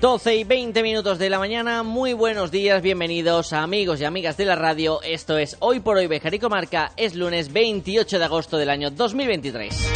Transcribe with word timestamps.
12 0.00 0.34
y 0.34 0.44
20 0.44 0.82
minutos 0.82 1.18
de 1.18 1.28
la 1.28 1.38
mañana, 1.38 1.82
muy 1.82 2.14
buenos 2.14 2.50
días, 2.50 2.80
bienvenidos 2.80 3.52
amigos 3.52 4.00
y 4.00 4.06
amigas 4.06 4.38
de 4.38 4.46
la 4.46 4.56
radio, 4.56 5.02
esto 5.02 5.36
es 5.36 5.58
Hoy 5.60 5.80
por 5.80 5.98
Hoy 5.98 6.06
Bejarico 6.06 6.48
Marca, 6.48 6.92
es 6.96 7.14
lunes 7.14 7.52
28 7.52 8.18
de 8.18 8.24
agosto 8.24 8.56
del 8.56 8.70
año 8.70 8.90
2023. 8.90 9.90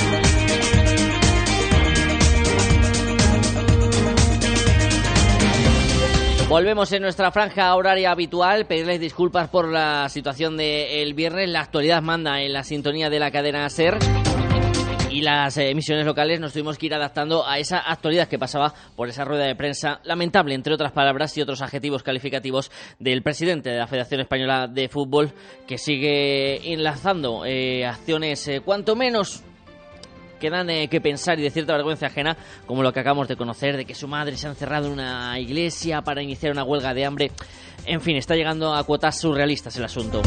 Volvemos 6.50 6.92
en 6.92 7.00
nuestra 7.00 7.32
franja 7.32 7.74
horaria 7.74 8.10
habitual, 8.10 8.66
pedirles 8.66 9.00
disculpas 9.00 9.48
por 9.48 9.68
la 9.68 10.10
situación 10.10 10.58
del 10.58 11.14
viernes, 11.14 11.48
la 11.48 11.62
actualidad 11.62 12.02
manda 12.02 12.42
en 12.42 12.52
la 12.52 12.62
sintonía 12.62 13.08
de 13.08 13.20
la 13.20 13.30
cadena 13.30 13.70
SER 13.70 13.96
y 15.14 15.20
las 15.20 15.56
eh, 15.58 15.70
emisiones 15.70 16.04
locales 16.04 16.40
nos 16.40 16.52
tuvimos 16.52 16.76
que 16.76 16.86
ir 16.86 16.94
adaptando 16.94 17.46
a 17.46 17.60
esa 17.60 17.78
actualidad 17.78 18.26
que 18.26 18.36
pasaba 18.36 18.74
por 18.96 19.08
esa 19.08 19.24
rueda 19.24 19.44
de 19.44 19.54
prensa 19.54 20.00
lamentable, 20.02 20.56
entre 20.56 20.74
otras 20.74 20.90
palabras 20.90 21.38
y 21.38 21.40
otros 21.40 21.62
adjetivos 21.62 22.02
calificativos 22.02 22.72
del 22.98 23.22
presidente 23.22 23.70
de 23.70 23.78
la 23.78 23.86
Federación 23.86 24.22
Española 24.22 24.66
de 24.66 24.88
Fútbol, 24.88 25.30
que 25.68 25.78
sigue 25.78 26.72
enlazando 26.72 27.44
eh, 27.46 27.86
acciones 27.86 28.48
eh, 28.48 28.60
cuanto 28.60 28.96
menos 28.96 29.44
que 30.40 30.50
dan 30.50 30.66
que 30.88 31.00
pensar 31.00 31.38
y 31.38 31.42
de 31.42 31.50
cierta 31.50 31.74
vergüenza 31.74 32.06
ajena, 32.06 32.36
como 32.66 32.82
lo 32.82 32.92
que 32.92 32.98
acabamos 32.98 33.28
de 33.28 33.36
conocer, 33.36 33.76
de 33.76 33.84
que 33.84 33.94
su 33.94 34.08
madre 34.08 34.36
se 34.36 34.48
ha 34.48 34.50
encerrado 34.50 34.88
en 34.88 34.94
una 34.94 35.38
iglesia 35.38 36.02
para 36.02 36.22
iniciar 36.22 36.50
una 36.50 36.64
huelga 36.64 36.92
de 36.92 37.04
hambre. 37.04 37.30
En 37.86 38.00
fin, 38.00 38.16
está 38.16 38.34
llegando 38.34 38.74
a 38.74 38.82
cuotas 38.82 39.18
surrealistas 39.18 39.76
el 39.76 39.84
asunto. 39.84 40.22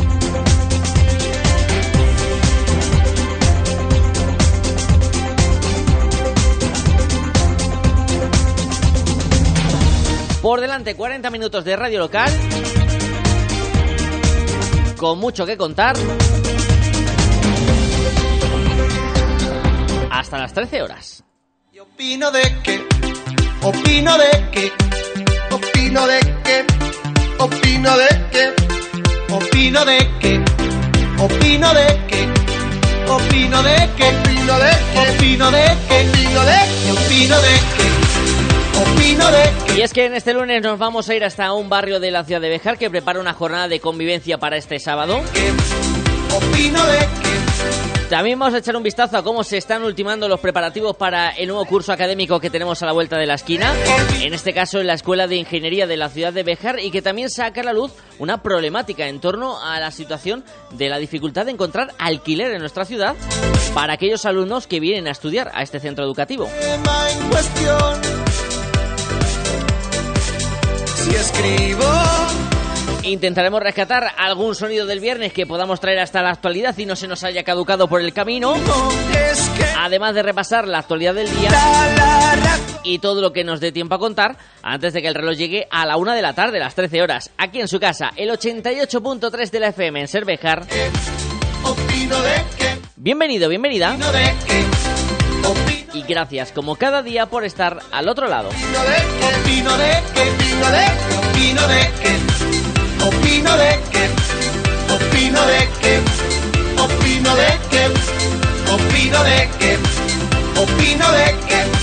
Por 10.47 10.61
delante 10.61 10.95
40 10.95 11.29
minutos 11.29 11.65
de 11.65 11.75
radio 11.75 11.99
local. 11.99 12.31
Con 14.95 15.19
mucho 15.19 15.45
que 15.45 15.57
contar. 15.57 15.97
Hasta 20.09 20.37
las 20.37 20.53
13 20.53 20.81
horas. 20.83 21.23
Y 21.73 21.79
opino 21.79 22.31
de 22.31 22.43
que, 22.63 22.81
opino 23.61 24.17
de 24.17 24.49
que, 24.53 24.71
opino 25.51 26.07
de 26.07 26.19
que, 26.45 26.65
opino 27.43 27.97
de 27.97 28.07
que, 28.31 28.55
opino 29.33 29.83
de 29.83 29.97
que, 30.21 30.45
opino 31.19 31.73
de 31.73 31.73
que, 31.73 31.73
opino 31.73 31.73
de 31.73 32.07
que, 32.07 33.11
opino 33.11 33.63
de 33.63 33.89
que, 33.97 34.07
opino 34.07 34.61
de 34.61 34.71
que, 34.93 35.01
opino 35.11 35.51
de 35.51 35.65
que, 35.89 36.91
opino 36.93 37.35
de 37.41 37.59
que. 37.75 38.06
Y 39.75 39.81
es 39.81 39.93
que 39.93 40.05
en 40.05 40.15
este 40.15 40.33
lunes 40.33 40.61
nos 40.63 40.79
vamos 40.79 41.07
a 41.09 41.15
ir 41.15 41.23
hasta 41.23 41.53
un 41.53 41.69
barrio 41.69 41.99
de 41.99 42.11
la 42.11 42.23
ciudad 42.23 42.41
de 42.41 42.49
Bejar 42.49 42.77
que 42.77 42.89
prepara 42.89 43.19
una 43.19 43.33
jornada 43.33 43.67
de 43.67 43.79
convivencia 43.79 44.37
para 44.37 44.57
este 44.57 44.79
sábado. 44.79 45.21
También 48.09 48.39
vamos 48.39 48.55
a 48.55 48.59
echar 48.59 48.75
un 48.77 48.83
vistazo 48.83 49.17
a 49.17 49.23
cómo 49.23 49.43
se 49.43 49.57
están 49.57 49.83
ultimando 49.83 50.29
los 50.29 50.39
preparativos 50.39 50.95
para 50.95 51.31
el 51.31 51.49
nuevo 51.49 51.65
curso 51.65 51.91
académico 51.91 52.39
que 52.39 52.49
tenemos 52.49 52.81
a 52.81 52.85
la 52.85 52.93
vuelta 52.93 53.17
de 53.17 53.25
la 53.25 53.33
esquina, 53.33 53.73
en 54.21 54.33
este 54.33 54.53
caso 54.53 54.79
en 54.79 54.87
la 54.87 54.93
Escuela 54.93 55.27
de 55.27 55.35
Ingeniería 55.35 55.87
de 55.87 55.97
la 55.97 56.07
ciudad 56.07 56.31
de 56.31 56.43
Bejar, 56.43 56.79
y 56.79 56.89
que 56.89 57.01
también 57.01 57.29
saca 57.29 57.59
a 57.59 57.63
la 57.65 57.73
luz 57.73 57.91
una 58.17 58.41
problemática 58.41 59.07
en 59.07 59.19
torno 59.19 59.61
a 59.61 59.79
la 59.81 59.91
situación 59.91 60.45
de 60.71 60.87
la 60.87 60.99
dificultad 60.99 61.45
de 61.45 61.51
encontrar 61.51 61.93
alquiler 61.99 62.53
en 62.53 62.59
nuestra 62.59 62.85
ciudad 62.85 63.15
para 63.73 63.93
aquellos 63.93 64.25
alumnos 64.25 64.67
que 64.67 64.79
vienen 64.79 65.07
a 65.07 65.11
estudiar 65.11 65.51
a 65.53 65.61
este 65.61 65.81
centro 65.81 66.05
educativo. 66.05 66.49
Si 71.07 71.15
escribo. 71.15 71.85
Intentaremos 73.03 73.61
rescatar 73.61 74.11
algún 74.17 74.55
sonido 74.55 74.85
del 74.85 74.99
viernes 74.99 75.31
que 75.31 75.45
podamos 75.45 75.79
traer 75.79 75.99
hasta 75.99 76.21
la 76.21 76.31
actualidad 76.31 76.77
y 76.77 76.85
no 76.85 76.97
se 76.97 77.07
nos 77.07 77.23
haya 77.23 77.43
caducado 77.43 77.87
por 77.87 78.01
el 78.01 78.11
camino. 78.11 78.55
Además 79.79 80.15
de 80.15 80.23
repasar 80.23 80.67
la 80.67 80.79
actualidad 80.79 81.13
del 81.13 81.29
día 81.33 81.49
y 82.83 82.99
todo 82.99 83.21
lo 83.21 83.31
que 83.31 83.45
nos 83.45 83.61
dé 83.61 83.71
tiempo 83.71 83.95
a 83.95 83.99
contar 83.99 84.37
antes 84.61 84.93
de 84.93 85.01
que 85.01 85.07
el 85.07 85.15
reloj 85.15 85.35
llegue 85.35 85.67
a 85.71 85.85
la 85.85 85.95
una 85.95 86.13
de 86.13 86.21
la 86.21 86.33
tarde, 86.33 86.59
las 86.59 86.75
13 86.75 87.01
horas, 87.01 87.31
aquí 87.37 87.61
en 87.61 87.69
su 87.69 87.79
casa, 87.79 88.11
el 88.17 88.29
88.3 88.29 89.49
de 89.49 89.59
la 89.59 89.67
FM 89.69 90.01
en 90.01 90.07
Cervejar. 90.09 90.65
Bienvenido, 92.97 93.47
bienvenida 93.47 93.97
y 95.93 96.03
gracias 96.03 96.51
como 96.51 96.75
cada 96.75 97.01
día 97.01 97.25
por 97.27 97.43
estar 97.43 97.79
al 97.91 98.09
otro 98.09 98.27
lado. 98.27 98.49
Opino 106.89 107.35
de 107.35 107.59
que, 107.69 107.89
opino 109.05 109.25
de 109.25 109.49
que, 109.59 109.77
opino 110.57 111.11
de 111.11 111.35
que. 111.47 111.76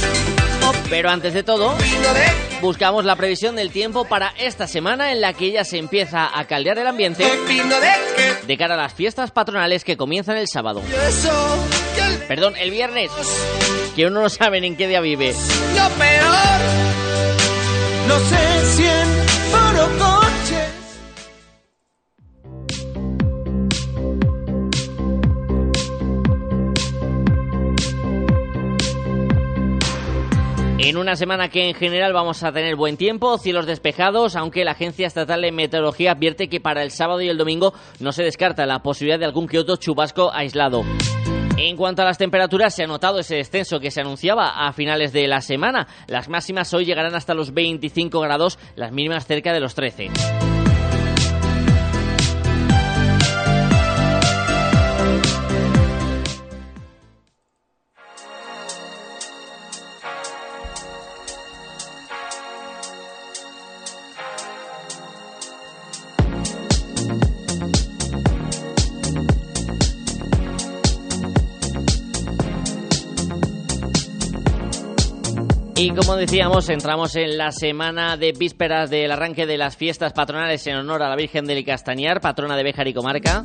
Pero 0.91 1.11
antes 1.11 1.35
de 1.35 1.43
todo, 1.43 1.75
buscamos 2.61 3.05
la 3.05 3.17
previsión 3.17 3.57
del 3.57 3.71
tiempo 3.71 4.05
para 4.05 4.33
esta 4.39 4.67
semana 4.67 5.13
en 5.13 5.21
la 5.21 5.33
que 5.33 5.53
ya 5.53 5.65
se 5.65 5.79
empieza 5.79 6.31
a 6.39 6.45
caldear 6.47 6.79
el 6.79 6.87
ambiente 6.87 7.25
de 8.47 8.57
cara 8.57 8.75
a 8.75 8.77
las 8.77 8.95
fiestas 8.95 9.31
patronales 9.31 9.85
que 9.85 9.97
comienzan 9.97 10.37
el 10.37 10.49
sábado. 10.49 10.83
Perdón, 12.29 12.55
el 12.57 12.71
viernes, 12.71 13.11
que 13.97 14.07
uno 14.07 14.23
no 14.23 14.29
sabe 14.29 14.65
en 14.65 14.77
qué 14.77 14.89
día 14.89 15.01
vive. 15.01 15.35
Lo 15.77 15.89
peor, 15.91 16.61
no 18.09 18.19
sé 18.19 18.77
si 18.77 18.85
en 18.85 20.14
En 30.87 30.99
una 30.99 31.17
semana 31.17 31.49
que 31.49 31.67
en 31.67 31.75
general 31.75 32.13
vamos 32.13 32.43
a 32.43 32.53
tener 32.53 32.77
buen 32.77 32.99
tiempo, 32.99 33.39
cielos 33.39 33.65
despejados, 33.65 34.37
aunque 34.37 34.67
la 34.67 34.73
Agencia 34.73 35.07
Estatal 35.07 35.41
de 35.41 35.51
Meteorología 35.51 36.13
advierte 36.13 36.51
que 36.51 36.61
para 36.61 36.83
el 36.83 36.91
sábado 36.91 37.23
y 37.23 37.29
el 37.31 37.39
domingo 37.39 37.73
no 38.01 38.13
se 38.13 38.23
descarta 38.23 38.67
la 38.67 38.83
posibilidad 38.83 39.19
de 39.19 39.25
algún 39.25 39.47
que 39.47 39.65
chubasco 39.79 40.31
aislado. 40.31 40.85
En 41.57 41.79
cuanto 41.79 42.03
a 42.03 42.05
las 42.05 42.19
temperaturas, 42.19 42.75
se 42.75 42.85
ha 42.85 42.87
notado 42.87 43.19
ese 43.19 43.37
descenso 43.37 43.81
que 43.81 43.91
se 43.91 44.03
anunciaba 44.03 44.67
a 44.67 44.75
finales 44.75 45.15
de 45.15 45.27
la 45.27 45.41
semana. 45.41 45.89
Las 46.07 46.29
máximas 46.29 46.75
hoy 46.75 46.85
llegarán 46.85 47.15
hasta 47.15 47.33
los 47.33 47.55
25 47.55 48.21
grados, 48.21 48.59
las 48.77 48.93
mínimas 48.93 49.27
cerca 49.27 49.55
de 49.55 49.61
los 49.61 49.75
13. 49.75 50.11
Y 75.85 75.91
como 75.91 76.17
decíamos, 76.17 76.71
entramos 76.71 77.15
en 77.15 77.37
la 77.37 77.53
semana 77.53 78.17
de 78.17 78.33
vísperas 78.33 78.89
del 78.89 79.13
arranque 79.13 79.45
de 79.45 79.59
las 79.59 79.77
fiestas 79.77 80.15
patronales 80.15 80.67
en 80.67 80.77
honor 80.77 81.03
a 81.03 81.11
la 81.11 81.15
Virgen 81.15 81.45
del 81.45 81.63
Castañar, 81.63 82.23
patrona 82.23 82.57
de 82.57 82.63
Béjar 82.63 82.89
y 82.89 82.95
Comarca, 82.95 83.45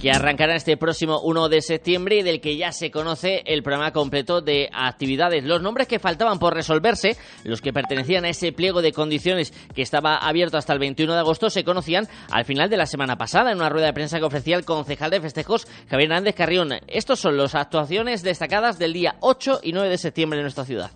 que 0.00 0.12
arrancará 0.12 0.54
este 0.54 0.76
próximo 0.76 1.20
1 1.20 1.48
de 1.48 1.60
septiembre 1.60 2.18
y 2.18 2.22
del 2.22 2.40
que 2.40 2.56
ya 2.56 2.70
se 2.70 2.92
conoce 2.92 3.42
el 3.44 3.64
programa 3.64 3.90
completo 3.90 4.40
de 4.40 4.70
actividades. 4.72 5.42
Los 5.42 5.60
nombres 5.60 5.88
que 5.88 5.98
faltaban 5.98 6.38
por 6.38 6.54
resolverse, 6.54 7.16
los 7.42 7.60
que 7.60 7.72
pertenecían 7.72 8.24
a 8.24 8.28
ese 8.28 8.52
pliego 8.52 8.80
de 8.80 8.92
condiciones 8.92 9.52
que 9.74 9.82
estaba 9.82 10.18
abierto 10.18 10.58
hasta 10.58 10.72
el 10.72 10.78
21 10.78 11.12
de 11.12 11.18
agosto, 11.18 11.50
se 11.50 11.64
conocían 11.64 12.06
al 12.30 12.44
final 12.44 12.70
de 12.70 12.76
la 12.76 12.86
semana 12.86 13.18
pasada 13.18 13.50
en 13.50 13.58
una 13.58 13.68
rueda 13.68 13.86
de 13.86 13.94
prensa 13.94 14.20
que 14.20 14.26
ofrecía 14.26 14.56
el 14.56 14.64
concejal 14.64 15.10
de 15.10 15.20
festejos 15.20 15.66
Javier 15.90 16.08
Hernández 16.08 16.36
Carrión. 16.36 16.70
Estos 16.86 17.18
son 17.18 17.36
las 17.36 17.56
actuaciones 17.56 18.22
destacadas 18.22 18.78
del 18.78 18.92
día 18.92 19.16
8 19.18 19.58
y 19.64 19.72
9 19.72 19.88
de 19.88 19.98
septiembre 19.98 20.38
en 20.38 20.44
nuestra 20.44 20.64
ciudad 20.64 20.92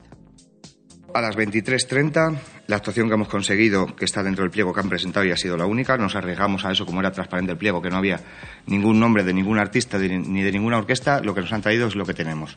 a 1.17 1.23
las 1.23 1.35
23.30, 1.35 2.39
la 2.67 2.77
actuación 2.77 3.09
que 3.09 3.15
hemos 3.15 3.29
conseguido, 3.29 3.97
que 3.97 4.05
está 4.05 4.23
dentro 4.23 4.43
del 4.45 4.51
pliego 4.51 4.75
que 4.75 4.81
han 4.81 4.89
presentado 4.91 5.25
y 5.25 5.31
ha 5.31 5.37
sido 5.37 5.57
la 5.57 5.65
única, 5.65 5.97
nos 5.97 6.15
arriesgamos 6.15 6.67
a 6.67 6.73
eso 6.73 6.85
como 6.85 7.01
era 7.01 7.11
transparente 7.11 7.53
el 7.53 7.59
pliego, 7.59 7.81
que 7.81 7.89
no 7.89 7.97
había 7.97 8.21
ningún 8.67 9.01
nombre 9.01 9.25
de 9.25 9.33
ningún 9.33 9.59
artista 9.59 9.97
ni 9.97 10.43
de 10.43 10.53
ninguna 10.53 10.77
orquesta, 10.77 11.21
lo 11.21 11.35
que 11.35 11.41
nos 11.41 11.53
han 11.55 11.63
traído 11.63 11.89
es 11.89 11.95
lo 11.95 12.05
que 12.05 12.13
tenemos. 12.13 12.55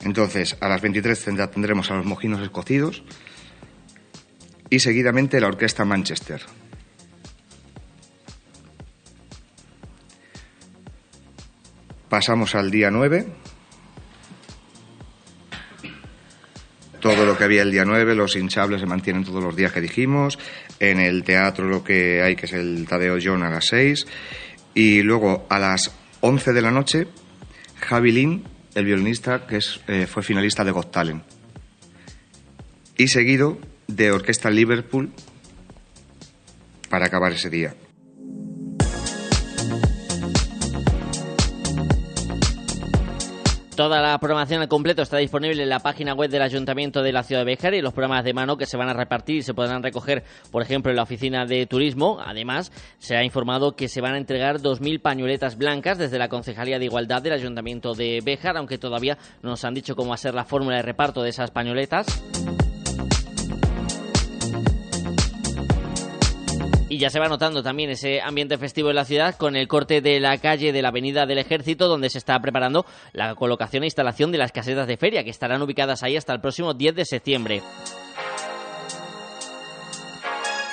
Entonces, 0.00 0.56
a 0.60 0.68
las 0.68 0.82
23.30 0.82 1.50
tendremos 1.50 1.90
a 1.90 1.96
los 1.96 2.06
mojinos 2.06 2.40
escocidos 2.40 3.04
y 4.70 4.78
seguidamente 4.78 5.38
la 5.38 5.48
orquesta 5.48 5.84
Manchester. 5.84 6.40
Pasamos 12.08 12.54
al 12.54 12.70
día 12.70 12.90
9 12.90 13.47
todo 17.14 17.24
lo 17.24 17.38
que 17.38 17.44
había 17.44 17.62
el 17.62 17.72
día 17.72 17.86
9, 17.86 18.14
los 18.14 18.36
hinchables 18.36 18.82
se 18.82 18.86
mantienen 18.86 19.24
todos 19.24 19.42
los 19.42 19.56
días 19.56 19.72
que 19.72 19.80
dijimos, 19.80 20.38
en 20.78 21.00
el 21.00 21.24
teatro 21.24 21.66
lo 21.66 21.82
que 21.82 22.20
hay 22.20 22.36
que 22.36 22.44
es 22.44 22.52
el 22.52 22.86
Tadeo 22.86 23.16
John 23.22 23.42
a 23.42 23.48
las 23.48 23.68
6 23.68 24.06
y 24.74 25.00
luego 25.00 25.46
a 25.48 25.58
las 25.58 25.90
11 26.20 26.52
de 26.52 26.60
la 26.60 26.70
noche 26.70 27.08
Javi 27.80 28.12
Lin, 28.12 28.44
el 28.74 28.84
violinista 28.84 29.46
que 29.46 29.56
es, 29.56 29.80
eh, 29.88 30.06
fue 30.06 30.22
finalista 30.22 30.64
de 30.64 30.70
Got 30.70 30.90
Talent. 30.90 31.22
Y 32.98 33.08
seguido 33.08 33.58
de 33.86 34.12
Orquesta 34.12 34.50
Liverpool 34.50 35.10
para 36.90 37.06
acabar 37.06 37.32
ese 37.32 37.48
día. 37.48 37.74
Toda 43.78 44.02
la 44.02 44.18
programación 44.18 44.60
al 44.60 44.66
completo 44.66 45.02
está 45.02 45.18
disponible 45.18 45.62
en 45.62 45.68
la 45.68 45.78
página 45.78 46.12
web 46.12 46.28
del 46.28 46.42
Ayuntamiento 46.42 47.00
de 47.00 47.12
la 47.12 47.22
Ciudad 47.22 47.42
de 47.42 47.44
Béjar 47.44 47.74
y 47.74 47.80
los 47.80 47.92
programas 47.92 48.24
de 48.24 48.34
mano 48.34 48.56
que 48.56 48.66
se 48.66 48.76
van 48.76 48.88
a 48.88 48.92
repartir 48.92 49.44
se 49.44 49.54
podrán 49.54 49.84
recoger, 49.84 50.24
por 50.50 50.62
ejemplo, 50.62 50.90
en 50.90 50.96
la 50.96 51.04
oficina 51.04 51.46
de 51.46 51.64
turismo. 51.66 52.18
Además, 52.20 52.72
se 52.98 53.16
ha 53.16 53.22
informado 53.22 53.76
que 53.76 53.86
se 53.86 54.00
van 54.00 54.14
a 54.14 54.18
entregar 54.18 54.58
2.000 54.58 55.00
pañuletas 55.00 55.56
blancas 55.56 55.96
desde 55.96 56.18
la 56.18 56.28
Concejalía 56.28 56.80
de 56.80 56.86
Igualdad 56.86 57.22
del 57.22 57.34
Ayuntamiento 57.34 57.94
de 57.94 58.20
Béjar, 58.20 58.56
aunque 58.56 58.78
todavía 58.78 59.16
no 59.44 59.50
nos 59.50 59.64
han 59.64 59.74
dicho 59.74 59.94
cómo 59.94 60.08
va 60.08 60.16
a 60.16 60.18
ser 60.18 60.34
la 60.34 60.44
fórmula 60.44 60.78
de 60.78 60.82
reparto 60.82 61.22
de 61.22 61.28
esas 61.28 61.52
pañuletas. 61.52 62.67
Y 66.90 66.98
ya 66.98 67.10
se 67.10 67.20
va 67.20 67.28
notando 67.28 67.62
también 67.62 67.90
ese 67.90 68.22
ambiente 68.22 68.56
festivo 68.56 68.88
en 68.88 68.96
la 68.96 69.04
ciudad 69.04 69.36
con 69.36 69.56
el 69.56 69.68
corte 69.68 70.00
de 70.00 70.20
la 70.20 70.38
calle 70.38 70.72
de 70.72 70.80
la 70.80 70.88
Avenida 70.88 71.26
del 71.26 71.38
Ejército, 71.38 71.86
donde 71.86 72.08
se 72.08 72.16
está 72.16 72.40
preparando 72.40 72.86
la 73.12 73.34
colocación 73.34 73.82
e 73.82 73.86
instalación 73.86 74.32
de 74.32 74.38
las 74.38 74.52
casetas 74.52 74.86
de 74.86 74.96
feria, 74.96 75.22
que 75.22 75.30
estarán 75.30 75.60
ubicadas 75.60 76.02
ahí 76.02 76.16
hasta 76.16 76.32
el 76.32 76.40
próximo 76.40 76.72
10 76.72 76.94
de 76.94 77.04
septiembre. 77.04 77.62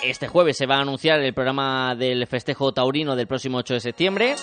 Este 0.04 0.28
jueves 0.28 0.56
se 0.56 0.68
va 0.68 0.78
a 0.78 0.82
anunciar 0.82 1.20
el 1.20 1.34
programa 1.34 1.96
del 1.96 2.28
festejo 2.28 2.72
taurino 2.72 3.16
del 3.16 3.28
próximo 3.28 3.58
8 3.58 3.74
de 3.74 3.80
septiembre. 3.82 4.36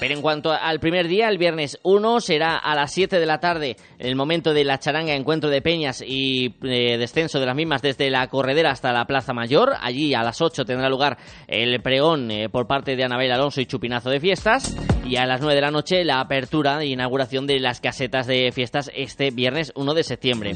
Pero 0.00 0.14
en 0.14 0.22
cuanto 0.22 0.50
al 0.50 0.80
primer 0.80 1.08
día, 1.08 1.28
el 1.28 1.36
viernes 1.36 1.78
1 1.82 2.20
será 2.20 2.56
a 2.56 2.74
las 2.74 2.90
7 2.92 3.20
de 3.20 3.26
la 3.26 3.38
tarde, 3.38 3.76
el 3.98 4.16
momento 4.16 4.54
de 4.54 4.64
la 4.64 4.78
charanga, 4.78 5.14
encuentro 5.14 5.50
de 5.50 5.60
peñas 5.60 6.02
y 6.04 6.56
eh, 6.62 6.96
descenso 6.96 7.38
de 7.38 7.44
las 7.44 7.54
mismas 7.54 7.82
desde 7.82 8.08
la 8.08 8.26
corredera 8.28 8.70
hasta 8.70 8.94
la 8.94 9.04
Plaza 9.04 9.34
Mayor. 9.34 9.74
Allí 9.78 10.14
a 10.14 10.22
las 10.22 10.40
8 10.40 10.64
tendrá 10.64 10.88
lugar 10.88 11.18
el 11.46 11.82
pregón 11.82 12.30
eh, 12.30 12.48
por 12.48 12.66
parte 12.66 12.96
de 12.96 13.04
Anabel 13.04 13.30
Alonso 13.30 13.60
y 13.60 13.66
Chupinazo 13.66 14.08
de 14.08 14.20
Fiestas. 14.20 14.74
Y 15.04 15.16
a 15.16 15.26
las 15.26 15.42
9 15.42 15.54
de 15.54 15.60
la 15.60 15.70
noche 15.70 16.02
la 16.04 16.20
apertura 16.20 16.80
e 16.80 16.86
inauguración 16.86 17.46
de 17.46 17.60
las 17.60 17.80
casetas 17.80 18.26
de 18.26 18.52
fiestas 18.52 18.90
este 18.94 19.30
viernes 19.30 19.70
1 19.74 19.92
de 19.92 20.02
septiembre. 20.02 20.54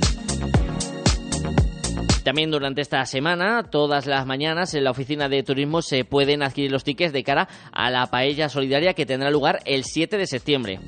También 2.25 2.51
durante 2.51 2.81
esta 2.81 3.05
semana, 3.05 3.65
todas 3.65 4.07
las 4.07 4.25
mañanas 4.25 4.73
en 4.73 4.85
la 4.85 4.93
oficina 4.93 5.29
de 5.29 5.43
turismo 5.43 5.83
se 5.83 6.07
pueden 6.07 6.43
adquirir 6.43 6.73
los 6.73 6.83
tickets 6.83 7.13
de 7.13 7.23
cara 7.23 7.49
a 7.71 7.91
la 7.91 8.07
paella 8.07 8.49
solidaria 8.49 8.95
que 8.95 9.05
tendrá 9.05 9.31
lugar 9.31 9.61
el 9.67 9.85
7 9.85 10.17
de 10.17 10.27
septiembre. 10.27 10.81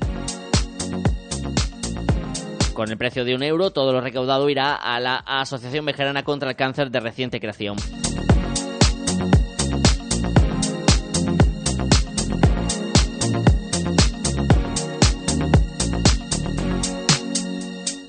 Con 2.73 2.89
el 2.89 2.97
precio 2.97 3.23
de 3.23 3.35
un 3.35 3.43
euro, 3.43 3.69
todo 3.69 3.93
lo 3.93 4.01
recaudado 4.01 4.49
irá 4.49 4.73
a 4.73 4.99
la 4.99 5.17
Asociación 5.17 5.85
Vejerana 5.85 6.23
contra 6.23 6.49
el 6.49 6.55
Cáncer 6.55 6.89
de 6.89 6.99
reciente 6.99 7.39
creación. 7.39 7.77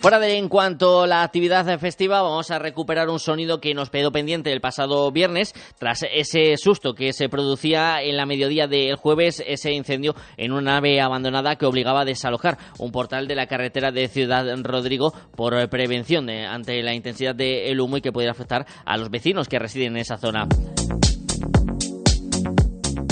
Fuera 0.00 0.20
de 0.20 0.36
en 0.36 0.48
cuanto 0.48 1.02
a 1.02 1.06
la 1.08 1.22
actividad 1.24 1.78
festiva, 1.80 2.22
vamos 2.22 2.52
a 2.52 2.60
recuperar 2.60 3.08
un 3.08 3.18
sonido 3.18 3.60
que 3.60 3.74
nos 3.74 3.90
quedó 3.90 4.12
pendiente 4.12 4.52
el 4.52 4.60
pasado 4.60 5.10
viernes, 5.10 5.54
tras 5.78 6.04
ese 6.12 6.56
susto 6.56 6.94
que 6.94 7.12
se 7.12 7.28
producía 7.28 8.00
en 8.00 8.16
la 8.16 8.24
mediodía 8.24 8.68
del 8.68 8.94
jueves, 8.94 9.42
ese 9.44 9.72
incendio 9.72 10.14
en 10.36 10.52
una 10.52 10.74
nave 10.74 11.00
abandonada 11.00 11.56
que 11.56 11.66
obligaba 11.66 12.02
a 12.02 12.04
desalojar 12.04 12.58
un 12.78 12.92
portal 12.92 13.26
de 13.26 13.34
la 13.34 13.48
carretera 13.48 13.90
de 13.90 14.06
Ciudad 14.06 14.46
Rodrigo 14.62 15.12
por 15.34 15.68
prevención 15.68 16.30
ante 16.30 16.80
la 16.82 16.94
intensidad 16.94 17.34
del 17.34 17.80
humo 17.80 17.96
y 17.96 18.00
que 18.00 18.12
pudiera 18.12 18.32
afectar 18.32 18.66
a 18.84 18.96
los 18.96 19.10
vecinos 19.10 19.48
que 19.48 19.58
residen 19.58 19.92
en 19.92 19.98
esa 19.98 20.16
zona. 20.16 20.46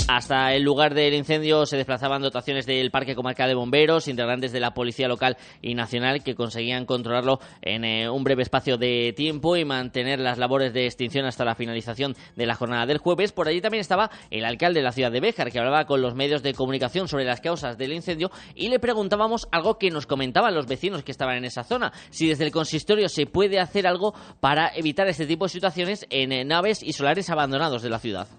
Hasta 0.07 0.53
el 0.53 0.63
lugar 0.63 0.93
del 0.93 1.13
incendio 1.13 1.65
se 1.65 1.75
desplazaban 1.75 2.21
dotaciones 2.21 2.65
del 2.65 2.91
Parque 2.91 3.13
Comarcal 3.13 3.49
de 3.49 3.55
Bomberos, 3.55 4.07
integrantes 4.07 4.53
de 4.53 4.61
la 4.61 4.73
Policía 4.73 5.09
Local 5.09 5.35
y 5.61 5.75
Nacional 5.75 6.23
que 6.23 6.33
conseguían 6.33 6.85
controlarlo 6.85 7.41
en 7.61 7.83
eh, 7.83 8.09
un 8.09 8.23
breve 8.23 8.43
espacio 8.43 8.77
de 8.77 9.13
tiempo 9.17 9.57
y 9.57 9.65
mantener 9.65 10.21
las 10.21 10.37
labores 10.37 10.71
de 10.71 10.85
extinción 10.85 11.25
hasta 11.25 11.43
la 11.43 11.55
finalización 11.55 12.15
de 12.37 12.45
la 12.45 12.55
jornada 12.55 12.85
del 12.85 12.99
jueves. 12.99 13.33
Por 13.33 13.49
allí 13.49 13.59
también 13.59 13.81
estaba 13.81 14.09
el 14.31 14.45
alcalde 14.45 14.79
de 14.79 14.85
la 14.85 14.93
ciudad 14.93 15.11
de 15.11 15.19
Béjar 15.19 15.51
que 15.51 15.59
hablaba 15.59 15.85
con 15.85 16.01
los 16.01 16.15
medios 16.15 16.41
de 16.41 16.53
comunicación 16.53 17.09
sobre 17.09 17.25
las 17.25 17.41
causas 17.41 17.77
del 17.77 17.91
incendio 17.91 18.31
y 18.55 18.69
le 18.69 18.79
preguntábamos 18.79 19.49
algo 19.51 19.77
que 19.77 19.91
nos 19.91 20.07
comentaban 20.07 20.55
los 20.55 20.67
vecinos 20.67 21.03
que 21.03 21.11
estaban 21.11 21.35
en 21.35 21.43
esa 21.43 21.65
zona, 21.65 21.91
si 22.11 22.29
desde 22.29 22.45
el 22.45 22.51
consistorio 22.51 23.09
se 23.09 23.25
puede 23.25 23.59
hacer 23.59 23.85
algo 23.85 24.13
para 24.39 24.71
evitar 24.73 25.09
este 25.09 25.27
tipo 25.27 25.43
de 25.43 25.49
situaciones 25.49 26.07
en 26.09 26.31
eh, 26.31 26.45
naves 26.45 26.81
y 26.81 26.93
solares 26.93 27.29
abandonados 27.29 27.81
de 27.81 27.89
la 27.89 27.99
ciudad. 27.99 28.29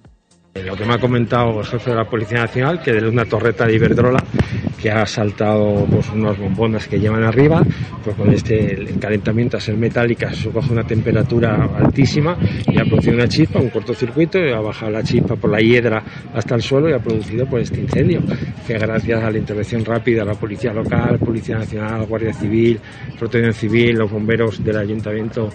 Lo 0.55 0.77
que 0.77 0.85
me 0.85 0.95
ha 0.95 0.99
comentado 0.99 1.61
el 1.61 1.67
jefe 1.67 1.91
de 1.91 1.97
la 1.97 2.05
Policía 2.05 2.39
Nacional, 2.39 2.83
que 2.83 2.93
de 2.93 3.09
una 3.09 3.25
torreta 3.25 3.67
de 3.67 3.75
Iberdrola 3.75 4.23
que 4.81 4.91
ha 4.91 5.05
saltado 5.07 5.87
pues, 5.91 6.09
unas 6.11 6.39
bombonas 6.39 6.87
que 6.87 6.99
llevan 6.99 7.25
arriba, 7.25 7.63
pues 8.05 8.17
con 8.17 8.33
este 8.33 8.87
calentamiento 9.01 9.57
a 9.57 9.61
ser 9.61 9.77
metálica 9.77 10.33
se 10.33 10.51
coge 10.51 10.73
una 10.73 10.85
temperatura 10.85 11.69
altísima 11.77 12.37
y 12.67 12.79
ha 12.79 12.85
producido 12.85 13.15
una 13.15 13.29
chispa, 13.29 13.59
un 13.59 13.71
cortocircuito, 13.71 14.39
y 14.39 14.53
ha 14.53 14.61
bajado 14.61 14.93
la 14.93 15.03
chispa 15.03 15.37
por 15.37 15.51
la 15.51 15.61
hiedra 15.61 16.03
hasta 16.35 16.55
el 16.55 16.63
suelo 16.63 16.89
y 16.89 16.93
ha 16.93 16.99
producido 16.99 17.47
pues, 17.47 17.65
este 17.65 17.81
incendio, 17.81 18.21
que 18.67 18.75
gracias 18.75 19.23
a 19.23 19.31
la 19.31 19.39
intervención 19.39 19.85
rápida 19.85 20.21
de 20.21 20.27
la 20.27 20.35
Policía 20.35 20.73
Local, 20.73 21.19
Policía 21.19 21.57
Nacional, 21.57 22.07
Guardia 22.07 22.33
Civil, 22.33 22.81
Protección 23.19 23.53
Civil, 23.53 23.99
los 23.99 24.11
bomberos 24.11 24.63
del 24.63 24.77
Ayuntamiento 24.77 25.49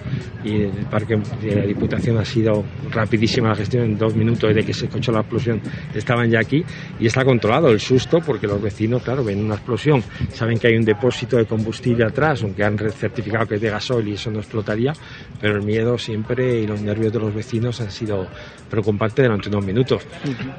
y 0.43 0.59
del 0.59 0.85
Parque 0.89 1.17
de 1.41 1.55
la 1.55 1.65
Diputación 1.65 2.17
ha 2.17 2.25
sido 2.25 2.63
rapidísima 2.91 3.49
la 3.49 3.55
gestión 3.55 3.85
en 3.85 3.97
dos 3.97 4.15
minutos 4.15 4.53
de 4.53 4.63
que 4.63 4.73
se 4.73 4.85
escuchó 4.85 5.11
la 5.11 5.19
explosión 5.19 5.61
estaban 5.93 6.29
ya 6.29 6.39
aquí 6.39 6.63
y 6.99 7.05
está 7.05 7.23
controlado 7.23 7.69
el 7.69 7.79
susto 7.79 8.19
porque 8.25 8.47
los 8.47 8.61
vecinos, 8.61 9.03
claro, 9.03 9.12
ven 9.21 9.43
una 9.43 9.55
explosión, 9.55 10.01
saben 10.31 10.57
que 10.57 10.67
hay 10.67 10.75
un 10.75 10.85
depósito 10.85 11.35
de 11.35 11.45
combustible 11.45 12.05
atrás, 12.05 12.43
aunque 12.43 12.63
han 12.63 12.77
certificado 12.77 13.45
que 13.45 13.55
es 13.55 13.61
de 13.61 13.69
gasoil 13.69 14.07
y 14.07 14.13
eso 14.13 14.31
no 14.31 14.39
explotaría, 14.39 14.93
pero 15.41 15.57
el 15.57 15.63
miedo 15.63 15.97
siempre 15.97 16.61
y 16.61 16.67
los 16.67 16.81
nervios 16.81 17.11
de 17.11 17.19
los 17.19 17.33
vecinos 17.33 17.81
han 17.81 17.91
sido 17.91 18.27
preocupantes 18.69 19.25
durante 19.25 19.49
unos 19.49 19.65
minutos. 19.65 20.03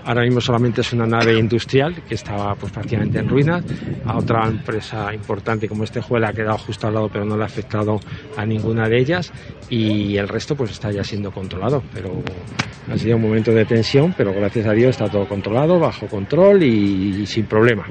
Ahora 0.05 0.23
mismo 0.23 0.41
solamente 0.41 0.83
es 0.83 0.93
una 0.93 1.07
nave 1.07 1.39
industrial 1.39 2.03
que 2.07 2.15
estaba 2.15 2.55
pues 2.55 2.71
prácticamente 2.71 3.19
en 3.19 3.29
ruinas, 3.29 3.65
a 4.05 4.19
otra 4.19 4.47
empresa 4.47 5.13
importante 5.15 5.69
como 5.69 5.85
este 5.85 6.01
juez 6.01 6.23
ha 6.25 6.33
quedado 6.33 6.59
justo 6.59 6.87
al 6.87 6.95
lado 6.95 7.09
pero 7.09 7.25
no 7.25 7.37
le 7.37 7.43
ha 7.43 7.47
afectado 7.47 8.01
a 8.37 8.45
ninguna 8.45 8.89
de 8.89 8.99
ellas 8.99 9.33
y 9.71 10.17
el 10.17 10.29
resto 10.29 10.55
pues 10.57 10.71
está 10.71 10.91
ya 10.91 11.03
siendo 11.03 11.31
controlado, 11.31 11.83
pero 11.93 12.23
ha 12.91 12.99
sido 12.99 13.17
un 13.17 13.23
momento 13.23 13.53
de 13.53 13.65
tensión, 13.65 14.15
pero 14.17 14.33
gracias 14.33 14.67
a 14.67 14.73
Dios 14.73 14.91
está 14.91 15.09
todo 15.09 15.27
controlado, 15.27 15.79
bajo 15.79 16.07
control 16.07 16.63
y, 16.63 17.27
sin 17.27 17.47
problema. 17.47 17.87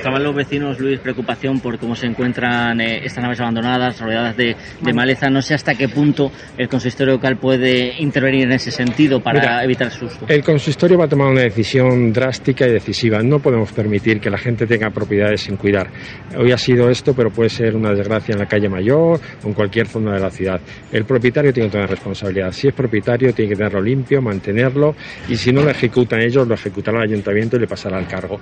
Mostraban 0.00 0.24
los 0.24 0.34
vecinos, 0.34 0.80
Luis, 0.80 0.98
preocupación 0.98 1.60
por 1.60 1.78
cómo 1.78 1.94
se 1.94 2.06
encuentran 2.06 2.80
eh, 2.80 3.04
estas 3.04 3.22
naves 3.22 3.38
abandonadas, 3.38 4.00
rodeadas 4.00 4.34
de, 4.34 4.56
maleza. 4.94 5.28
No 5.28 5.42
sé 5.42 5.52
hasta 5.52 5.74
qué 5.74 5.90
punto 5.90 6.32
el 6.56 6.70
consistorio 6.70 7.16
local 7.16 7.36
puede 7.36 8.00
intervenir 8.00 8.44
en 8.44 8.52
ese 8.52 8.70
sentido 8.70 9.20
para 9.20 9.62
evitar 9.62 9.88
el 9.88 9.92
susto. 9.92 10.24
El 10.26 10.42
consistorio 10.42 10.96
va 10.96 11.04
a 11.04 11.08
tomar 11.08 11.28
una 11.28 11.42
decisión 11.42 12.14
drástica 12.14 12.66
y 12.66 12.72
decisiva. 12.72 13.22
No 13.22 13.40
podemos 13.40 13.72
permitir 13.72 14.20
que 14.20 14.30
la 14.30 14.38
gente 14.38 14.66
tenga 14.66 14.88
propiedades 14.88 15.42
sin 15.42 15.58
cuidar. 15.58 15.90
Hoy 16.34 16.50
ha 16.50 16.56
sido 16.56 16.88
esto, 16.88 17.12
pero 17.12 17.28
puede 17.28 17.50
ser 17.50 17.76
una 17.76 17.90
desgracia 17.90 18.32
en 18.32 18.38
la 18.38 18.46
calle 18.46 18.70
mayor 18.70 19.20
o 19.44 19.48
en 19.48 19.52
cualquier 19.52 19.86
zona 19.86 20.14
de 20.14 20.20
la 20.20 20.30
ciudad. 20.30 20.62
El 20.90 21.04
propietario 21.04 21.52
tiene 21.52 21.68
que 21.68 21.72
tener 21.72 21.90
responsabilidad. 21.90 22.52
Si 22.52 22.68
es 22.68 22.72
propietario, 22.72 23.34
tiene 23.34 23.50
que 23.50 23.56
tenerlo 23.56 23.82
limpio, 23.82 24.22
mantenerlo 24.22 24.94
y 25.28 25.36
si 25.36 25.52
no 25.52 25.60
lo 25.60 25.68
ejecutan 25.68 26.22
ellos, 26.22 26.48
lo 26.48 26.54
ejecutará 26.54 27.02
el 27.02 27.10
ayuntamiento 27.10 27.58
y 27.58 27.60
le 27.60 27.66
pasará 27.66 27.98
al 27.98 28.08
cargo. 28.08 28.40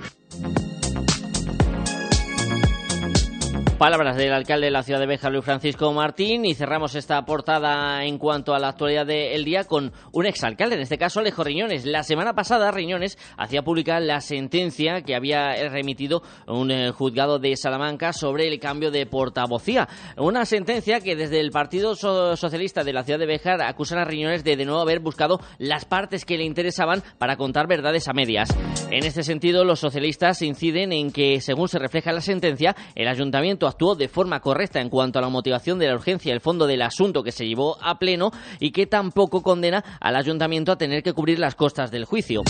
Palabras 3.79 4.17
del 4.17 4.33
alcalde 4.33 4.65
de 4.65 4.71
la 4.71 4.83
ciudad 4.83 4.99
de 4.99 5.05
Béjar, 5.05 5.31
Luis 5.31 5.45
Francisco 5.45 5.93
Martín, 5.93 6.43
y 6.43 6.53
cerramos 6.53 6.95
esta 6.95 7.23
portada 7.23 8.03
en 8.03 8.17
cuanto 8.17 8.53
a 8.53 8.59
la 8.59 8.67
actualidad 8.67 9.05
del 9.05 9.45
día 9.45 9.63
con 9.63 9.93
un 10.11 10.25
exalcalde, 10.25 10.75
en 10.75 10.81
este 10.81 10.97
caso 10.97 11.21
Alejo 11.21 11.45
Riñones. 11.45 11.85
La 11.85 12.03
semana 12.03 12.33
pasada 12.33 12.71
Riñones 12.71 13.17
hacía 13.37 13.61
pública 13.61 14.01
la 14.01 14.19
sentencia 14.19 15.01
que 15.01 15.15
había 15.15 15.53
remitido 15.69 16.23
un 16.45 16.71
eh, 16.71 16.91
juzgado 16.91 17.39
de 17.39 17.55
Salamanca 17.55 18.11
sobre 18.11 18.49
el 18.49 18.59
cambio 18.59 18.91
de 18.91 19.05
portavocía. 19.05 19.87
Una 20.17 20.43
sentencia 20.43 20.99
que 20.99 21.15
desde 21.15 21.39
el 21.39 21.51
Partido 21.51 21.95
Socialista 21.95 22.83
de 22.83 22.91
la 22.91 23.03
ciudad 23.03 23.19
de 23.19 23.27
Béjar 23.27 23.61
acusan 23.61 23.99
a 23.99 24.03
Riñones 24.03 24.43
de 24.43 24.57
de 24.57 24.65
nuevo 24.65 24.81
haber 24.81 24.99
buscado 24.99 25.39
las 25.57 25.85
partes 25.85 26.25
que 26.25 26.37
le 26.37 26.43
interesaban 26.43 27.01
para 27.17 27.37
contar 27.37 27.69
verdades 27.69 28.09
a 28.09 28.13
medias. 28.13 28.49
En 28.91 29.05
este 29.05 29.23
sentido, 29.23 29.63
los 29.63 29.79
socialistas 29.79 30.41
inciden 30.41 30.91
en 30.91 31.13
que, 31.13 31.39
según 31.39 31.69
se 31.69 31.79
refleja 31.79 32.09
en 32.09 32.15
la 32.17 32.21
sentencia, 32.21 32.75
el 32.93 33.07
ayuntamiento 33.07 33.68
actuó 33.69 33.95
de 33.95 34.09
forma 34.09 34.41
correcta 34.41 34.81
en 34.81 34.89
cuanto 34.89 35.19
a 35.19 35.21
la 35.21 35.29
motivación 35.29 35.79
de 35.79 35.87
la 35.87 35.95
urgencia 35.95 36.33
el 36.33 36.41
fondo 36.41 36.67
del 36.67 36.81
asunto 36.81 37.23
que 37.23 37.31
se 37.31 37.47
llevó 37.47 37.77
a 37.81 37.97
pleno 37.97 38.31
y 38.59 38.71
que 38.71 38.87
tampoco 38.87 39.41
condena 39.41 39.83
al 40.01 40.17
ayuntamiento 40.17 40.71
a 40.71 40.77
tener 40.77 41.03
que 41.03 41.13
cubrir 41.13 41.39
las 41.39 41.55
costas 41.55 41.91
del 41.91 42.05
juicio. 42.05 42.41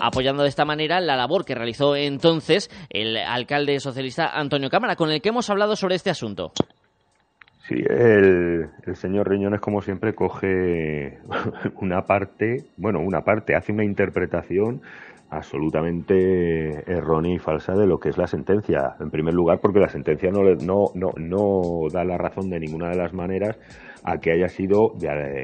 apoyando 0.00 0.42
de 0.42 0.48
esta 0.48 0.64
manera 0.64 1.00
la 1.00 1.16
labor 1.16 1.44
que 1.44 1.54
realizó 1.54 1.96
entonces 1.96 2.70
el 2.88 3.16
alcalde 3.16 3.80
socialista 3.80 4.28
Antonio 4.28 4.70
Cámara, 4.70 4.96
con 4.96 5.10
el 5.10 5.20
que 5.20 5.30
hemos 5.30 5.50
hablado 5.50 5.76
sobre 5.76 5.96
este 5.96 6.10
asunto. 6.10 6.52
Sí, 7.68 7.74
el, 7.86 8.70
el, 8.86 8.96
señor 8.96 9.28
Riñones, 9.28 9.60
como 9.60 9.82
siempre, 9.82 10.14
coge 10.14 11.18
una 11.82 12.02
parte, 12.02 12.64
bueno, 12.78 13.00
una 13.00 13.20
parte, 13.20 13.54
hace 13.54 13.72
una 13.72 13.84
interpretación 13.84 14.80
absolutamente 15.30 16.90
errónea 16.90 17.34
y 17.34 17.38
falsa 17.38 17.74
de 17.74 17.86
lo 17.86 17.98
que 17.98 18.08
es 18.08 18.18
la 18.18 18.26
sentencia. 18.26 18.96
En 19.00 19.10
primer 19.10 19.34
lugar, 19.34 19.60
porque 19.60 19.80
la 19.80 19.88
sentencia 19.88 20.30
no, 20.30 20.42
no, 20.42 20.90
no, 20.94 21.12
no 21.16 21.88
da 21.92 22.04
la 22.04 22.16
razón 22.16 22.48
de 22.50 22.60
ninguna 22.60 22.88
de 22.88 22.96
las 22.96 23.12
maneras 23.12 23.58
a 24.04 24.18
que 24.18 24.32
haya 24.32 24.48
sido, 24.48 24.94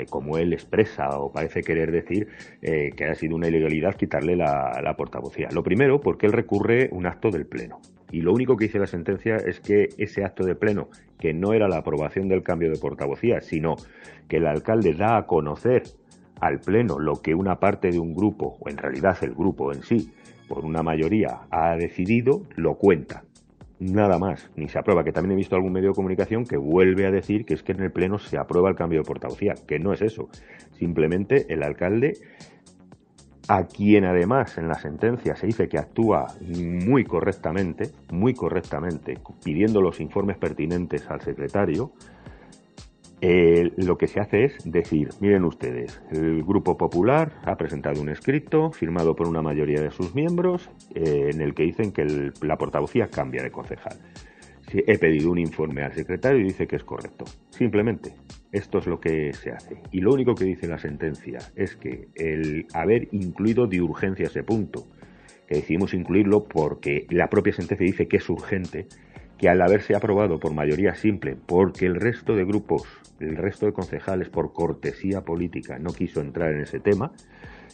como 0.09 0.38
él 0.38 0.53
expresa 0.53 1.09
o 1.19 1.31
parece 1.31 1.61
querer 1.61 1.91
decir, 1.91 2.29
eh, 2.62 2.93
que 2.97 3.05
haya 3.05 3.14
sido 3.14 3.37
una 3.37 3.49
ilegalidad 3.49 3.95
quitarle 3.95 4.37
la, 4.37 4.81
la 4.83 4.95
portavocía. 4.95 5.49
Lo 5.53 5.62
primero, 5.62 6.00
porque 6.00 6.26
él 6.26 6.33
recurre 6.33 6.88
un 6.93 7.07
acto 7.07 7.31
del 7.31 7.47
Pleno. 7.47 7.81
Y 8.11 8.21
lo 8.21 8.33
único 8.33 8.57
que 8.57 8.67
dice 8.67 8.79
la 8.79 8.87
sentencia 8.87 9.37
es 9.37 9.61
que 9.61 9.88
ese 9.99 10.25
acto 10.25 10.45
de 10.45 10.55
pleno, 10.55 10.88
que 11.19 11.33
no 11.33 11.53
era 11.53 11.67
la 11.67 11.79
aprobación 11.79 12.29
del 12.29 12.45
cambio 12.45 12.71
de 12.71 12.79
portavocía, 12.79 13.41
sino 13.41 13.75
que 14.29 14.37
el 14.37 14.47
alcalde 14.47 14.95
da 14.95 15.17
a 15.17 15.26
conocer 15.26 15.83
al 16.41 16.61
Pleno 16.61 16.99
lo 16.99 17.23
que 17.23 17.35
una 17.35 17.57
parte 17.57 17.91
de 17.91 17.99
un 17.99 18.14
grupo, 18.14 18.57
o 18.61 18.69
en 18.69 18.76
realidad 18.76 19.17
el 19.23 19.35
grupo 19.35 19.73
en 19.73 19.83
sí, 19.83 20.12
por 20.49 20.64
una 20.64 20.83
mayoría 20.83 21.41
ha 21.50 21.76
decidido, 21.76 22.43
lo 22.57 22.75
cuenta. 22.75 23.25
Nada 23.81 24.19
más, 24.19 24.50
ni 24.57 24.69
se 24.69 24.79
aprueba, 24.79 25.05
que 25.05 25.12
también 25.12 25.33
he 25.33 25.37
visto 25.37 25.57
algún 25.57 25.73
medio 25.73 25.88
de 25.88 25.95
comunicación 25.95 26.45
que 26.45 26.57
vuelve 26.57 27.07
a 27.07 27.11
decir 27.11 27.45
que 27.45 27.55
es 27.55 27.62
que 27.62 27.73
en 27.73 27.81
el 27.81 27.91
Pleno 27.91 28.19
se 28.19 28.38
aprueba 28.38 28.69
el 28.69 28.76
cambio 28.76 29.00
de 29.00 29.05
portavocía, 29.05 29.55
que 29.67 29.79
no 29.79 29.93
es 29.93 30.00
eso. 30.00 30.29
Simplemente 30.79 31.53
el 31.53 31.62
alcalde, 31.62 32.14
a 33.49 33.64
quien 33.64 34.05
además 34.05 34.57
en 34.59 34.69
la 34.69 34.75
sentencia 34.75 35.37
se 35.37 35.47
dice 35.47 35.69
que 35.69 35.79
actúa 35.79 36.29
muy 36.87 37.05
correctamente, 37.05 37.91
muy 38.11 38.33
correctamente, 38.33 39.19
pidiendo 39.45 39.83
los 39.83 40.00
informes 40.00 40.38
pertinentes 40.38 41.11
al 41.11 41.21
secretario, 41.21 41.93
eh, 43.26 43.73
lo 43.78 43.97
que 43.97 44.07
se 44.07 44.21
hace 44.21 44.45
es 44.45 44.71
decir, 44.71 45.09
miren 45.19 45.45
ustedes, 45.45 46.02
el 46.11 46.45
Grupo 46.45 46.76
Popular 46.76 47.33
ha 47.47 47.57
presentado 47.57 48.02
un 48.02 48.11
escrito 48.11 48.71
firmado 48.71 49.16
por 49.16 49.26
una 49.26 49.40
mayoría 49.40 49.81
de 49.81 49.90
sus 49.90 50.14
miembros 50.14 50.69
eh, 50.95 51.31
en 51.33 51.40
el 51.40 51.54
que 51.54 51.62
dicen 51.62 51.90
que 51.90 52.04
la 52.43 52.59
portavocía 52.59 53.09
cambia 53.09 53.43
de 53.43 53.50
concejal. 53.50 53.97
he 54.75 54.99
pedido 54.99 55.31
un 55.31 55.38
informe 55.38 55.83
al 55.83 55.95
secretario 55.95 56.38
y 56.38 56.45
dice 56.45 56.66
que 56.66 56.76
es 56.76 56.85
correcto. 56.85 57.25
Simplemente, 57.49 58.12
esto 58.52 58.76
es 58.76 58.87
lo 58.87 59.00
que 59.00 59.33
se 59.33 59.52
hace. 59.52 59.81
Y 59.90 60.02
lo 60.02 60.12
único 60.12 60.35
que 60.35 60.45
dice 60.45 60.66
la 60.66 60.76
sentencia 60.76 61.38
es 61.57 61.76
que 61.76 62.09
el 62.16 62.66
haber 62.75 63.09
incluido 63.12 63.66
de 63.66 63.81
urgencia 63.81 64.26
ese 64.26 64.43
punto, 64.43 64.85
que 65.49 65.54
decidimos 65.54 65.95
incluirlo 65.95 66.45
porque 66.45 67.07
la 67.09 67.31
propia 67.31 67.54
sentencia 67.54 67.87
dice 67.87 68.07
que 68.07 68.19
es 68.19 68.28
urgente, 68.28 68.87
que 69.45 69.51
al 69.51 69.61
haberse 69.61 69.95
aprobado 69.95 70.39
por 70.41 70.55
mayoría 70.55 70.95
simple, 70.95 71.37
porque 71.37 71.85
el 71.85 71.97
resto 71.97 72.35
de 72.35 72.47
grupos, 72.47 72.85
el 73.21 73.37
resto 73.37 73.67
de 73.67 73.75
concejales, 73.75 74.31
por 74.31 74.55
cortesía 74.55 75.21
política, 75.21 75.79
no 75.79 75.93
quiso 75.93 76.23
entrar 76.23 76.55
en 76.55 76.63
ese 76.63 76.81
tema 76.81 77.13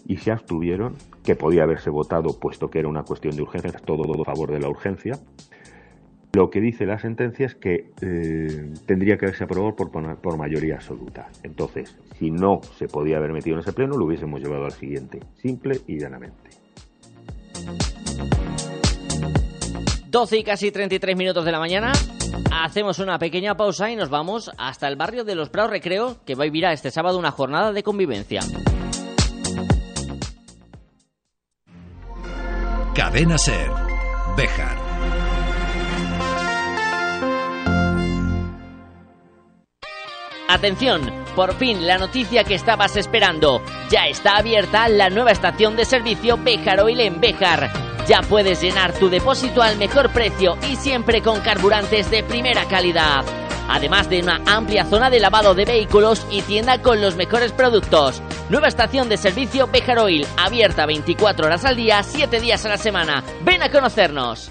y 0.05 0.17
se 0.17 0.33
abstuvieron, 0.33 0.97
que 1.23 1.37
podía 1.37 1.62
haberse 1.62 1.89
votado 1.89 2.41
puesto 2.41 2.71
que 2.71 2.81
era 2.81 2.89
una 2.89 3.05
cuestión 3.05 3.37
de 3.37 3.43
urgencia, 3.43 3.71
todo, 3.85 4.03
a 4.21 4.25
favor 4.25 4.50
de 4.50 4.59
la 4.59 4.69
urgencia. 4.69 5.12
Lo 6.33 6.50
que 6.50 6.61
dice 6.61 6.87
la 6.87 6.99
sentencia 6.99 7.47
es 7.47 7.55
que 7.55 7.93
eh, 8.03 8.73
tendría 8.87 9.17
que 9.17 9.27
haberse 9.27 9.45
aprobado 9.45 9.77
por, 9.77 9.93
por 9.93 10.37
mayoría 10.39 10.75
absoluta. 10.75 11.29
Entonces, 11.45 11.97
si 12.19 12.33
no 12.33 12.62
se 12.62 12.89
podía 12.89 13.19
haber 13.19 13.33
metido 13.33 13.55
en 13.55 13.61
ese 13.61 13.73
pleno, 13.73 13.97
lo 13.97 14.07
hubiésemos 14.07 14.41
llevado 14.41 14.65
al 14.65 14.73
siguiente, 14.73 15.21
simple 15.37 15.79
y 15.87 16.00
llanamente. 16.00 16.60
12 20.11 20.38
y 20.38 20.45
casi 20.45 20.73
33 20.73 21.17
minutos 21.17 21.45
de 21.45 21.52
la 21.52 21.61
mañana. 21.61 21.93
Hacemos 22.50 22.99
una 22.99 23.19
pequeña 23.19 23.57
pausa 23.57 23.90
y 23.90 23.97
nos 23.97 24.11
vamos 24.11 24.50
hasta 24.59 24.88
el 24.88 24.97
barrio 24.97 25.23
de 25.23 25.37
los 25.37 25.50
Prados 25.50 25.71
Recreo, 25.71 26.17
que 26.26 26.35
va 26.35 26.43
a 26.43 26.47
vivir 26.47 26.64
este 26.64 26.90
sábado 26.90 27.17
una 27.17 27.31
jornada 27.31 27.73
de 27.73 27.85
convivencia. 27.85 28.40
Cadena 32.93 33.38
Ser, 33.38 33.71
Bejar. 34.37 34.76
Atención, 40.49 41.02
por 41.37 41.55
fin 41.55 41.87
la 41.87 41.99
noticia 41.99 42.43
que 42.43 42.57
estabas 42.57 42.97
esperando. 42.97 43.62
Ya 43.88 44.09
está 44.09 44.38
abierta 44.38 44.88
la 44.88 45.09
nueva 45.09 45.31
estación 45.31 45.76
de 45.76 45.85
servicio 45.85 46.37
Bejar 46.37 46.81
Oil 46.81 46.99
en 46.99 47.21
Bejar 47.21 47.89
ya 48.07 48.21
puedes 48.23 48.61
llenar 48.61 48.92
tu 48.92 49.09
depósito 49.09 49.62
al 49.62 49.76
mejor 49.76 50.11
precio 50.11 50.57
y 50.69 50.76
siempre 50.76 51.23
con 51.23 51.40
carburantes 51.40 52.11
de 52.11 52.23
primera 52.23 52.64
calidad. 52.66 53.25
Además 53.69 54.11
de 54.11 54.21
una 54.21 54.40
amplia 54.47 54.85
zona 54.85 55.11
de 55.11 55.21
lavado 55.21 55.54
de 55.54 55.64
vehículos 55.64 56.26
y 56.30 56.42
tienda 56.42 56.83
con 56.83 57.00
los 57.00 57.16
mejores 57.16 57.52
productos. 57.52 58.21
Nueva 58.49 58.69
estación 58.69 59.09
de 59.09 59.16
servicio 59.16 59.69
Bejar 59.69 59.99
Oil, 60.00 60.26
abierta 60.37 60.87
24 60.87 61.47
horas 61.47 61.64
al 61.64 61.76
día, 61.76 62.02
7 62.02 62.40
días 62.40 62.66
a 62.66 62.71
la 62.71 62.78
semana. 62.78 63.23
Ven 63.42 63.62
a 63.62 63.71
conocernos. 63.71 64.50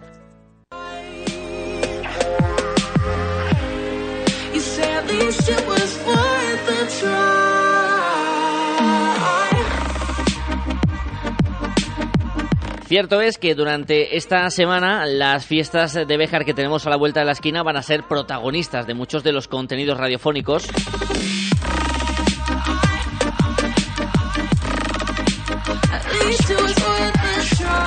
Cierto 12.91 13.21
es 13.21 13.37
que 13.37 13.55
durante 13.55 14.17
esta 14.17 14.49
semana 14.49 15.05
las 15.05 15.45
fiestas 15.45 15.93
de 15.93 16.17
Béjar 16.17 16.43
que 16.43 16.53
tenemos 16.53 16.85
a 16.85 16.89
la 16.89 16.97
vuelta 16.97 17.21
de 17.21 17.25
la 17.25 17.31
esquina 17.31 17.63
van 17.63 17.77
a 17.77 17.81
ser 17.81 18.03
protagonistas 18.03 18.85
de 18.85 18.93
muchos 18.93 19.23
de 19.23 19.31
los 19.31 19.47
contenidos 19.47 19.97
radiofónicos. 19.97 20.67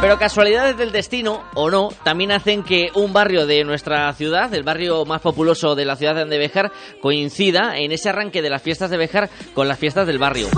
Pero 0.05 0.19
casualidades 0.19 0.77
del 0.77 0.93
destino, 0.93 1.45
o 1.55 1.71
no, 1.71 1.89
también 2.03 2.31
hacen 2.31 2.63
que 2.63 2.91
un 2.95 3.15
barrio 3.15 3.47
de 3.47 3.65
nuestra 3.65 4.13
ciudad, 4.13 4.53
el 4.53 4.63
barrio 4.63 5.07
más 5.07 5.23
populoso 5.23 5.75
de 5.75 5.87
la 5.87 5.97
ciudad 5.97 6.27
de 6.27 6.39
Béjar, 6.39 6.71
coincida 7.01 7.79
en 7.79 7.91
ese 7.91 8.11
arranque 8.11 8.43
de 8.43 8.51
las 8.51 8.61
fiestas 8.61 8.91
de 8.91 8.99
Béjar 8.99 9.31
con 9.55 9.67
las 9.67 9.79
fiestas 9.79 10.07
del 10.07 10.19
barrio. 10.19 10.49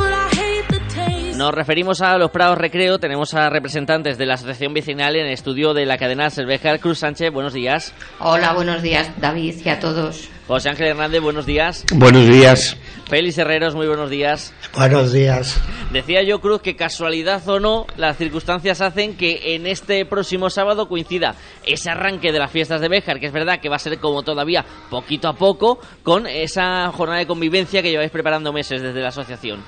Nos 1.36 1.54
referimos 1.54 2.00
a 2.00 2.18
los 2.18 2.32
Prados 2.32 2.58
Recreo. 2.58 2.98
Tenemos 2.98 3.34
a 3.34 3.48
representantes 3.48 4.18
de 4.18 4.26
la 4.26 4.34
Asociación 4.34 4.74
Vecinal 4.74 5.14
en 5.14 5.26
el 5.26 5.32
estudio 5.32 5.74
de 5.74 5.86
la 5.86 5.96
cadena 5.96 6.28
Cervejar. 6.30 6.80
Cruz 6.80 6.98
Sánchez, 6.98 7.30
buenos 7.30 7.52
días. 7.52 7.94
Hola, 8.18 8.52
buenos 8.52 8.82
días, 8.82 9.10
David, 9.20 9.54
y 9.64 9.68
a 9.68 9.78
todos. 9.78 10.28
José 10.46 10.68
Ángel 10.68 10.86
Hernández, 10.88 11.20
buenos 11.20 11.44
días. 11.44 11.84
Buenos 11.92 12.28
días. 12.28 12.76
Félix 13.08 13.36
Herreros, 13.38 13.74
muy 13.74 13.88
buenos 13.88 14.10
días. 14.10 14.52
Buenos 14.74 15.12
días. 15.12 15.60
Decía 15.92 16.22
yo, 16.22 16.40
Cruz, 16.40 16.60
que 16.60 16.76
casualidad 16.76 17.48
o 17.48 17.58
no, 17.58 17.86
las 17.96 18.16
circunstancias 18.16 18.80
hacen 18.80 19.16
que 19.16 19.54
en 19.54 19.66
este 19.66 20.04
próximo 20.06 20.50
sábado 20.50 20.88
coincida 20.88 21.34
ese 21.64 21.90
arranque 21.90 22.30
de 22.30 22.38
las 22.38 22.50
fiestas 22.50 22.80
de 22.80 22.88
Béjar, 22.88 23.18
que 23.18 23.26
es 23.26 23.32
verdad 23.32 23.60
que 23.60 23.68
va 23.68 23.76
a 23.76 23.80
ser 23.80 23.98
como 23.98 24.22
todavía 24.22 24.64
poquito 24.88 25.28
a 25.28 25.34
poco, 25.34 25.80
con 26.04 26.26
esa 26.28 26.90
jornada 26.92 27.20
de 27.20 27.26
convivencia 27.26 27.82
que 27.82 27.90
lleváis 27.90 28.10
preparando 28.10 28.52
meses 28.52 28.82
desde 28.82 29.00
la 29.00 29.08
asociación. 29.08 29.60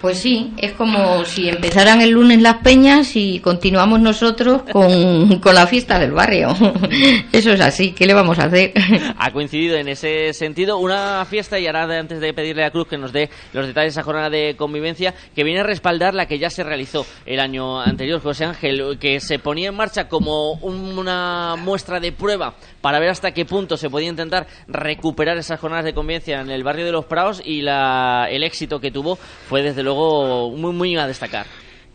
Pues 0.00 0.18
sí, 0.18 0.52
es 0.58 0.72
como 0.72 1.24
si 1.24 1.48
empezaran 1.48 2.00
el 2.00 2.10
lunes 2.10 2.40
las 2.40 2.58
peñas 2.58 3.16
y 3.16 3.40
continuamos 3.40 4.00
nosotros 4.00 4.62
con, 4.72 5.38
con 5.40 5.54
la 5.54 5.66
fiesta 5.66 5.98
del 5.98 6.12
barrio. 6.12 6.56
Eso 7.32 7.52
es 7.52 7.60
así, 7.60 7.92
¿qué 7.92 8.06
le 8.06 8.14
vamos 8.14 8.38
a 8.38 8.44
hacer? 8.44 8.72
Ha 9.16 9.32
coincidido 9.32 9.76
en 9.76 9.88
ese 9.88 10.19
sentido 10.32 10.78
una 10.78 11.24
fiesta, 11.24 11.58
y 11.58 11.66
ahora 11.66 11.84
antes 11.98 12.20
de 12.20 12.32
pedirle 12.32 12.64
a 12.64 12.70
Cruz 12.70 12.88
que 12.88 12.98
nos 12.98 13.12
dé 13.12 13.30
los 13.52 13.66
detalles 13.66 13.94
de 13.94 14.00
esa 14.00 14.02
jornada 14.02 14.30
de 14.30 14.54
convivencia, 14.56 15.14
que 15.34 15.44
viene 15.44 15.60
a 15.60 15.64
respaldar 15.64 16.14
la 16.14 16.26
que 16.26 16.38
ya 16.38 16.50
se 16.50 16.62
realizó 16.62 17.06
el 17.26 17.40
año 17.40 17.80
anterior, 17.80 18.20
José 18.20 18.44
Ángel, 18.44 18.98
que 18.98 19.20
se 19.20 19.38
ponía 19.38 19.68
en 19.68 19.76
marcha 19.76 20.08
como 20.08 20.52
una 20.52 21.56
muestra 21.56 22.00
de 22.00 22.12
prueba 22.12 22.54
para 22.80 22.98
ver 22.98 23.10
hasta 23.10 23.32
qué 23.32 23.44
punto 23.44 23.76
se 23.76 23.90
podía 23.90 24.08
intentar 24.08 24.46
recuperar 24.68 25.36
esas 25.36 25.60
jornadas 25.60 25.84
de 25.84 25.94
convivencia 25.94 26.40
en 26.40 26.50
el 26.50 26.64
barrio 26.64 26.84
de 26.84 26.92
los 26.92 27.04
Prados 27.04 27.42
y 27.44 27.62
la, 27.62 28.28
el 28.30 28.42
éxito 28.42 28.80
que 28.80 28.90
tuvo 28.90 29.16
fue 29.16 29.62
desde 29.62 29.82
luego 29.82 30.50
muy, 30.50 30.72
muy 30.72 30.96
a 30.96 31.06
destacar. 31.06 31.46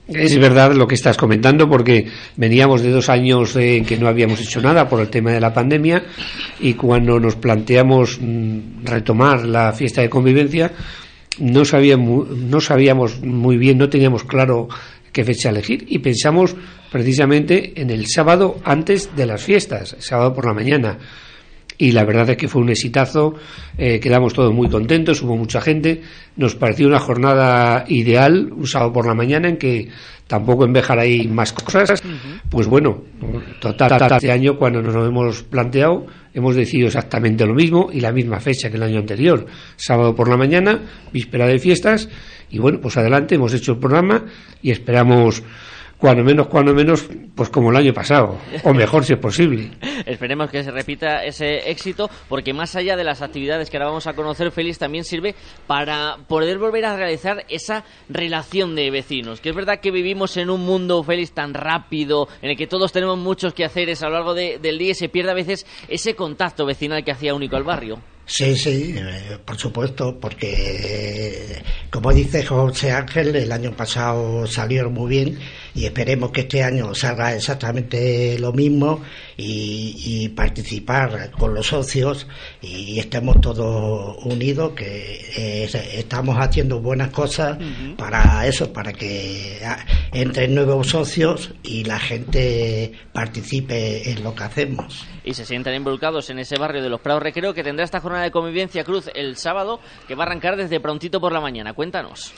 Es 0.08 0.38
verdad 0.38 0.74
lo 0.74 0.88
que 0.88 0.96
estás 0.96 1.18
comentando 1.18 1.68
porque 1.68 2.08
veníamos 2.36 2.82
de 2.84 2.92
dos 2.92 3.10
años 3.10 3.56
en 3.56 3.84
que 3.86 3.98
no 3.98 4.08
habíamos 4.08 4.40
hecho 4.40 4.62
nada 4.62 4.88
por 4.88 5.02
el 5.02 5.10
tema 5.10 5.32
de 5.32 5.40
la 5.40 5.54
pandemia 5.54 6.04
y 6.60 6.76
cuando 6.76 7.20
nos 7.20 7.36
planteamos 7.36 8.20
mm, 8.22 8.86
retomar 8.86 9.46
la 9.46 9.74
fiesta 9.74 10.02
de 10.02 10.10
convivencia 10.10 10.72
no 11.40 11.66
sabíamos, 11.66 12.30
no 12.30 12.62
sabíamos 12.62 13.20
muy 13.22 13.58
bien, 13.58 13.80
no 13.80 13.90
teníamos 13.90 14.24
claro 14.24 14.68
qué 15.12 15.24
fecha 15.24 15.50
elegir 15.50 15.86
y 15.88 16.00
pensamos 16.00 16.56
precisamente 16.92 17.74
en 17.82 17.90
el 17.90 18.06
sábado 18.06 18.58
antes 18.64 19.16
de 19.16 19.26
las 19.26 19.44
fiestas, 19.44 19.96
sábado 20.00 20.34
por 20.34 20.46
la 20.46 20.54
mañana 20.54 21.00
y 21.77 21.91
la 21.91 22.05
verdad 22.05 22.29
es 22.29 22.38
que 22.38 22.48
fue 22.48 22.62
un 22.62 22.70
exitazo, 22.70 23.36
eh, 23.77 24.00
quedamos 24.00 24.34
todos 24.34 24.53
muy 24.53 24.70
contentos, 24.70 25.22
hubo 25.22 25.36
mucha 25.36 25.62
gente, 25.62 26.01
nos 26.36 26.55
pareció 26.55 26.88
una 26.88 27.00
jornada 27.00 27.86
ideal, 27.88 28.51
un 28.51 28.67
sábado 28.67 28.94
por 28.94 29.08
la 29.08 29.13
mañana 29.13 29.50
en 29.50 29.58
que 29.58 29.89
tampoco 30.27 30.65
en 30.65 30.74
Béjar 30.74 31.00
hay 31.00 31.27
más 31.27 31.53
cosas, 31.53 32.01
pues 32.50 32.67
bueno, 32.67 33.03
total, 33.60 34.01
este 34.12 34.32
año 34.32 34.58
cuando 34.58 34.82
nos 34.82 34.96
lo 34.96 35.05
hemos 35.05 35.44
planteado 35.44 36.05
hemos 36.34 36.55
decidido 36.55 36.88
exactamente 36.88 37.46
lo 37.46 37.53
mismo 37.53 37.89
y 37.91 38.01
la 38.01 38.12
misma 38.12 38.39
fecha 38.39 38.70
que 38.70 38.77
el 38.77 38.84
año 38.84 39.00
anterior, 39.00 39.46
sábado 39.77 40.13
por 40.15 40.27
la 40.27 40.36
mañana, 40.36 40.82
víspera 41.13 41.48
de 41.48 41.60
fiestas, 41.60 42.10
y 42.50 42.60
bueno, 42.60 42.79
pues 42.82 42.98
adelante, 42.98 43.36
hemos 43.36 43.53
hecho 43.53 43.74
el 43.74 43.79
programa 43.79 44.25
y 44.62 44.72
esperamos 44.72 45.44
cuando 45.98 46.24
menos, 46.24 46.48
cuando 46.48 46.74
menos, 46.74 47.08
pues 47.36 47.50
como 47.50 47.72
el 47.72 47.78
año 47.78 47.94
pasado, 47.94 48.38
o 48.64 48.74
mejor 48.74 49.06
si 49.06 49.14
es 49.14 49.20
posible. 49.20 49.72
Esperemos 50.06 50.50
que 50.50 50.64
se 50.64 50.72
repita 50.72 51.24
ese 51.24 51.70
éxito, 51.70 52.10
porque 52.28 52.54
más 52.54 52.75
allá 52.75 52.98
de 52.98 53.04
las 53.04 53.22
actividades 53.22 53.70
que 53.70 53.78
ahora 53.78 53.88
vamos 53.88 54.08
a 54.08 54.14
conocer, 54.14 54.52
Félix 54.52 54.78
también 54.78 55.04
sirve 55.06 55.36
para 55.68 56.18
poder 56.28 56.58
volver 56.58 56.86
a 56.86 56.98
realizar 56.98 57.46
esa 57.48 57.86
relación 58.10 58.75
de 58.75 58.92
vecinos. 58.92 59.40
Que 59.40 59.50
es 59.50 59.56
verdad 59.56 59.80
que 59.80 59.92
vivimos 59.92 60.36
en 60.38 60.50
un 60.50 60.66
mundo, 60.66 61.04
Félix, 61.04 61.32
tan 61.32 61.54
rápido, 61.54 62.28
en 62.42 62.52
el 62.52 62.58
que 62.58 62.68
todos 62.68 62.92
tenemos 62.92 63.18
muchos 63.18 63.54
que 63.54 63.64
hacer 63.64 63.86
a 63.86 64.10
lo 64.10 64.16
largo 64.16 64.34
del 64.34 64.78
día 64.78 64.92
y 64.92 64.96
se 64.96 65.10
pierde 65.10 65.32
a 65.32 65.36
veces 65.36 65.66
ese 65.88 66.16
contacto 66.16 66.66
vecinal 66.66 67.04
que 67.04 67.12
hacía 67.12 67.36
único 67.36 67.56
al 67.56 67.64
barrio. 67.64 68.00
Sí, 68.27 68.55
sí, 68.55 68.96
eh, 68.98 69.38
por 69.46 69.55
supuesto, 69.58 70.20
porque 70.20 71.62
como 71.91 72.12
dice 72.12 72.44
José 72.44 72.91
Ángel, 72.91 73.36
el 73.36 73.51
año 73.51 73.72
pasado 73.75 74.48
salieron 74.48 74.94
muy 74.94 75.10
bien 75.10 75.39
y 75.75 75.86
esperemos 75.86 76.32
que 76.32 76.41
este 76.41 76.63
año 76.63 76.96
salga 76.96 77.36
exactamente 77.36 78.39
lo 78.39 78.51
mismo 78.51 79.01
y, 79.38 80.30
participar 80.30 81.32
con 81.32 81.54
los 81.54 81.68
socios 81.68 82.27
y 82.62 83.00
estemos 83.00 83.39
todos 83.42 84.18
unidos, 84.25 84.74
que 84.75 85.22
eh, 85.38 85.70
estamos 85.94 86.38
haciendo 86.38 86.80
buenas 86.80 87.10
cosas 87.10 87.58
para 87.98 88.46
eso, 88.46 88.72
para 88.72 88.92
que 88.92 89.60
ah, 89.65 89.86
entren 90.12 90.56
nuevos 90.56 90.88
socios 90.88 91.54
y 91.63 91.84
la 91.84 92.00
gente 92.00 92.92
participe 93.14 94.12
en 94.12 94.24
lo 94.24 94.33
que 94.36 94.44
hacemos. 94.44 95.05
Y 95.24 95.33
se 95.33 95.46
sientan 95.46 95.74
involucrados 95.74 96.29
en 96.29 96.40
ese 96.40 96.57
barrio 96.57 96.81
de 96.81 96.90
los 96.90 97.01
Prados 97.01 97.24
Recreo 97.24 97.53
que 97.53 97.64
tendrá 97.64 97.83
esta 97.86 98.00
jornada 98.00 98.24
de 98.24 98.31
convivencia 98.31 98.83
Cruz 98.83 99.10
el 99.14 99.38
sábado, 99.38 99.79
que 100.07 100.16
va 100.16 100.24
a 100.24 100.27
arrancar 100.27 100.55
desde 100.55 100.79
prontito 100.79 101.20
por 101.20 101.31
la 101.31 101.42
mañana. 101.42 101.74
Cuéntanos. 101.74 102.33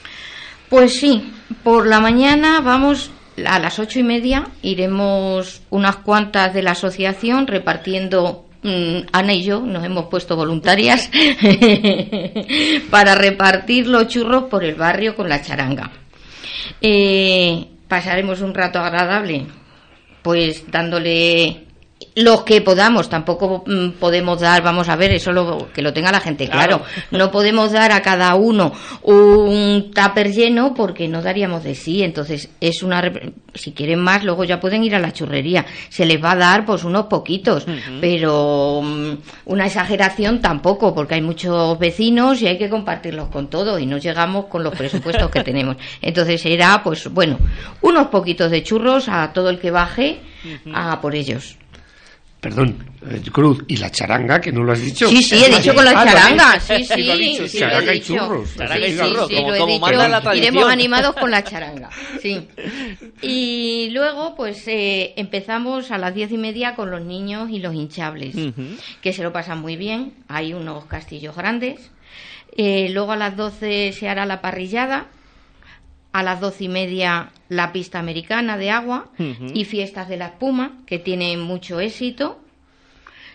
Pues 0.69 0.99
sí, 0.99 1.31
por 1.63 1.87
la 1.87 1.99
mañana 1.99 2.59
vamos 2.61 3.11
a 3.45 3.59
las 3.59 3.79
ocho 3.79 3.99
y 3.99 4.03
media 4.03 4.47
iremos 4.61 5.61
unas 5.69 5.97
cuantas 5.97 6.53
de 6.53 6.63
la 6.63 6.71
asociación 6.71 7.47
repartiendo 7.47 8.45
mm, 8.63 8.99
Ana 9.11 9.33
y 9.33 9.43
yo 9.43 9.61
nos 9.61 9.83
hemos 9.83 10.05
puesto 10.05 10.35
voluntarias 10.35 11.09
para 12.89 13.15
repartir 13.15 13.87
los 13.87 14.07
churros 14.07 14.45
por 14.45 14.63
el 14.63 14.75
barrio 14.75 15.15
con 15.15 15.29
la 15.29 15.41
charanga. 15.41 15.91
Eh, 16.81 17.67
pasaremos 17.87 18.41
un 18.41 18.53
rato 18.53 18.79
agradable, 18.79 19.45
pues 20.21 20.69
dándole 20.69 21.66
los 22.15 22.43
que 22.43 22.61
podamos, 22.61 23.09
tampoco 23.09 23.63
mm, 23.65 23.91
podemos 23.99 24.39
dar, 24.39 24.63
vamos 24.63 24.89
a 24.89 24.95
ver, 24.95 25.11
eso 25.11 25.31
lo, 25.31 25.71
que 25.71 25.83
lo 25.83 25.93
tenga 25.93 26.11
la 26.11 26.19
gente 26.19 26.49
claro. 26.49 26.81
No 27.11 27.29
podemos 27.29 27.71
dar 27.71 27.91
a 27.91 28.01
cada 28.01 28.33
uno 28.35 28.73
un 29.03 29.91
tupper 29.93 30.31
lleno 30.31 30.73
porque 30.73 31.07
no 31.07 31.21
daríamos 31.21 31.63
de 31.63 31.75
sí. 31.75 32.03
Entonces, 32.03 32.49
es 32.59 32.81
una. 32.81 33.03
Si 33.53 33.71
quieren 33.71 33.99
más, 33.99 34.23
luego 34.23 34.43
ya 34.43 34.59
pueden 34.59 34.83
ir 34.83 34.95
a 34.95 34.99
la 34.99 35.13
churrería. 35.13 35.65
Se 35.89 36.05
les 36.05 36.23
va 36.23 36.31
a 36.31 36.35
dar, 36.35 36.65
pues, 36.65 36.83
unos 36.83 37.05
poquitos, 37.05 37.65
pero 38.01 38.81
mm, 38.83 39.13
una 39.45 39.67
exageración 39.67 40.41
tampoco, 40.41 40.95
porque 40.95 41.15
hay 41.15 41.21
muchos 41.21 41.77
vecinos 41.77 42.41
y 42.41 42.47
hay 42.47 42.57
que 42.57 42.69
compartirlos 42.69 43.29
con 43.29 43.47
todos 43.47 43.79
y 43.79 43.85
no 43.85 43.97
llegamos 43.97 44.45
con 44.45 44.63
los 44.63 44.75
presupuestos 44.75 45.29
que 45.29 45.43
tenemos. 45.43 45.77
Entonces, 46.01 46.41
será, 46.41 46.81
pues, 46.83 47.11
bueno, 47.11 47.37
unos 47.81 48.07
poquitos 48.07 48.49
de 48.49 48.63
churros 48.63 49.07
a 49.07 49.31
todo 49.33 49.51
el 49.51 49.59
que 49.59 49.69
baje 49.69 50.19
a 50.73 50.99
por 50.99 51.13
ellos 51.13 51.57
perdón, 52.39 52.77
eh, 53.09 53.21
Cruz, 53.31 53.63
y 53.67 53.77
la 53.77 53.89
charanga, 53.89 54.39
que 54.39 54.51
no 54.51 54.63
lo 54.63 54.73
has 54.73 54.81
dicho. 54.81 55.07
Sí, 55.07 55.23
sí, 55.23 55.43
he 55.43 55.49
dicho 55.49 55.73
con 55.73 55.83
la 55.83 55.91
ah, 55.91 56.05
charanga, 56.05 56.59
sí, 56.59 56.83
sí. 56.83 57.47
sí, 57.47 57.59
charanga 57.59 57.93
y 57.93 58.01
churros. 58.01 58.49
Sí, 58.49 58.57
sí, 58.57 58.95
lo 58.95 59.55
he 59.55 59.65
dicho. 59.65 60.33
Iremos 60.33 60.65
animados 60.65 61.15
con 61.15 61.31
la 61.31 61.43
charanga, 61.43 61.89
sí. 62.21 62.47
Y 63.21 63.89
luego, 63.91 64.35
pues, 64.35 64.67
eh, 64.67 65.13
empezamos 65.15 65.89
a 65.91 65.97
las 65.97 66.13
diez 66.13 66.31
y 66.31 66.37
media 66.37 66.75
con 66.75 66.91
los 66.91 67.01
niños 67.01 67.49
y 67.49 67.59
los 67.59 67.73
hinchables, 67.73 68.35
que 69.01 69.13
se 69.13 69.23
lo 69.23 69.33
pasan 69.33 69.59
muy 69.59 69.75
bien. 69.75 70.13
Hay 70.27 70.53
unos 70.53 70.85
castillos 70.85 71.35
grandes. 71.35 71.91
Eh, 72.55 72.89
luego 72.89 73.11
a 73.11 73.17
las 73.17 73.35
doce 73.35 73.91
se 73.93 74.09
hará 74.09 74.25
la 74.25 74.41
parrillada 74.41 75.07
a 76.17 76.23
las 76.23 76.41
doce 76.41 76.63
y 76.63 76.67
media 76.67 77.29
la 77.47 77.71
pista 77.71 77.99
americana 77.99 78.57
de 78.57 78.71
agua 78.71 79.11
y 79.53 79.65
fiestas 79.65 80.09
de 80.09 80.17
la 80.17 80.25
espuma, 80.29 80.79
que 80.87 80.97
tienen 80.97 81.39
mucho 81.39 81.79
éxito. 81.79 82.39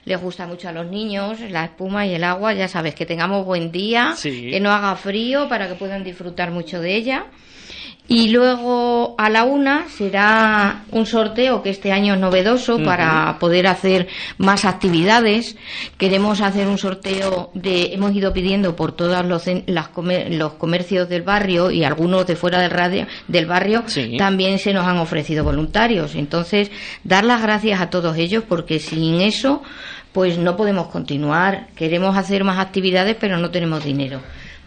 Les 0.04 0.20
gusta 0.20 0.48
mucho 0.48 0.68
a 0.68 0.72
los 0.72 0.86
niños 0.86 1.38
la 1.48 1.66
espuma 1.66 2.06
y 2.06 2.14
el 2.14 2.24
agua, 2.24 2.54
ya 2.54 2.66
sabes, 2.66 2.96
que 2.96 3.06
tengamos 3.06 3.46
buen 3.46 3.70
día, 3.70 4.16
que 4.20 4.58
no 4.58 4.72
haga 4.72 4.96
frío 4.96 5.48
para 5.48 5.68
que 5.68 5.76
puedan 5.76 6.02
disfrutar 6.02 6.50
mucho 6.50 6.80
de 6.80 6.96
ella. 6.96 7.26
Y 8.14 8.28
luego 8.28 9.14
a 9.16 9.30
la 9.30 9.44
una 9.44 9.88
será 9.88 10.84
un 10.90 11.06
sorteo 11.06 11.62
que 11.62 11.70
este 11.70 11.92
año 11.92 12.12
es 12.12 12.20
novedoso 12.20 12.78
para 12.84 13.38
poder 13.38 13.66
hacer 13.66 14.06
más 14.36 14.66
actividades. 14.66 15.56
Queremos 15.96 16.42
hacer 16.42 16.66
un 16.66 16.76
sorteo 16.76 17.50
de, 17.54 17.94
hemos 17.94 18.14
ido 18.14 18.34
pidiendo 18.34 18.76
por 18.76 18.92
todos 18.92 19.24
los, 19.24 19.44
los 19.66 20.52
comercios 20.58 21.08
del 21.08 21.22
barrio 21.22 21.70
y 21.70 21.84
algunos 21.84 22.26
de 22.26 22.36
fuera 22.36 22.60
del, 22.60 22.70
radio, 22.70 23.06
del 23.28 23.46
barrio 23.46 23.82
también 24.18 24.58
se 24.58 24.74
nos 24.74 24.86
han 24.86 24.98
ofrecido 24.98 25.42
voluntarios. 25.42 26.14
Entonces, 26.14 26.70
dar 27.04 27.24
las 27.24 27.40
gracias 27.40 27.80
a 27.80 27.88
todos 27.88 28.18
ellos 28.18 28.44
porque 28.46 28.78
sin 28.78 29.22
eso 29.22 29.62
pues 30.12 30.36
no 30.36 30.58
podemos 30.58 30.88
continuar. 30.88 31.68
Queremos 31.76 32.14
hacer 32.18 32.44
más 32.44 32.58
actividades 32.58 33.16
pero 33.18 33.38
no 33.38 33.50
tenemos 33.50 33.82
dinero 33.82 34.20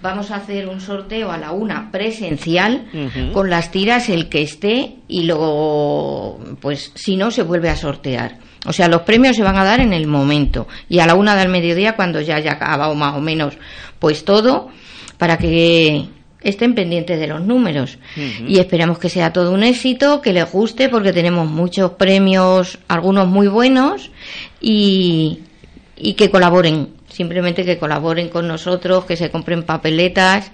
vamos 0.06 0.30
a 0.30 0.36
hacer 0.36 0.68
un 0.70 0.80
sorteo 0.80 1.32
a 1.32 1.38
la 1.38 1.52
una 1.52 1.92
presencial 1.92 2.86
con 3.34 3.50
las 3.50 3.72
tiras 3.72 4.08
el 4.08 4.30
que 4.30 4.44
esté 4.44 4.98
y 5.08 5.24
luego 5.24 6.40
pues 6.62 6.92
si 6.94 7.18
no 7.18 7.32
se 7.32 7.42
vuelve 7.42 7.70
a 7.70 7.76
sortear. 7.76 8.38
O 8.68 8.72
sea 8.72 8.88
los 8.88 9.02
premios 9.02 9.36
se 9.36 9.44
van 9.44 9.58
a 9.58 9.64
dar 9.64 9.80
en 9.80 9.94
el 9.94 10.06
momento 10.06 10.68
y 10.90 11.00
a 11.00 11.08
la 11.08 11.16
una 11.16 11.36
del 11.36 11.50
mediodía 11.50 11.96
cuando 11.96 12.22
ya 12.22 12.36
haya 12.36 12.54
acabado 12.54 12.94
más 12.94 13.16
o 13.16 13.22
menos 13.22 13.58
pues 13.98 14.24
todo 14.24 14.70
para 15.18 15.38
que 15.38 16.06
estén 16.42 16.76
pendientes 16.76 17.20
de 17.20 17.26
los 17.26 17.42
números. 17.42 17.98
Y 18.48 18.60
esperamos 18.60 19.00
que 19.00 19.10
sea 19.10 19.34
todo 19.34 19.52
un 19.52 19.64
éxito 19.64 20.22
que 20.22 20.34
les 20.34 20.52
guste 20.52 20.88
porque 20.88 21.14
tenemos 21.14 21.50
muchos 21.50 21.92
premios 21.94 22.78
algunos 22.88 23.28
muy 23.28 23.48
buenos 23.48 24.12
y, 24.62 25.40
y 25.98 26.14
que 26.14 26.30
colaboren 26.30 26.90
simplemente 27.16 27.64
que 27.64 27.78
colaboren 27.78 28.30
con 28.30 28.48
nosotros, 28.48 29.06
que 29.06 29.16
se 29.16 29.32
compren 29.32 29.64
papeletas 29.64 30.52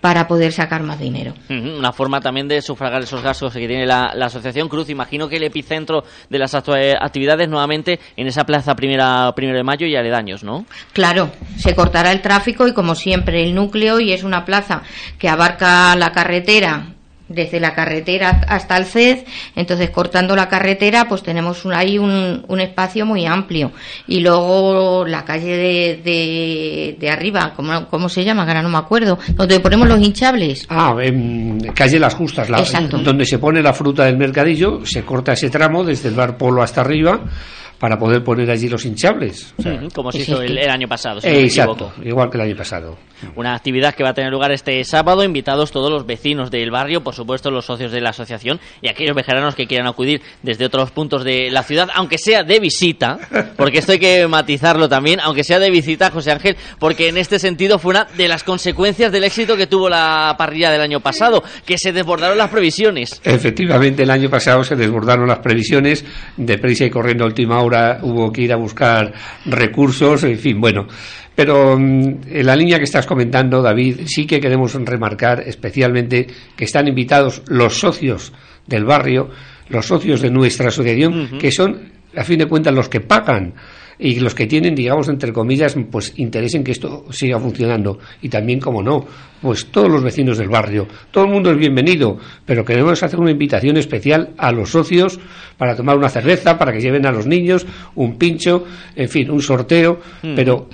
para 0.00 0.26
poder 0.26 0.52
sacar 0.52 0.82
más 0.82 0.98
dinero. 0.98 1.34
Una 1.50 1.92
forma 1.92 2.20
también 2.20 2.48
de 2.48 2.62
sufragar 2.62 3.02
esos 3.02 3.22
gastos 3.22 3.52
que 3.52 3.68
tiene 3.68 3.86
la, 3.86 4.06
Asociación 4.06 4.68
Cruz. 4.68 4.88
Imagino 4.88 5.28
que 5.28 5.36
el 5.36 5.44
epicentro 5.44 6.04
de 6.30 6.38
las 6.38 6.54
actividades 6.54 7.48
nuevamente 7.48 8.00
en 8.16 8.26
esa 8.26 8.44
plaza 8.44 8.74
primera, 8.74 9.30
primero 9.34 9.58
de 9.58 9.64
mayo 9.64 9.86
y 9.86 9.96
aledaños, 9.96 10.42
¿no? 10.42 10.64
Claro, 10.94 11.30
se 11.58 11.74
cortará 11.74 12.12
el 12.12 12.22
tráfico 12.22 12.66
y 12.66 12.72
como 12.72 12.94
siempre 12.94 13.42
el 13.42 13.54
núcleo 13.54 14.00
y 14.00 14.12
es 14.12 14.24
una 14.24 14.44
plaza 14.44 14.82
que 15.18 15.28
abarca 15.28 15.94
la 15.96 16.12
carretera 16.12 16.89
desde 17.30 17.60
la 17.60 17.74
carretera 17.74 18.42
hasta 18.48 18.76
el 18.76 18.84
CED, 18.84 19.20
entonces 19.54 19.90
cortando 19.90 20.34
la 20.36 20.48
carretera 20.48 21.06
pues 21.08 21.22
tenemos 21.22 21.64
ahí 21.66 21.96
un, 21.96 22.44
un, 22.46 22.60
espacio 22.60 23.06
muy 23.06 23.24
amplio 23.24 23.70
y 24.06 24.20
luego 24.20 25.06
la 25.06 25.24
calle 25.24 25.56
de, 25.56 26.96
de, 26.98 27.10
arriba, 27.10 27.52
¿cómo, 27.56 27.86
¿cómo, 27.88 28.08
se 28.08 28.24
llama? 28.24 28.42
ahora 28.42 28.62
no 28.62 28.68
me 28.68 28.78
acuerdo, 28.78 29.18
donde 29.34 29.60
ponemos 29.60 29.88
los 29.88 30.00
hinchables. 30.00 30.66
Ah, 30.68 30.94
en 31.00 31.72
calle 31.72 31.98
Las 31.98 32.14
Justas, 32.14 32.50
la, 32.50 32.62
donde 32.90 33.24
se 33.24 33.38
pone 33.38 33.62
la 33.62 33.72
fruta 33.72 34.04
del 34.04 34.18
mercadillo, 34.18 34.84
se 34.84 35.04
corta 35.04 35.32
ese 35.32 35.50
tramo 35.50 35.84
desde 35.84 36.08
el 36.08 36.16
bar 36.16 36.36
Polo 36.36 36.62
hasta 36.62 36.80
arriba 36.80 37.20
para 37.80 37.98
poder 37.98 38.22
poner 38.22 38.50
allí 38.50 38.68
los 38.68 38.84
hinchables. 38.84 39.54
como 39.94 40.12
se 40.12 40.18
hizo 40.18 40.42
el, 40.42 40.58
año 40.68 40.86
pasado, 40.86 41.18
si 41.20 41.28
Exacto, 41.28 41.94
igual 42.04 42.30
que 42.30 42.36
el 42.36 42.42
año 42.42 42.56
pasado. 42.56 42.98
Una 43.36 43.54
actividad 43.54 43.94
que 43.94 44.02
va 44.02 44.10
a 44.10 44.14
tener 44.14 44.30
lugar 44.30 44.52
este 44.52 44.84
sábado, 44.84 45.24
invitados 45.24 45.72
todos 45.72 45.90
los 45.90 46.06
vecinos 46.06 46.50
del 46.50 46.70
barrio, 46.70 47.02
por 47.02 47.14
supuesto 47.14 47.50
los 47.50 47.64
socios 47.64 47.90
de 47.90 48.00
la 48.02 48.10
asociación 48.10 48.60
y 48.82 48.88
aquellos 48.88 49.16
vejeranos 49.16 49.54
que 49.54 49.66
quieran 49.66 49.86
acudir 49.86 50.20
desde 50.42 50.66
otros 50.66 50.90
puntos 50.90 51.24
de 51.24 51.50
la 51.50 51.62
ciudad, 51.62 51.88
aunque 51.94 52.18
sea 52.18 52.42
de 52.42 52.60
visita, 52.60 53.18
porque 53.56 53.78
esto 53.78 53.92
hay 53.92 53.98
que 53.98 54.28
matizarlo 54.28 54.88
también, 54.88 55.18
aunque 55.20 55.42
sea 55.42 55.58
de 55.58 55.70
visita, 55.70 56.10
José 56.10 56.32
Ángel, 56.32 56.56
porque 56.78 57.08
en 57.08 57.16
este 57.16 57.38
sentido 57.38 57.78
fue 57.78 57.92
una 57.92 58.04
de 58.04 58.28
las 58.28 58.44
consecuencias 58.44 59.10
del 59.10 59.24
éxito 59.24 59.56
que 59.56 59.66
tuvo 59.66 59.88
la 59.88 60.34
parrilla 60.36 60.70
del 60.70 60.82
año 60.82 61.00
pasado, 61.00 61.42
que 61.64 61.78
se 61.78 61.92
desbordaron 61.92 62.36
las 62.36 62.50
previsiones. 62.50 63.22
Efectivamente, 63.24 64.02
el 64.02 64.10
año 64.10 64.28
pasado 64.28 64.64
se 64.64 64.76
desbordaron 64.76 65.26
las 65.26 65.38
previsiones, 65.38 66.04
de 66.36 66.58
prisa 66.58 66.84
y 66.84 66.90
corriendo 66.90 67.24
a 67.24 67.26
última 67.26 67.60
hora 67.62 67.69
hubo 68.02 68.32
que 68.32 68.42
ir 68.42 68.52
a 68.52 68.56
buscar 68.56 69.12
recursos, 69.46 70.24
en 70.24 70.38
fin, 70.38 70.60
bueno. 70.60 70.86
Pero 71.34 71.78
mm, 71.78 72.20
en 72.28 72.46
la 72.46 72.56
línea 72.56 72.78
que 72.78 72.84
estás 72.84 73.06
comentando, 73.06 73.62
David, 73.62 74.00
sí 74.06 74.26
que 74.26 74.40
queremos 74.40 74.74
remarcar 74.74 75.42
especialmente 75.46 76.26
que 76.56 76.64
están 76.64 76.88
invitados 76.88 77.42
los 77.48 77.78
socios 77.78 78.32
del 78.66 78.84
barrio, 78.84 79.30
los 79.68 79.86
socios 79.86 80.20
de 80.20 80.30
nuestra 80.30 80.68
asociación, 80.68 81.38
que 81.38 81.50
son, 81.50 81.80
a 82.16 82.24
fin 82.24 82.38
de 82.38 82.46
cuentas, 82.46 82.74
los 82.74 82.88
que 82.88 83.00
pagan 83.00 83.54
y 84.00 84.18
los 84.18 84.34
que 84.34 84.46
tienen, 84.46 84.74
digamos, 84.74 85.08
entre 85.08 85.32
comillas, 85.32 85.76
pues 85.90 86.14
interés 86.16 86.54
en 86.54 86.64
que 86.64 86.72
esto 86.72 87.04
siga 87.10 87.38
funcionando. 87.38 87.98
Y 88.22 88.30
también, 88.30 88.58
como 88.58 88.82
no, 88.82 89.06
pues 89.42 89.66
todos 89.66 89.90
los 89.90 90.02
vecinos 90.02 90.38
del 90.38 90.48
barrio. 90.48 90.88
Todo 91.10 91.24
el 91.24 91.30
mundo 91.30 91.50
es 91.50 91.58
bienvenido, 91.58 92.18
pero 92.46 92.64
queremos 92.64 93.02
hacer 93.02 93.20
una 93.20 93.30
invitación 93.30 93.76
especial 93.76 94.30
a 94.38 94.52
los 94.52 94.70
socios 94.70 95.20
para 95.58 95.76
tomar 95.76 95.98
una 95.98 96.08
cerveza, 96.08 96.58
para 96.58 96.72
que 96.72 96.80
lleven 96.80 97.06
a 97.06 97.12
los 97.12 97.26
niños 97.26 97.66
un 97.94 98.16
pincho, 98.16 98.64
en 98.96 99.08
fin, 99.08 99.30
un 99.30 99.42
sorteo, 99.42 100.00
pero 100.34 100.66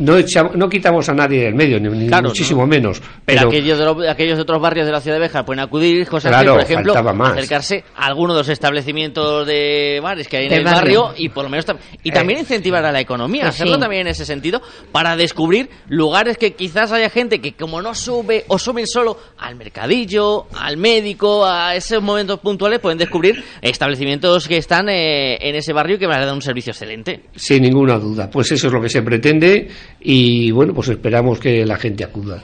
no, 0.00 0.16
no 0.54 0.68
quitamos 0.68 1.08
a 1.08 1.14
nadie 1.14 1.44
del 1.44 1.54
medio, 1.54 1.80
ni, 1.80 2.08
muchísimo 2.08 2.66
menos. 2.66 3.02
Pero, 3.24 3.48
aquellos, 3.48 3.78
de 3.78 4.10
aquellos 4.10 4.38
otros 4.38 4.60
barrios 4.60 4.86
de 4.86 4.92
la 4.92 5.00
ciudad 5.00 5.16
de 5.16 5.20
Béjar 5.20 5.44
pueden 5.44 5.60
acudir, 5.60 6.06
José 6.06 6.30
por 6.30 6.60
ejemplo, 6.60 6.94
acercarse 6.94 7.84
a 7.96 8.06
alguno 8.06 8.34
de 8.34 8.40
los 8.40 8.48
establecimientos 8.48 9.46
de 9.46 10.00
bares 10.02 10.28
que 10.28 10.38
hay 10.38 10.46
en 10.46 10.52
el 10.52 10.64
barrio. 10.64 11.12
y 11.16 11.28
por 11.28 11.44
lo 11.44 11.50
menos 11.50 11.66
y 12.02 12.10
también 12.10 12.38
eh, 12.38 12.42
incentivar 12.42 12.84
a 12.84 12.92
la 12.92 13.00
economía, 13.00 13.48
hacerlo 13.48 13.78
también 13.78 14.02
en 14.02 14.08
ese 14.08 14.24
sentido, 14.24 14.60
para 14.92 15.16
descubrir 15.16 15.68
lugares 15.88 16.38
que 16.38 16.54
quizás 16.54 16.92
haya 16.92 17.10
gente 17.10 17.40
que 17.40 17.52
como 17.52 17.82
no 17.82 17.94
sube 17.94 18.44
o 18.48 18.58
suben 18.58 18.86
solo 18.86 19.18
al 19.38 19.56
mercadillo, 19.56 20.46
al 20.56 20.76
médico, 20.76 21.44
a 21.44 21.74
esos 21.74 22.02
momentos 22.02 22.40
puntuales, 22.40 22.80
pueden 22.80 22.98
descubrir 22.98 23.42
establecimientos 23.62 24.48
que 24.48 24.56
están 24.56 24.88
eh, 24.88 25.38
en 25.40 25.54
ese 25.54 25.72
barrio 25.72 25.98
que 25.98 26.06
van 26.06 26.22
a 26.22 26.26
dar 26.26 26.34
un 26.34 26.42
servicio 26.42 26.70
excelente. 26.70 27.24
Sin 27.34 27.62
ninguna 27.62 27.98
duda, 27.98 28.28
pues 28.30 28.52
eso 28.52 28.68
es 28.68 28.72
lo 28.72 28.80
que 28.80 28.88
se 28.88 29.02
pretende 29.02 29.68
y 30.00 30.50
bueno, 30.50 30.74
pues 30.74 30.88
esperamos 30.88 31.38
que 31.38 31.64
la 31.66 31.76
gente 31.76 32.04
acuda. 32.04 32.42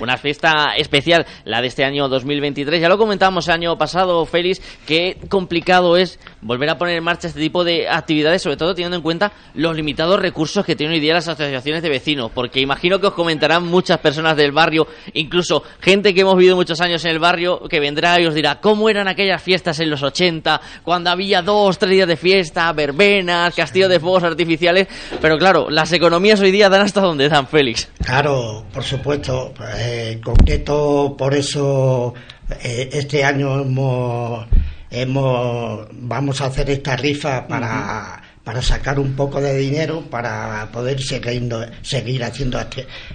Una 0.00 0.16
fiesta 0.16 0.74
especial, 0.76 1.26
la 1.44 1.60
de 1.60 1.68
este 1.68 1.84
año 1.84 2.08
2023. 2.08 2.80
Ya 2.80 2.88
lo 2.88 2.98
comentábamos 2.98 3.48
el 3.48 3.54
año 3.54 3.76
pasado, 3.76 4.24
Félix, 4.26 4.60
qué 4.86 5.18
complicado 5.28 5.96
es 5.96 6.20
volver 6.40 6.70
a 6.70 6.78
poner 6.78 6.96
en 6.96 7.04
marcha 7.04 7.28
este 7.28 7.40
tipo 7.40 7.64
de 7.64 7.88
actividades, 7.88 8.42
sobre 8.42 8.56
todo 8.56 8.74
teniendo 8.74 8.96
en 8.96 9.02
cuenta 9.02 9.32
los 9.54 9.74
limitados 9.74 10.20
recursos 10.20 10.64
que 10.64 10.76
tienen 10.76 10.94
hoy 10.94 11.00
día 11.00 11.14
las 11.14 11.28
asociaciones 11.28 11.82
de 11.82 11.88
vecinos, 11.88 12.30
porque 12.32 12.60
imagino 12.60 13.00
que 13.00 13.08
os 13.08 13.14
comentarán 13.14 13.66
muchas 13.66 13.98
personas 13.98 14.36
del 14.36 14.52
barrio, 14.52 14.86
incluso 15.14 15.62
gente 15.80 16.14
que 16.14 16.20
hemos 16.20 16.36
vivido 16.36 16.56
muchos 16.56 16.80
años 16.80 17.04
en 17.04 17.10
el 17.10 17.18
barrio, 17.18 17.60
que 17.68 17.80
vendrá 17.80 18.20
y 18.20 18.26
os 18.26 18.34
dirá 18.34 18.60
cómo 18.60 18.88
eran 18.88 19.08
aquellas 19.08 19.42
fiestas 19.42 19.80
en 19.80 19.90
los 19.90 20.02
80, 20.02 20.60
cuando 20.84 21.10
había 21.10 21.42
dos, 21.42 21.78
tres 21.78 21.90
días 21.90 22.08
de 22.08 22.16
fiesta, 22.16 22.72
verbenas, 22.72 23.54
castillo 23.54 23.88
de 23.88 24.00
fuegos 24.00 24.22
artificiales, 24.22 24.86
pero 25.20 25.38
claro, 25.38 25.70
las 25.70 25.92
economías 25.92 26.40
hoy 26.40 26.50
día 26.50 26.68
dan 26.68 26.82
hasta 26.82 27.00
donde 27.00 27.28
dan, 27.28 27.46
Félix. 27.48 27.88
Claro, 28.04 28.64
por 28.72 28.84
supuesto. 28.84 29.52
Pues, 29.56 29.74
en 29.88 30.20
concreto, 30.20 31.14
por 31.16 31.34
eso 31.34 32.14
eh, 32.62 32.88
este 32.92 33.24
año 33.24 33.60
hemos, 33.60 34.46
hemos, 34.90 35.88
vamos 35.92 36.40
a 36.40 36.46
hacer 36.46 36.70
esta 36.70 36.96
rifa 36.96 37.46
para, 37.46 38.22
para 38.44 38.62
sacar 38.62 38.98
un 38.98 39.14
poco 39.14 39.40
de 39.40 39.56
dinero 39.56 40.02
para 40.10 40.70
poder 40.72 41.00
seguir, 41.02 41.48
seguir 41.82 42.24
haciendo 42.24 42.58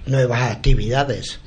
nuevas 0.06 0.52
actividades 0.52 1.40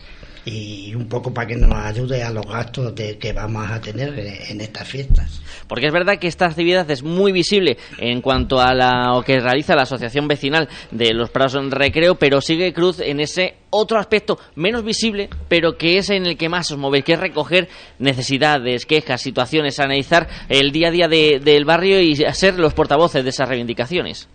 y 0.46 0.94
un 0.94 1.08
poco 1.08 1.34
para 1.34 1.48
que 1.48 1.56
nos 1.56 1.74
ayude 1.74 2.22
a 2.22 2.30
los 2.30 2.46
gastos 2.46 2.94
de, 2.94 3.18
que 3.18 3.32
vamos 3.32 3.68
a 3.68 3.80
tener 3.80 4.16
en 4.48 4.60
estas 4.60 4.88
fiestas. 4.88 5.42
Porque 5.66 5.86
es 5.86 5.92
verdad 5.92 6.18
que 6.20 6.28
esta 6.28 6.46
actividad 6.46 6.88
es 6.88 7.02
muy 7.02 7.32
visible 7.32 7.76
en 7.98 8.20
cuanto 8.20 8.60
a 8.60 8.72
lo 8.72 9.22
que 9.22 9.40
realiza 9.40 9.74
la 9.74 9.82
Asociación 9.82 10.28
Vecinal 10.28 10.68
de 10.92 11.12
los 11.12 11.30
Prados 11.30 11.56
en 11.56 11.72
Recreo, 11.72 12.14
pero 12.14 12.40
sigue 12.40 12.72
Cruz 12.72 13.00
en 13.00 13.18
ese 13.18 13.56
otro 13.70 13.98
aspecto 13.98 14.38
menos 14.54 14.84
visible, 14.84 15.28
pero 15.48 15.76
que 15.76 15.98
es 15.98 16.10
en 16.10 16.24
el 16.26 16.36
que 16.36 16.48
más 16.48 16.70
os 16.70 16.78
movéis, 16.78 17.04
que 17.04 17.14
es 17.14 17.20
recoger 17.20 17.68
necesidades, 17.98 18.86
quejas, 18.86 19.20
situaciones, 19.20 19.80
analizar 19.80 20.28
el 20.48 20.70
día 20.70 20.88
a 20.88 20.90
día 20.92 21.08
del 21.08 21.64
barrio 21.64 22.00
y 22.00 22.14
ser 22.14 22.60
los 22.60 22.72
portavoces 22.72 23.24
de 23.24 23.30
esas 23.30 23.48
reivindicaciones. 23.48 24.28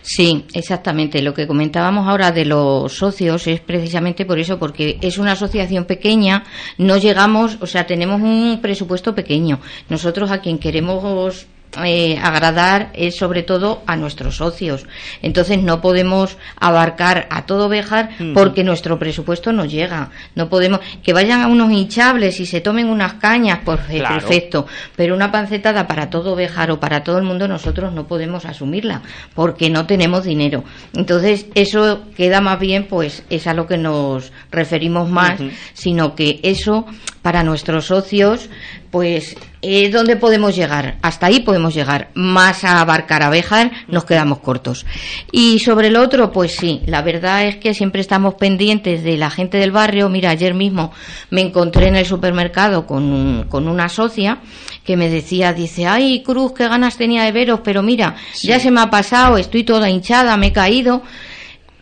Sí, 0.00 0.46
exactamente. 0.54 1.20
Lo 1.20 1.34
que 1.34 1.46
comentábamos 1.46 2.08
ahora 2.08 2.32
de 2.32 2.46
los 2.46 2.90
socios 2.94 3.46
es 3.46 3.60
precisamente 3.60 4.24
por 4.24 4.38
eso, 4.38 4.58
porque 4.58 4.98
es 5.02 5.18
una 5.18 5.32
asociación 5.32 5.57
pequeña, 5.86 6.44
no 6.78 6.96
llegamos, 6.96 7.58
o 7.60 7.66
sea, 7.66 7.86
tenemos 7.86 8.20
un 8.20 8.60
presupuesto 8.62 9.14
pequeño. 9.14 9.60
Nosotros 9.88 10.30
a 10.30 10.40
quien 10.40 10.58
queremos 10.58 11.46
eh, 11.84 12.18
agradar 12.22 12.90
es 12.94 13.16
sobre 13.16 13.42
todo 13.42 13.82
a 13.86 13.96
nuestros 13.96 14.36
socios. 14.36 14.86
Entonces 15.22 15.62
no 15.62 15.80
podemos 15.80 16.38
abarcar 16.58 17.26
a 17.30 17.46
todo 17.46 17.68
Bejar 17.68 18.10
porque 18.34 18.64
nuestro 18.64 18.98
presupuesto 18.98 19.52
no 19.52 19.64
llega. 19.64 20.10
No 20.34 20.48
podemos 20.48 20.80
que 21.02 21.12
vayan 21.12 21.42
a 21.42 21.46
unos 21.46 21.70
hinchables 21.70 22.40
y 22.40 22.46
se 22.46 22.60
tomen 22.60 22.88
unas 22.88 23.14
cañas, 23.14 23.60
pues 23.64 23.80
eh, 23.90 24.02
perfecto. 24.02 24.66
Pero 24.96 25.14
una 25.14 25.30
pancetada 25.30 25.86
para 25.86 26.10
todo 26.10 26.34
Bejar 26.34 26.70
o 26.70 26.80
para 26.80 27.04
todo 27.04 27.18
el 27.18 27.24
mundo 27.24 27.46
nosotros 27.48 27.92
no 27.92 28.06
podemos 28.06 28.44
asumirla 28.46 29.02
porque 29.34 29.68
no 29.68 29.86
tenemos 29.86 30.24
dinero. 30.24 30.64
Entonces 30.94 31.46
eso 31.54 32.02
queda 32.16 32.40
más 32.40 32.58
bien, 32.58 32.86
pues 32.88 33.24
es 33.28 33.46
a 33.46 33.54
lo 33.54 33.66
que 33.66 33.76
nos 33.76 34.32
referimos 34.50 35.08
más, 35.10 35.40
sino 35.74 36.14
que 36.14 36.40
eso 36.42 36.86
para 37.22 37.42
nuestros 37.42 37.86
socios 37.86 38.48
pues 38.90 39.36
eh, 39.62 39.90
¿dónde 39.90 40.16
podemos 40.16 40.54
llegar? 40.54 40.96
Hasta 41.02 41.26
ahí 41.26 41.40
podemos 41.40 41.74
llegar. 41.74 42.10
Más 42.14 42.64
a 42.64 42.80
abarcar 42.80 43.22
a 43.22 43.30
Béjar 43.30 43.72
nos 43.88 44.04
quedamos 44.04 44.38
cortos. 44.38 44.86
Y 45.32 45.58
sobre 45.58 45.88
el 45.88 45.96
otro, 45.96 46.32
pues 46.32 46.56
sí, 46.56 46.82
la 46.86 47.02
verdad 47.02 47.46
es 47.46 47.56
que 47.56 47.74
siempre 47.74 48.00
estamos 48.00 48.34
pendientes 48.34 49.02
de 49.02 49.16
la 49.16 49.30
gente 49.30 49.58
del 49.58 49.72
barrio. 49.72 50.08
Mira, 50.08 50.30
ayer 50.30 50.54
mismo 50.54 50.92
me 51.30 51.40
encontré 51.40 51.88
en 51.88 51.96
el 51.96 52.06
supermercado 52.06 52.86
con, 52.86 53.46
con 53.48 53.68
una 53.68 53.88
socia 53.88 54.38
que 54.84 54.96
me 54.96 55.10
decía, 55.10 55.52
dice, 55.52 55.86
ay 55.86 56.22
Cruz, 56.22 56.52
qué 56.52 56.66
ganas 56.66 56.96
tenía 56.96 57.24
de 57.24 57.32
veros, 57.32 57.60
pero 57.62 57.82
mira, 57.82 58.16
ya 58.40 58.58
se 58.58 58.70
me 58.70 58.80
ha 58.80 58.88
pasado, 58.88 59.36
estoy 59.36 59.62
toda 59.62 59.90
hinchada, 59.90 60.34
me 60.38 60.46
he 60.46 60.52
caído 60.52 61.02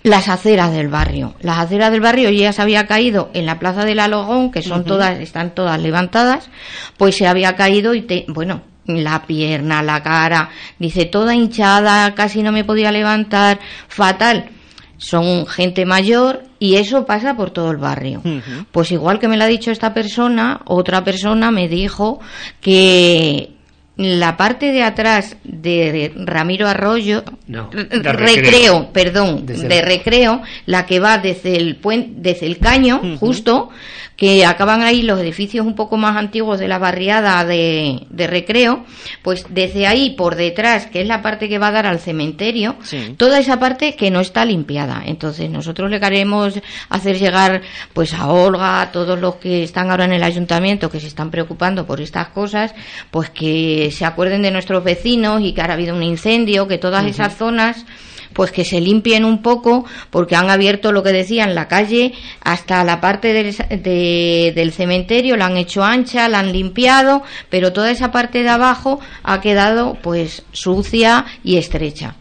las 0.06 0.28
aceras 0.28 0.72
del 0.72 0.86
barrio. 0.86 1.34
Las 1.40 1.58
aceras 1.58 1.90
del 1.90 2.00
barrio 2.00 2.30
ya 2.30 2.52
se 2.52 2.62
había 2.62 2.86
caído 2.86 3.28
en 3.34 3.44
la 3.44 3.58
plaza 3.58 3.84
del 3.84 3.98
Alogón, 3.98 4.52
que 4.52 4.62
son 4.62 4.84
todas, 4.84 5.18
están 5.18 5.50
todas 5.50 5.80
levantadas, 5.80 6.48
pues 6.96 7.16
se 7.16 7.26
había 7.26 7.56
caído 7.56 7.92
y 7.92 8.02
te, 8.02 8.24
bueno, 8.28 8.62
la 8.86 9.26
pierna, 9.26 9.82
la 9.82 10.04
cara, 10.04 10.50
dice 10.78 11.06
toda 11.06 11.34
hinchada, 11.34 12.14
casi 12.14 12.44
no 12.44 12.52
me 12.52 12.62
podía 12.62 12.92
levantar, 12.92 13.58
fatal. 13.88 14.50
Son 14.96 15.44
gente 15.44 15.84
mayor 15.84 16.44
y 16.60 16.76
eso 16.76 17.04
pasa 17.04 17.34
por 17.34 17.50
todo 17.50 17.72
el 17.72 17.76
barrio. 17.76 18.22
Pues 18.70 18.92
igual 18.92 19.18
que 19.18 19.26
me 19.26 19.36
lo 19.36 19.42
ha 19.42 19.48
dicho 19.48 19.72
esta 19.72 19.92
persona, 19.92 20.60
otra 20.66 21.02
persona 21.02 21.50
me 21.50 21.68
dijo 21.68 22.20
que 22.60 23.55
la 23.96 24.36
parte 24.36 24.72
de 24.72 24.82
atrás 24.82 25.36
de 25.44 26.12
Ramiro 26.16 26.68
Arroyo, 26.68 27.24
recreo, 27.48 28.92
perdón, 28.92 29.46
de 29.46 29.82
recreo, 29.82 30.42
la 30.66 30.84
que 30.84 31.00
va 31.00 31.18
desde 31.18 31.56
el 31.56 31.76
puente, 31.76 32.12
desde 32.16 32.46
el 32.46 32.58
caño, 32.58 33.00
justo, 33.18 33.70
que 34.16 34.46
acaban 34.46 34.82
ahí 34.82 35.02
los 35.02 35.20
edificios 35.20 35.66
un 35.66 35.74
poco 35.74 35.98
más 35.98 36.16
antiguos 36.16 36.58
de 36.58 36.68
la 36.68 36.78
barriada 36.78 37.44
de, 37.44 38.06
recreo, 38.10 38.84
pues 39.22 39.46
desde 39.50 39.86
ahí 39.86 40.10
por 40.10 40.36
detrás, 40.36 40.86
que 40.86 41.02
es 41.02 41.06
la 41.06 41.20
parte 41.22 41.48
que 41.48 41.58
va 41.58 41.68
a 41.68 41.72
dar 41.72 41.86
al 41.86 42.00
cementerio, 42.00 42.76
toda 43.18 43.38
esa 43.38 43.58
parte 43.58 43.94
que 43.94 44.10
no 44.10 44.20
está 44.20 44.44
limpiada. 44.44 45.02
Entonces 45.04 45.50
nosotros 45.50 45.90
le 45.90 46.00
queremos 46.00 46.54
hacer 46.88 47.18
llegar 47.18 47.60
pues 47.92 48.14
a 48.14 48.28
Olga, 48.28 48.80
a 48.80 48.90
todos 48.90 49.18
los 49.18 49.36
que 49.36 49.62
están 49.62 49.90
ahora 49.90 50.06
en 50.06 50.12
el 50.12 50.22
ayuntamiento, 50.22 50.90
que 50.90 51.00
se 51.00 51.08
están 51.08 51.30
preocupando 51.30 51.86
por 51.86 52.00
estas 52.00 52.28
cosas, 52.28 52.74
pues 53.10 53.28
que 53.28 53.85
se 53.90 54.04
acuerden 54.04 54.42
de 54.42 54.50
nuestros 54.50 54.84
vecinos 54.84 55.40
y 55.42 55.52
que 55.52 55.60
ahora 55.60 55.74
ha 55.74 55.76
habido 55.76 55.94
un 55.94 56.02
incendio, 56.02 56.68
que 56.68 56.78
todas 56.78 57.06
esas 57.06 57.36
zonas 57.36 57.84
pues 58.32 58.52
que 58.52 58.66
se 58.66 58.82
limpien 58.82 59.24
un 59.24 59.40
poco 59.40 59.86
porque 60.10 60.36
han 60.36 60.50
abierto 60.50 60.92
lo 60.92 61.02
que 61.02 61.12
decían 61.12 61.54
la 61.54 61.68
calle 61.68 62.12
hasta 62.42 62.84
la 62.84 63.00
parte 63.00 63.32
del, 63.32 64.54
del 64.54 64.72
cementerio 64.72 65.38
la 65.38 65.46
han 65.46 65.56
hecho 65.56 65.82
ancha 65.82 66.28
la 66.28 66.40
han 66.40 66.52
limpiado 66.52 67.22
pero 67.48 67.72
toda 67.72 67.90
esa 67.90 68.12
parte 68.12 68.42
de 68.42 68.50
abajo 68.50 69.00
ha 69.22 69.40
quedado 69.40 69.96
pues 70.02 70.42
sucia 70.52 71.24
y 71.42 71.56
estrecha 71.56 72.16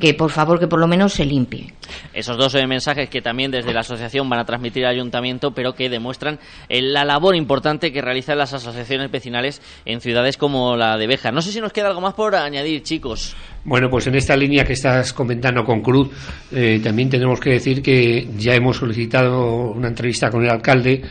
que 0.00 0.14
por 0.14 0.30
favor 0.30 0.58
que 0.58 0.68
por 0.68 0.78
lo 0.78 0.86
menos 0.86 1.12
se 1.12 1.24
limpie. 1.24 1.72
Esos 2.12 2.36
dos 2.36 2.54
eh, 2.54 2.66
mensajes 2.66 3.08
que 3.08 3.20
también 3.20 3.50
desde 3.50 3.72
la 3.72 3.80
asociación 3.80 4.28
van 4.28 4.40
a 4.40 4.44
transmitir 4.44 4.84
al 4.84 4.94
ayuntamiento, 4.94 5.52
pero 5.52 5.74
que 5.74 5.88
demuestran 5.88 6.38
eh, 6.68 6.80
la 6.82 7.04
labor 7.04 7.34
importante 7.34 7.92
que 7.92 8.00
realizan 8.00 8.38
las 8.38 8.52
asociaciones 8.52 9.10
vecinales 9.10 9.60
en 9.84 10.00
ciudades 10.00 10.36
como 10.36 10.76
la 10.76 10.96
de 10.96 11.06
Beja. 11.06 11.32
No 11.32 11.42
sé 11.42 11.52
si 11.52 11.60
nos 11.60 11.72
queda 11.72 11.88
algo 11.88 12.00
más 12.00 12.14
por 12.14 12.34
añadir, 12.34 12.82
chicos. 12.82 13.36
Bueno, 13.64 13.90
pues 13.90 14.06
en 14.06 14.14
esta 14.14 14.36
línea 14.36 14.64
que 14.64 14.74
estás 14.74 15.12
comentando 15.12 15.64
con 15.64 15.80
Cruz, 15.82 16.10
eh, 16.52 16.80
también 16.82 17.10
tenemos 17.10 17.40
que 17.40 17.50
decir 17.50 17.82
que 17.82 18.28
ya 18.36 18.54
hemos 18.54 18.76
solicitado 18.76 19.72
una 19.72 19.88
entrevista 19.88 20.30
con 20.30 20.44
el 20.44 20.50
alcalde, 20.50 21.02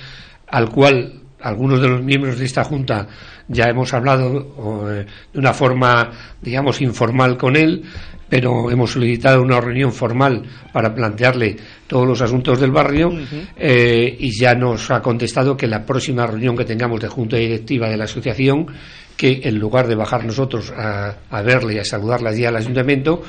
al 0.47 0.69
cual 0.69 1.21
algunos 1.41 1.81
de 1.81 1.89
los 1.89 2.01
miembros 2.01 2.39
de 2.39 2.45
esta 2.45 2.63
Junta 2.63 3.07
ya 3.47 3.65
hemos 3.65 3.93
hablado 3.93 4.87
de 4.87 5.39
una 5.39 5.53
forma, 5.53 6.09
digamos, 6.41 6.81
informal 6.81 7.37
con 7.37 7.55
él 7.55 7.83
pero 8.29 8.71
hemos 8.71 8.91
solicitado 8.91 9.41
una 9.41 9.61
reunión 9.61 9.91
formal 9.91 10.43
para 10.73 10.93
plantearle 10.93 11.57
todos 11.87 12.07
los 12.07 12.21
asuntos 12.21 12.59
del 12.59 12.71
barrio 12.71 13.11
eh, 13.55 14.15
y 14.19 14.37
ya 14.37 14.55
nos 14.55 14.89
ha 14.91 15.01
contestado 15.01 15.55
que 15.55 15.67
la 15.67 15.85
próxima 15.85 16.25
reunión 16.25 16.57
que 16.57 16.65
tengamos 16.65 16.99
de 16.99 17.07
junta 17.07 17.37
directiva 17.37 17.89
de 17.89 17.97
la 17.97 18.05
asociación, 18.05 18.67
que 19.15 19.41
en 19.43 19.59
lugar 19.59 19.87
de 19.87 19.95
bajar 19.95 20.25
nosotros 20.25 20.71
a, 20.75 21.15
a 21.29 21.41
verle 21.41 21.75
y 21.75 21.79
a 21.79 21.85
saludarle 21.85 22.29
allí 22.29 22.45
al 22.45 22.55
ayuntamiento, 22.55 23.21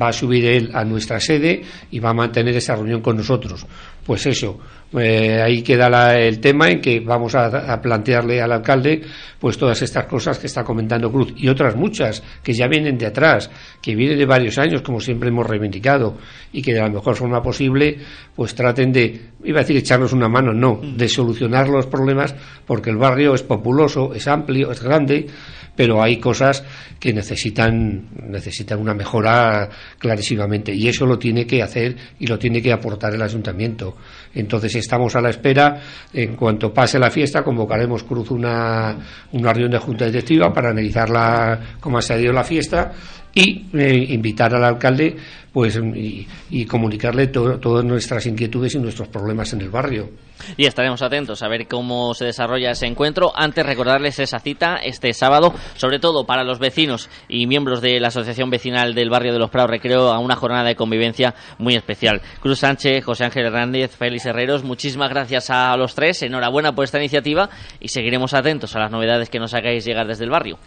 va 0.00 0.08
a 0.08 0.12
subir 0.12 0.44
él 0.46 0.70
a 0.74 0.84
nuestra 0.84 1.20
sede 1.20 1.62
y 1.90 1.98
va 1.98 2.10
a 2.10 2.14
mantener 2.14 2.56
esa 2.56 2.74
reunión 2.74 3.00
con 3.00 3.16
nosotros. 3.16 3.66
Pues 4.04 4.26
eso, 4.26 4.58
eh, 4.98 5.40
ahí 5.40 5.62
queda 5.62 6.18
el 6.18 6.38
tema 6.40 6.68
en 6.68 6.80
que 6.80 7.00
vamos 7.00 7.34
a, 7.34 7.80
plantearle 7.80 8.42
al 8.42 8.52
alcalde 8.52 9.00
pues 9.38 9.56
todas 9.56 9.80
estas 9.80 10.06
cosas 10.06 10.38
que 10.38 10.46
está 10.46 10.62
comentando 10.64 11.10
Cruz 11.10 11.32
y 11.36 11.48
otras 11.48 11.74
muchas 11.76 12.22
que 12.42 12.52
ya 12.52 12.68
vienen 12.68 12.98
de 12.98 13.06
atrás, 13.06 13.50
que 13.80 13.94
vienen 13.94 14.18
de 14.18 14.26
varios 14.26 14.58
años, 14.58 14.82
como 14.82 15.00
siempre 15.00 15.30
hemos 15.30 15.46
reivindicado, 15.46 16.18
y 16.52 16.62
que 16.62 16.74
de 16.74 16.80
la 16.80 16.90
mejor 16.90 17.16
forma 17.16 17.42
posible 17.42 17.98
pues 18.34 18.54
traten 18.54 18.92
de, 18.92 19.30
iba 19.44 19.60
a 19.60 19.62
decir 19.62 19.76
echarnos 19.76 20.12
una 20.12 20.28
mano, 20.28 20.52
no, 20.52 20.80
de 20.82 21.08
solucionar 21.08 21.68
los 21.68 21.86
problemas 21.86 22.34
porque 22.66 22.90
el 22.90 22.96
barrio 22.96 23.34
es 23.34 23.42
populoso, 23.42 24.12
es 24.14 24.28
amplio, 24.28 24.70
es 24.72 24.82
grande 24.82 25.26
pero 25.74 26.02
hay 26.02 26.18
cosas 26.18 26.64
que 27.00 27.12
necesitan, 27.12 28.08
necesitan 28.28 28.78
una 28.78 28.94
mejora 28.94 29.68
clarísimamente 29.98 30.74
y 30.74 30.88
eso 30.88 31.06
lo 31.06 31.18
tiene 31.18 31.46
que 31.46 31.62
hacer 31.62 31.96
y 32.18 32.26
lo 32.26 32.38
tiene 32.38 32.60
que 32.60 32.72
aportar 32.72 33.14
el 33.14 33.22
ayuntamiento. 33.22 33.91
Entonces 34.34 34.74
estamos 34.76 35.14
a 35.16 35.20
la 35.20 35.30
espera, 35.30 35.80
en 36.12 36.36
cuanto 36.36 36.72
pase 36.72 36.98
la 36.98 37.10
fiesta 37.10 37.42
convocaremos 37.42 38.04
Cruz 38.04 38.30
una, 38.30 38.96
una 39.32 39.52
reunión 39.52 39.72
de 39.72 39.78
junta 39.78 40.06
directiva 40.06 40.52
para 40.52 40.70
analizar 40.70 41.10
la, 41.10 41.76
cómo 41.80 41.98
ha 41.98 42.02
salido 42.02 42.32
la 42.32 42.44
fiesta 42.44 42.92
y 43.34 43.66
eh, 43.72 44.06
invitar 44.10 44.54
al 44.54 44.64
alcalde 44.64 45.16
pues 45.52 45.78
y, 45.94 46.66
comunicarle 46.66 47.26
todas 47.26 47.84
nuestras 47.84 48.24
inquietudes 48.26 48.74
y 48.74 48.78
nuestros 48.78 49.08
problemas 49.08 49.52
en 49.52 49.60
el 49.60 49.68
barrio. 49.68 50.10
Y 50.56 50.64
estaremos 50.64 51.02
atentos 51.02 51.42
a 51.42 51.48
ver 51.48 51.68
cómo 51.68 52.14
se 52.14 52.24
desarrolla 52.24 52.70
ese 52.70 52.86
encuentro. 52.86 53.32
Antes 53.34 53.64
recordarles 53.64 54.18
esa 54.18 54.38
cita 54.38 54.76
este 54.76 55.12
sábado, 55.12 55.54
sobre 55.76 55.98
todo 55.98 56.24
para 56.24 56.42
los 56.42 56.58
vecinos 56.58 57.10
y 57.28 57.46
miembros 57.46 57.80
de 57.80 58.00
la 58.00 58.08
Asociación 58.08 58.50
Vecinal 58.50 58.94
del 58.94 59.10
Barrio 59.10 59.32
de 59.32 59.38
los 59.38 59.50
Prados 59.50 59.70
Recreo, 59.70 60.10
a 60.10 60.18
una 60.18 60.36
jornada 60.36 60.64
de 60.64 60.74
convivencia 60.74 61.34
muy 61.58 61.76
especial. 61.76 62.22
Cruz 62.40 62.60
Sánchez, 62.60 63.04
José 63.04 63.24
Ángel 63.24 63.46
Hernández, 63.46 63.94
Félix 63.96 64.26
Herreros, 64.26 64.64
muchísimas 64.64 65.10
gracias 65.10 65.50
a 65.50 65.76
los 65.76 65.94
tres. 65.94 66.22
Enhorabuena 66.22 66.74
por 66.74 66.84
esta 66.84 66.98
iniciativa 66.98 67.50
y 67.78 67.88
seguiremos 67.88 68.34
atentos 68.34 68.74
a 68.74 68.80
las 68.80 68.90
novedades 68.90 69.28
que 69.28 69.38
nos 69.38 69.54
hagáis 69.54 69.84
llegar 69.84 70.06
desde 70.06 70.24
el 70.24 70.30
barrio. 70.30 70.58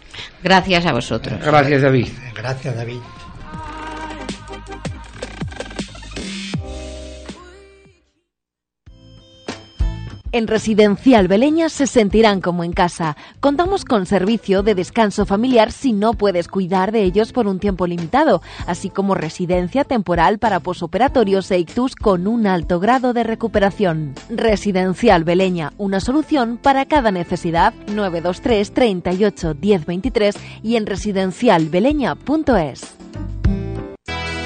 Gracias 0.42 0.86
a 0.86 0.92
vosotros. 0.92 1.40
Gracias, 1.44 1.82
David. 1.82 2.08
Gracias, 2.34 2.76
David. 2.76 3.00
En 10.36 10.46
Residencial 10.48 11.28
Beleña 11.28 11.70
se 11.70 11.86
sentirán 11.86 12.42
como 12.42 12.62
en 12.62 12.74
casa. 12.74 13.16
Contamos 13.40 13.86
con 13.86 14.04
servicio 14.04 14.62
de 14.62 14.74
descanso 14.74 15.24
familiar 15.24 15.72
si 15.72 15.94
no 15.94 16.12
puedes 16.12 16.46
cuidar 16.46 16.92
de 16.92 17.04
ellos 17.04 17.32
por 17.32 17.46
un 17.46 17.58
tiempo 17.58 17.86
limitado, 17.86 18.42
así 18.66 18.90
como 18.90 19.14
residencia 19.14 19.84
temporal 19.84 20.38
para 20.38 20.60
posoperatorios 20.60 21.50
e 21.50 21.60
ictus 21.60 21.94
con 21.94 22.26
un 22.26 22.46
alto 22.46 22.80
grado 22.80 23.14
de 23.14 23.24
recuperación. 23.24 24.14
Residencial 24.28 25.24
Beleña, 25.24 25.72
una 25.78 26.00
solución 26.00 26.58
para 26.58 26.84
cada 26.84 27.10
necesidad. 27.10 27.72
923 27.86 28.74
38 28.74 29.56
1023 29.58 30.36
y 30.62 30.76
en 30.76 30.84
residencialbeleña.es. 30.84 32.94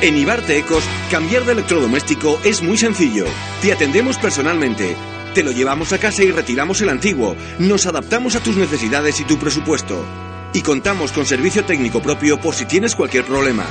En 0.03 0.16
Ibarte 0.16 0.57
Ecos, 0.57 0.85
cambiar 1.11 1.44
de 1.46 1.55
electrodoméstico 1.55 2.38
es 2.44 2.62
muy 2.62 2.76
sencillo. 2.76 3.24
Te 3.61 3.72
atendemos 3.72 4.18
personalmente 4.18 4.94
te 5.34 5.42
lo 5.42 5.52
llevamos 5.52 5.92
a 5.92 5.98
casa 5.98 6.22
y 6.22 6.30
retiramos 6.30 6.80
el 6.80 6.88
antiguo. 6.88 7.36
Nos 7.58 7.86
adaptamos 7.86 8.36
a 8.36 8.40
tus 8.40 8.56
necesidades 8.56 9.20
y 9.20 9.24
tu 9.24 9.38
presupuesto. 9.38 10.04
Y 10.52 10.62
contamos 10.62 11.12
con 11.12 11.26
servicio 11.26 11.64
técnico 11.64 12.02
propio 12.02 12.40
por 12.40 12.54
si 12.54 12.64
tienes 12.66 12.96
cualquier 12.96 13.24
problema. 13.24 13.66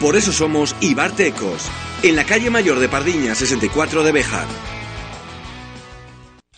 Por 0.00 0.16
eso 0.16 0.32
somos 0.32 0.76
Ibarte 0.80 1.26
Ecos, 1.26 1.68
en 2.02 2.16
la 2.16 2.24
calle 2.24 2.48
mayor 2.48 2.78
de 2.78 2.88
Pardiña 2.88 3.34
64 3.34 4.02
de 4.02 4.12
Bejar. 4.12 4.46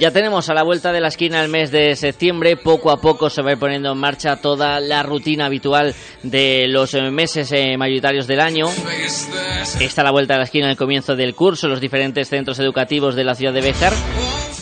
Ya 0.00 0.10
tenemos 0.10 0.48
a 0.50 0.54
la 0.54 0.64
vuelta 0.64 0.92
de 0.92 1.00
la 1.00 1.08
esquina 1.08 1.40
el 1.40 1.48
mes 1.48 1.70
de 1.70 1.94
septiembre. 1.94 2.56
Poco 2.56 2.90
a 2.90 3.00
poco 3.00 3.30
se 3.30 3.42
va 3.42 3.50
a 3.50 3.52
ir 3.52 3.58
poniendo 3.58 3.92
en 3.92 3.98
marcha 3.98 4.36
toda 4.36 4.80
la 4.80 5.04
rutina 5.04 5.46
habitual 5.46 5.94
de 6.22 6.66
los 6.68 6.94
meses 7.12 7.52
eh, 7.52 7.76
mayoritarios 7.76 8.26
del 8.26 8.40
año. 8.40 8.66
Está 9.80 10.00
a 10.00 10.04
la 10.04 10.10
vuelta 10.10 10.34
de 10.34 10.38
la 10.38 10.44
esquina 10.44 10.68
el 10.68 10.76
comienzo 10.76 11.14
del 11.14 11.34
curso 11.34 11.68
los 11.68 11.80
diferentes 11.80 12.28
centros 12.28 12.58
educativos 12.58 13.14
de 13.14 13.24
la 13.24 13.34
ciudad 13.36 13.54
de 13.54 13.60
Béjar. 13.60 13.92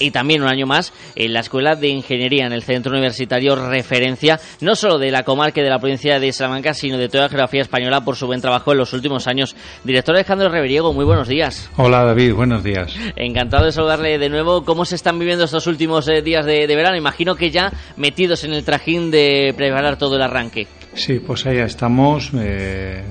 Y 0.02 0.10
también 0.10 0.42
un 0.42 0.48
año 0.48 0.66
más 0.66 0.92
en 1.14 1.32
la 1.32 1.40
Escuela 1.40 1.76
de 1.76 1.88
Ingeniería 1.88 2.46
en 2.46 2.52
el 2.52 2.62
Centro 2.62 2.92
Universitario 2.92 3.54
referencia 3.56 4.40
no 4.60 4.74
solo 4.74 4.98
de 4.98 5.10
la 5.10 5.22
comarca 5.22 5.60
y 5.60 5.64
de 5.64 5.70
la 5.70 5.78
provincia 5.78 6.18
de 6.18 6.32
Salamanca, 6.32 6.74
sino 6.74 6.98
de 6.98 7.08
toda 7.08 7.24
la 7.24 7.28
geografía 7.28 7.62
española 7.62 8.04
por 8.04 8.16
su 8.16 8.26
buen 8.26 8.40
trabajo 8.40 8.72
en 8.72 8.78
los 8.78 8.92
últimos 8.92 9.26
años. 9.26 9.54
Director 9.84 10.14
Alejandro 10.14 10.48
Reveriego, 10.48 10.92
muy 10.92 11.04
buenos 11.04 11.28
días. 11.28 11.70
Hola 11.76 12.04
David, 12.04 12.34
buenos 12.34 12.64
días. 12.64 12.94
Encantado 13.16 13.64
de 13.64 13.72
saludarle 13.72 14.18
de 14.18 14.28
nuevo. 14.28 14.64
¿Cómo 14.64 14.84
se 14.84 14.96
están 14.96 15.18
viviendo 15.18 15.44
estos 15.44 15.66
últimos 15.66 16.08
eh, 16.08 16.22
días 16.22 16.44
de, 16.44 16.66
verano? 16.66 16.96
Imagino 16.96 17.36
que 17.36 17.50
ya 17.50 17.72
metidos 17.96 18.44
en 18.44 18.52
el 18.52 18.64
trajín 18.64 19.10
de 19.10 19.54
preparar 19.56 19.96
todo 19.96 20.16
el 20.16 20.22
arranque. 20.22 20.66
Sí, 20.94 21.20
pues 21.20 21.46
ahí 21.46 21.58
estamos 21.58 22.30
eh, 22.34 23.02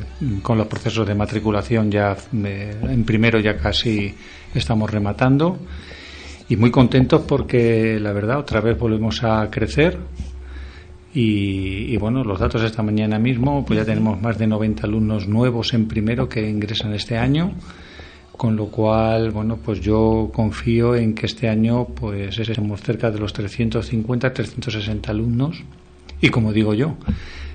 con 0.43 0.57
los 0.57 0.67
procesos 0.67 1.07
de 1.07 1.15
matriculación 1.15 1.89
ya 1.89 2.15
eh, 2.43 2.75
en 2.83 3.03
primero 3.05 3.39
ya 3.39 3.57
casi 3.57 4.13
estamos 4.53 4.89
rematando 4.89 5.57
y 6.51 6.57
muy 6.57 6.69
contentos 6.69 7.21
porque 7.21 7.97
la 7.97 8.11
verdad 8.11 8.37
otra 8.37 8.59
vez 8.59 8.77
volvemos 8.77 9.23
a 9.23 9.49
crecer 9.49 9.97
y, 11.13 11.95
bueno, 11.95 12.25
los 12.25 12.39
datos 12.39 12.61
esta 12.63 12.83
mañana 12.83 13.19
mismo, 13.19 13.65
pues 13.65 13.79
ya 13.79 13.85
tenemos 13.85 14.21
más 14.21 14.37
de 14.37 14.47
90 14.47 14.85
alumnos 14.85 15.29
nuevos 15.29 15.73
en 15.73 15.87
primero 15.87 16.27
que 16.27 16.49
ingresan 16.49 16.93
este 16.93 17.17
año, 17.17 17.53
con 18.35 18.57
lo 18.57 18.65
cual, 18.67 19.31
bueno, 19.31 19.59
pues 19.63 19.79
yo 19.79 20.29
confío 20.33 20.93
en 20.95 21.15
que 21.15 21.25
este 21.25 21.47
año 21.47 21.85
pues 21.85 22.37
estemos 22.37 22.81
cerca 22.81 23.09
de 23.11 23.19
los 23.19 23.31
350, 23.31 24.33
360 24.33 25.09
alumnos 25.09 25.63
y 26.19 26.27
como 26.29 26.51
digo 26.51 26.73
yo, 26.73 26.97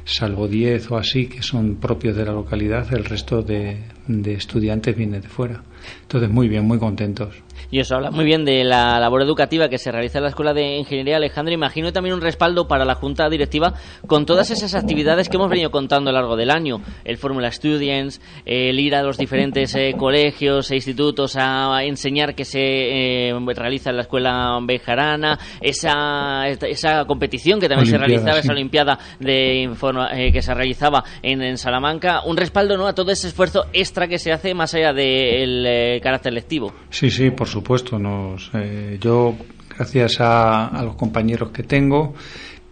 salvo 0.06 0.48
10 0.48 0.90
o 0.92 0.96
así 0.96 1.26
que 1.26 1.42
son 1.42 1.76
propios 1.76 2.16
de 2.16 2.24
la 2.24 2.32
localidad, 2.32 2.90
el 2.94 3.04
resto 3.04 3.42
de, 3.42 3.76
de 4.08 4.32
estudiantes 4.32 4.96
viene 4.96 5.20
de 5.20 5.28
fuera. 5.28 5.62
Entonces, 6.02 6.30
muy 6.30 6.48
bien, 6.48 6.66
muy 6.66 6.78
contentos. 6.78 7.42
Y 7.70 7.80
eso 7.80 7.96
habla 7.96 8.10
muy 8.10 8.24
bien 8.24 8.44
de 8.44 8.64
la 8.64 9.00
labor 9.00 9.22
educativa 9.22 9.68
que 9.68 9.78
se 9.78 9.90
realiza 9.90 10.18
en 10.18 10.24
la 10.24 10.30
Escuela 10.30 10.54
de 10.54 10.76
Ingeniería 10.76 11.16
Alejandro. 11.16 11.52
Imagino 11.52 11.92
también 11.92 12.14
un 12.14 12.20
respaldo 12.20 12.68
para 12.68 12.84
la 12.84 12.94
Junta 12.94 13.28
Directiva 13.28 13.74
con 14.06 14.24
todas 14.24 14.50
esas 14.50 14.74
actividades 14.74 15.28
que 15.28 15.36
hemos 15.36 15.50
venido 15.50 15.70
contando 15.70 16.10
a 16.10 16.12
lo 16.12 16.20
largo 16.20 16.36
del 16.36 16.50
año. 16.50 16.80
El 17.04 17.16
Fórmula 17.16 17.50
Students, 17.50 18.20
el 18.44 18.78
ir 18.78 18.94
a 18.94 19.02
los 19.02 19.18
diferentes 19.18 19.74
eh, 19.74 19.94
colegios 19.98 20.70
e 20.70 20.76
institutos 20.76 21.36
a 21.36 21.82
enseñar 21.82 22.34
que 22.34 22.44
se 22.44 22.60
eh, 22.60 23.34
realiza 23.56 23.90
en 23.90 23.96
la 23.96 24.02
Escuela 24.02 24.58
Bejarana, 24.62 25.38
esa, 25.60 26.48
esa 26.48 27.04
competición 27.04 27.58
que 27.58 27.68
también 27.68 27.90
se 27.90 27.98
realizaba, 27.98 28.38
esa 28.38 28.52
Olimpiada 28.52 28.98
de, 29.18 29.64
eh, 29.64 30.32
que 30.32 30.40
se 30.40 30.54
realizaba 30.54 31.04
en, 31.22 31.42
en, 31.42 31.58
Salamanca. 31.58 32.22
Un 32.24 32.36
respaldo 32.36 32.76
¿no? 32.76 32.86
a 32.86 32.94
todo 32.94 33.10
ese 33.10 33.28
esfuerzo 33.28 33.66
extra 33.72 34.08
que 34.08 34.18
se 34.18 34.32
hace 34.32 34.54
más 34.54 34.72
allá 34.74 34.92
del 34.92 35.66
carácter 36.02 36.32
lectivo. 36.32 36.72
Sí, 36.90 37.10
sí, 37.10 37.30
por 37.30 37.48
supuesto. 37.48 37.98
Nos, 37.98 38.50
eh, 38.54 38.98
yo, 39.00 39.34
gracias 39.76 40.16
a, 40.20 40.82
los 40.84 40.96
compañeros 40.96 41.50
que 41.50 41.62
tengo, 41.62 42.14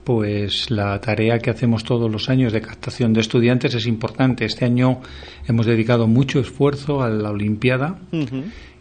pues 0.05 0.71
la 0.71 1.01
tarea 1.01 1.39
que 1.39 1.51
hacemos 1.51 1.85
todos 1.85 2.11
los 2.11 2.29
años 2.29 2.53
de 2.53 2.61
captación 2.61 3.13
de 3.13 3.21
estudiantes 3.21 3.75
es 3.75 3.87
importante. 3.87 4.45
Este 4.45 4.65
año 4.65 5.01
hemos 5.47 5.67
dedicado 5.67 6.07
mucho 6.07 6.41
esfuerzo 6.41 7.03
a 7.03 7.09
la 7.09 7.31
Olimpiada 7.31 7.99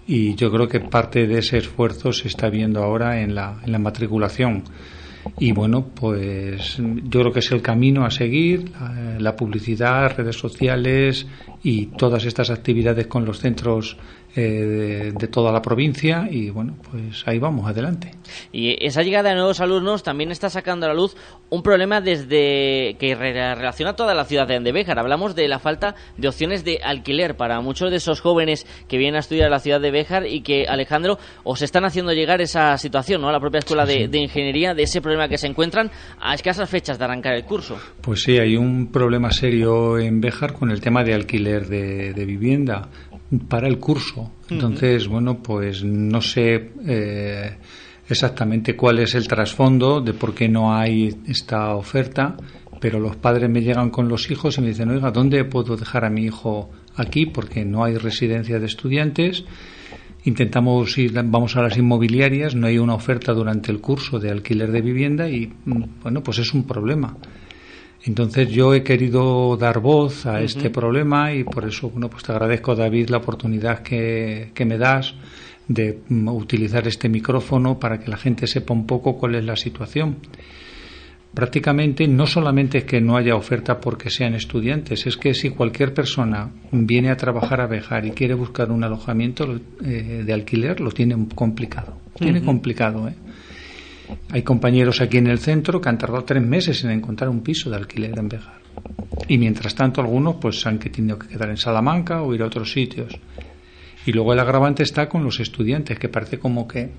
y 0.06 0.36
yo 0.36 0.52
creo 0.52 0.68
que 0.68 0.82
parte 0.82 1.28
de 1.28 1.40
ese 1.40 1.58
esfuerzo 1.58 2.12
se 2.12 2.28
está 2.28 2.50
viendo 2.50 2.84
ahora 2.84 3.22
en 3.22 3.36
la, 3.36 3.62
en 3.66 3.72
la 3.72 3.80
matriculación. 3.80 4.64
Y 5.40 5.52
bueno, 5.52 5.86
pues 5.86 6.78
yo 6.78 7.22
creo 7.22 7.32
que 7.32 7.40
es 7.40 7.52
el 7.52 7.62
camino 7.62 8.06
a 8.06 8.12
seguir, 8.12 8.72
la 9.20 9.36
publicidad, 9.36 10.18
redes 10.18 10.38
sociales 10.38 11.26
y 11.63 11.88
todas 11.88 12.26
estas 12.26 12.49
actividades 12.49 13.08
con 13.08 13.26
los 13.26 13.39
centros 13.39 13.97
eh, 14.36 15.12
de, 15.15 15.28
toda 15.28 15.52
la 15.52 15.62
provincia 15.62 16.28
y 16.28 16.49
bueno, 16.49 16.76
pues 16.89 17.23
ahí 17.28 17.38
vamos, 17.38 17.67
adelante. 17.69 18.12
Y 18.52 18.84
esa 18.84 19.04
llegada 19.04 19.30
de 19.30 19.36
nuevos 19.36 19.62
alumnos 19.62 20.02
también 20.02 20.32
está 20.32 20.49
sacando 20.49 20.88
a 20.88 20.89
la 20.89 20.95
luz 20.95 21.15
un 21.52 21.62
problema 21.62 22.02
desde 22.02 22.95
que 22.97 23.13
relaciona 23.13 23.95
toda 23.95 24.15
la 24.15 24.26
ciudad 24.26 24.47
de 24.47 24.71
Béjar. 24.71 24.97
Hablamos 24.97 25.36
de 25.36 25.47
la 25.47 25.60
falta 25.60 25.93
de 26.17 26.28
opciones 26.28 26.65
de 26.65 26.80
alquiler 26.84 27.38
para 27.38 27.62
muchos 27.62 27.91
de 27.91 27.97
esos 27.97 28.21
jóvenes 28.21 28.65
que 28.88 28.97
vienen 28.97 29.17
a 29.17 29.19
estudiar 29.19 29.49
a 29.49 29.52
la 29.52 29.60
ciudad 29.60 29.80
de 29.80 29.91
Béjar 29.91 30.26
y 30.26 30.41
que, 30.41 30.65
Alejandro, 30.67 31.19
os 31.43 31.62
están 31.62 31.86
haciendo 31.86 32.12
llegar 32.12 32.41
esa 32.41 32.76
situación, 32.80 33.21
¿no? 33.21 33.30
A 33.30 33.32
la 33.32 33.39
propia 33.39 33.60
escuela 33.60 33.86
de, 33.86 34.10
ingeniería, 34.17 34.73
de 34.73 34.82
ese 34.82 34.99
problema 34.99 35.28
que 35.28 35.38
se 35.38 35.45
encuentran 35.45 35.91
a 36.19 36.34
escasas 36.34 36.67
fechas 36.67 36.97
de 36.97 37.06
arrancar 37.06 37.36
el 37.36 37.45
curso. 37.45 37.78
Pues 38.02 38.23
sí, 38.23 38.39
hay 38.39 38.58
un 38.58 38.91
problema 38.91 39.30
serio 39.30 39.99
en 39.99 40.19
Béjar 40.19 40.54
con 40.54 40.71
el 40.71 40.82
tema 40.82 41.04
de 41.04 41.13
alquiler 41.13 41.53
de, 41.62 42.13
de 42.13 42.26
vivienda 42.26 42.89
para 43.48 43.68
el 43.68 43.80
curso. 43.80 44.32
Entonces, 44.50 45.08
bueno, 45.08 45.42
pues 45.42 45.84
no 45.84 46.22
sé 46.22 46.72
eh, 46.86 47.58
exactamente 48.08 48.76
cuál 48.76 49.00
es 49.00 49.16
el 49.16 49.28
trasfondo 49.28 50.02
de 50.02 50.13
por 50.13 50.34
qué 50.34 50.48
no 50.48 50.76
hay 50.76 51.16
esta 51.28 51.76
oferta, 51.76 52.36
pero 52.80 53.00
los 53.00 53.16
padres 53.16 53.50
me 53.50 53.62
llegan 53.62 53.89
con 53.89 54.08
los 54.08 54.30
hijos 54.30 54.58
y 54.58 54.62
me 54.62 54.68
dicen, 54.68 54.89
oiga, 54.89 55.12
¿dónde 55.12 55.44
puedo 55.46 55.76
dejar 55.76 56.06
a 56.06 56.10
mi 56.10 56.26
hijo 56.26 56.70
aquí? 56.96 57.26
Porque 57.26 57.66
no 57.66 57.84
hay 57.84 57.98
residencia 57.98 58.60
de 58.60 58.66
estudiantes. 58.66 59.44
Intentamos 60.26 60.98
ir, 60.98 61.13
vamos 61.13 61.56
a 61.58 61.63
las 61.63 61.78
inmobiliarias, 61.78 62.56
no 62.56 62.68
hay 62.68 62.78
una 62.78 62.96
oferta 62.96 63.34
durante 63.34 63.72
el 63.72 63.82
curso 63.82 64.20
de 64.20 64.32
alquiler 64.32 64.72
de 64.72 64.82
vivienda 64.82 65.30
y, 65.30 65.52
mm, 65.66 65.84
bueno, 66.02 66.24
pues 66.24 66.39
es 66.39 66.54
un 66.54 66.66
problema. 66.66 67.18
Entonces 68.06 68.50
yo 68.50 68.74
he 68.74 68.84
querido 68.84 69.56
dar 69.56 69.80
voz 69.80 70.26
a 70.26 70.42
este 70.42 70.70
problema 70.70 71.34
y 71.34 71.46
por 71.46 71.66
eso 71.66 71.89
bueno 71.89 72.10
pues 72.10 72.24
te 72.24 72.34
agradezco 72.34 72.76
David 72.76 73.10
la 73.10 73.18
oportunidad 73.18 73.82
que, 73.82 74.52
que 74.54 74.66
me 74.66 74.78
das 74.78 75.16
de 75.68 76.00
mm, 76.10 76.28
utilizar 76.28 76.88
este 76.88 77.08
micrófono 77.08 77.80
para 77.80 78.00
que 78.00 78.10
la 78.10 78.18
gente 78.18 78.48
sepa 78.48 78.74
un 78.74 78.86
poco 78.86 79.18
cuál 79.18 79.36
es 79.36 79.46
la 79.46 79.56
situación. 79.56 80.18
Prácticamente 81.34 82.08
no 82.08 82.28
solamente 82.28 82.80
es 82.80 82.84
que 82.84 83.02
no 83.02 83.18
haya 83.18 83.36
oferta 83.36 83.80
porque 83.80 84.12
sean 84.12 84.36
estudiantes, 84.36 85.08
es 85.08 85.18
que 85.18 85.34
si 85.34 85.50
cualquier 85.50 85.92
persona 85.92 86.52
viene 86.72 87.10
a 87.10 87.18
trabajar 87.18 87.60
a 87.60 87.66
Bejar 87.66 88.06
y 88.06 88.12
quiere 88.12 88.36
buscar 88.36 88.70
un 88.70 88.84
alojamiento 88.84 89.60
eh, 89.84 90.22
de 90.24 90.34
alquiler, 90.34 90.80
lo 90.80 90.92
tiene 90.92 91.16
complicado. 91.34 91.98
Tiene 92.20 92.44
complicado, 92.44 93.08
¿eh? 93.08 93.16
Hay 94.32 94.41
compañeros 94.43 95.02
aquí 95.02 95.17
en 95.17 95.28
el 95.28 95.39
centro 95.39 95.80
que 95.80 95.89
han 95.89 95.97
tardado 95.97 96.23
tres 96.23 96.43
meses 96.43 96.84
en 96.84 96.91
encontrar 96.91 97.30
un 97.30 97.41
piso 97.41 97.69
de 97.69 97.78
alquiler 97.78 98.17
en 98.17 98.30
Bejar. 98.30 98.62
Y 99.28 99.38
mientras 99.38 99.76
tanto 99.76 100.02
algunos 100.02 100.36
pues 100.36 100.65
han 100.65 100.80
tenido 100.80 101.19
que 101.19 101.28
quedar 101.28 101.49
en 101.49 101.58
Salamanca 101.58 102.21
o 102.21 102.34
ir 102.34 102.41
a 102.41 102.47
otros 102.47 102.71
sitios. 102.71 103.17
Y 104.06 104.12
luego 104.12 104.34
el 104.34 104.39
agravante 104.39 104.84
está 104.84 105.08
con 105.08 105.23
los 105.23 105.39
estudiantes, 105.39 105.97
que 105.97 106.10
parece 106.10 106.38
como 106.38 106.67
que 106.67 106.89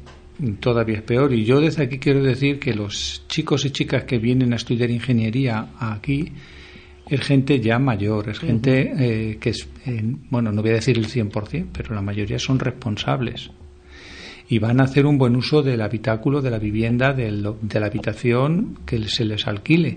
todavía 0.61 0.99
es 0.99 1.03
peor. 1.03 1.33
Y 1.33 1.45
yo 1.45 1.61
desde 1.61 1.85
aquí 1.85 1.99
quiero 1.99 2.23
decir 2.23 2.59
que 2.59 2.73
los 2.75 3.25
chicos 3.29 3.65
y 3.65 3.71
chicas 3.71 4.05
que 4.05 4.19
vienen 4.19 4.53
a 4.53 4.57
estudiar 4.57 4.91
ingeniería 4.91 5.69
aquí 5.79 6.33
es 7.09 7.21
gente 7.21 7.61
ya 7.61 7.79
mayor, 7.79 8.31
es 8.31 8.39
gente 8.39 8.93
eh, 8.97 9.39
que 9.39 9.51
es, 9.51 9.69
eh, 9.85 10.03
bueno, 10.31 10.51
no 10.51 10.63
voy 10.63 10.71
a 10.71 10.75
decir 10.75 10.97
el 10.97 11.07
100%, 11.07 11.67
pero 11.73 11.95
la 11.95 12.01
mayoría 12.01 12.39
son 12.39 12.59
responsables 12.59 13.51
y 14.55 14.61
van 14.61 14.81
a 14.81 14.85
hacer 14.85 15.05
un 15.05 15.19
buen 15.19 15.35
uso 15.35 15.65
del 15.65 15.81
habitáculo, 15.81 16.41
de 16.41 16.49
la 16.49 16.61
vivienda, 16.61 17.13
de 17.13 17.33
la 17.33 17.87
habitación 17.87 18.79
que 18.87 19.09
se 19.09 19.25
les 19.25 19.49
alquile. 19.49 19.97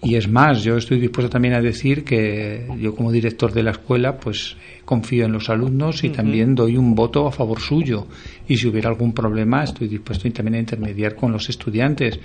Y 0.00 0.14
es 0.14 0.28
más, 0.28 0.62
yo 0.62 0.76
estoy 0.76 1.00
dispuesto 1.00 1.28
también 1.28 1.54
a 1.54 1.60
decir 1.60 2.04
que 2.04 2.68
yo 2.78 2.94
como 2.94 3.10
director 3.10 3.52
de 3.52 3.64
la 3.64 3.72
escuela 3.72 4.16
pues 4.16 4.56
confío 4.84 5.24
en 5.24 5.32
los 5.32 5.50
alumnos 5.50 6.04
y 6.04 6.10
también 6.10 6.54
doy 6.54 6.76
un 6.76 6.94
voto 6.94 7.26
a 7.26 7.32
favor 7.32 7.58
suyo. 7.58 8.06
Y 8.46 8.58
si 8.58 8.68
hubiera 8.68 8.90
algún 8.90 9.12
problema 9.12 9.64
estoy 9.64 9.88
dispuesto 9.88 10.30
también 10.30 10.54
a 10.54 10.60
intermediar 10.60 11.16
con 11.16 11.32
los 11.32 11.48
estudiantes. 11.48 12.20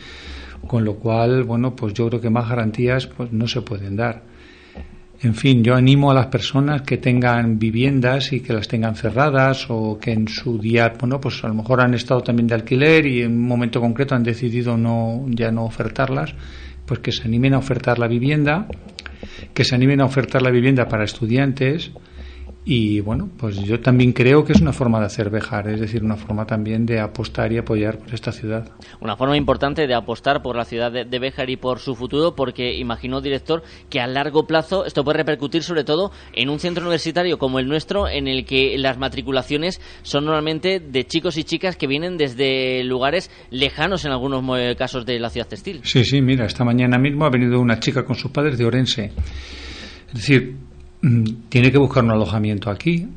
Con 0.67 0.85
lo 0.85 0.97
cual, 0.97 1.45
bueno, 1.45 1.75
pues 1.75 1.95
yo 1.95 2.09
creo 2.09 2.21
que 2.21 2.29
más 2.29 2.47
garantías 2.47 3.07
pues 3.07 3.31
no 3.31 3.47
se 3.47 3.61
pueden 3.61 3.95
dar. 3.95 4.21
En 5.21 5.35
fin, 5.35 5.61
yo 5.65 5.75
animo 5.75 6.11
a 6.11 6.13
las 6.13 6.27
personas 6.27 6.83
que 6.83 6.97
tengan 6.97 7.59
viviendas 7.59 8.31
y 8.31 8.39
que 8.39 8.53
las 8.53 8.69
tengan 8.69 8.95
cerradas 8.95 9.65
o 9.67 9.99
que 9.99 10.13
en 10.13 10.29
su 10.29 10.57
día, 10.57 10.93
bueno, 10.97 11.19
pues 11.19 11.43
a 11.43 11.49
lo 11.49 11.55
mejor 11.55 11.81
han 11.81 11.93
estado 11.93 12.21
también 12.21 12.47
de 12.47 12.55
alquiler 12.55 13.05
y 13.05 13.23
en 13.23 13.33
un 13.33 13.45
momento 13.45 13.81
concreto 13.81 14.15
han 14.15 14.23
decidido 14.23 14.77
no 14.77 15.25
ya 15.27 15.51
no 15.51 15.65
ofertarlas, 15.65 16.33
pues 16.85 17.01
que 17.01 17.11
se 17.11 17.23
animen 17.23 17.53
a 17.53 17.57
ofertar 17.57 17.99
la 17.99 18.07
vivienda, 18.07 18.65
que 19.53 19.65
se 19.65 19.75
animen 19.75 19.99
a 19.99 20.05
ofertar 20.05 20.41
la 20.41 20.51
vivienda 20.51 20.87
para 20.87 21.03
estudiantes 21.03 21.91
y 22.71 22.99
bueno, 22.99 23.31
pues 23.35 23.57
yo 23.63 23.79
también 23.79 24.13
creo 24.13 24.45
que 24.45 24.53
es 24.53 24.61
una 24.61 24.73
forma 24.73 24.99
de 24.99 25.07
hacer 25.07 25.31
Bejar, 25.31 25.67
es 25.69 25.79
decir, 25.79 26.03
una 26.03 26.17
forma 26.17 26.45
también 26.45 26.85
de 26.85 26.99
apostar 26.99 27.51
y 27.51 27.57
apoyar 27.57 27.97
por 27.97 28.13
esta 28.13 28.31
ciudad. 28.31 28.69
Una 29.01 29.17
forma 29.17 29.35
importante 29.35 29.87
de 29.87 29.95
apostar 29.95 30.43
por 30.43 30.55
la 30.55 30.65
ciudad 30.65 30.91
de, 30.91 31.03
de 31.03 31.17
Bejar 31.17 31.49
y 31.49 31.57
por 31.57 31.79
su 31.79 31.95
futuro, 31.95 32.35
porque 32.35 32.75
imagino, 32.77 33.21
director, 33.21 33.63
que 33.89 33.99
a 33.99 34.05
largo 34.05 34.45
plazo 34.45 34.85
esto 34.85 35.03
puede 35.03 35.17
repercutir 35.17 35.63
sobre 35.63 35.83
todo 35.83 36.11
en 36.31 36.47
un 36.47 36.59
centro 36.59 36.83
universitario 36.83 37.39
como 37.39 37.57
el 37.57 37.67
nuestro, 37.67 38.07
en 38.07 38.27
el 38.27 38.45
que 38.45 38.77
las 38.77 38.99
matriculaciones 38.99 39.81
son 40.03 40.25
normalmente 40.25 40.79
de 40.79 41.07
chicos 41.07 41.37
y 41.37 41.45
chicas 41.45 41.75
que 41.75 41.87
vienen 41.87 42.17
desde 42.17 42.83
lugares 42.83 43.31
lejanos 43.49 44.05
en 44.05 44.11
algunos 44.11 44.43
casos 44.77 45.07
de 45.07 45.19
la 45.19 45.31
ciudad 45.31 45.47
textil. 45.47 45.81
Sí, 45.85 46.03
sí, 46.03 46.21
mira, 46.21 46.45
esta 46.45 46.63
mañana 46.63 46.99
mismo 46.99 47.25
ha 47.25 47.31
venido 47.31 47.59
una 47.59 47.79
chica 47.79 48.05
con 48.05 48.15
sus 48.15 48.29
padres 48.29 48.59
de 48.59 48.65
Orense. 48.65 49.11
Es 50.09 50.13
decir, 50.13 50.68
tiene 51.49 51.71
que 51.71 51.77
buscar 51.77 52.03
un 52.03 52.11
alojamiento 52.11 52.69
aquí. 52.69 53.07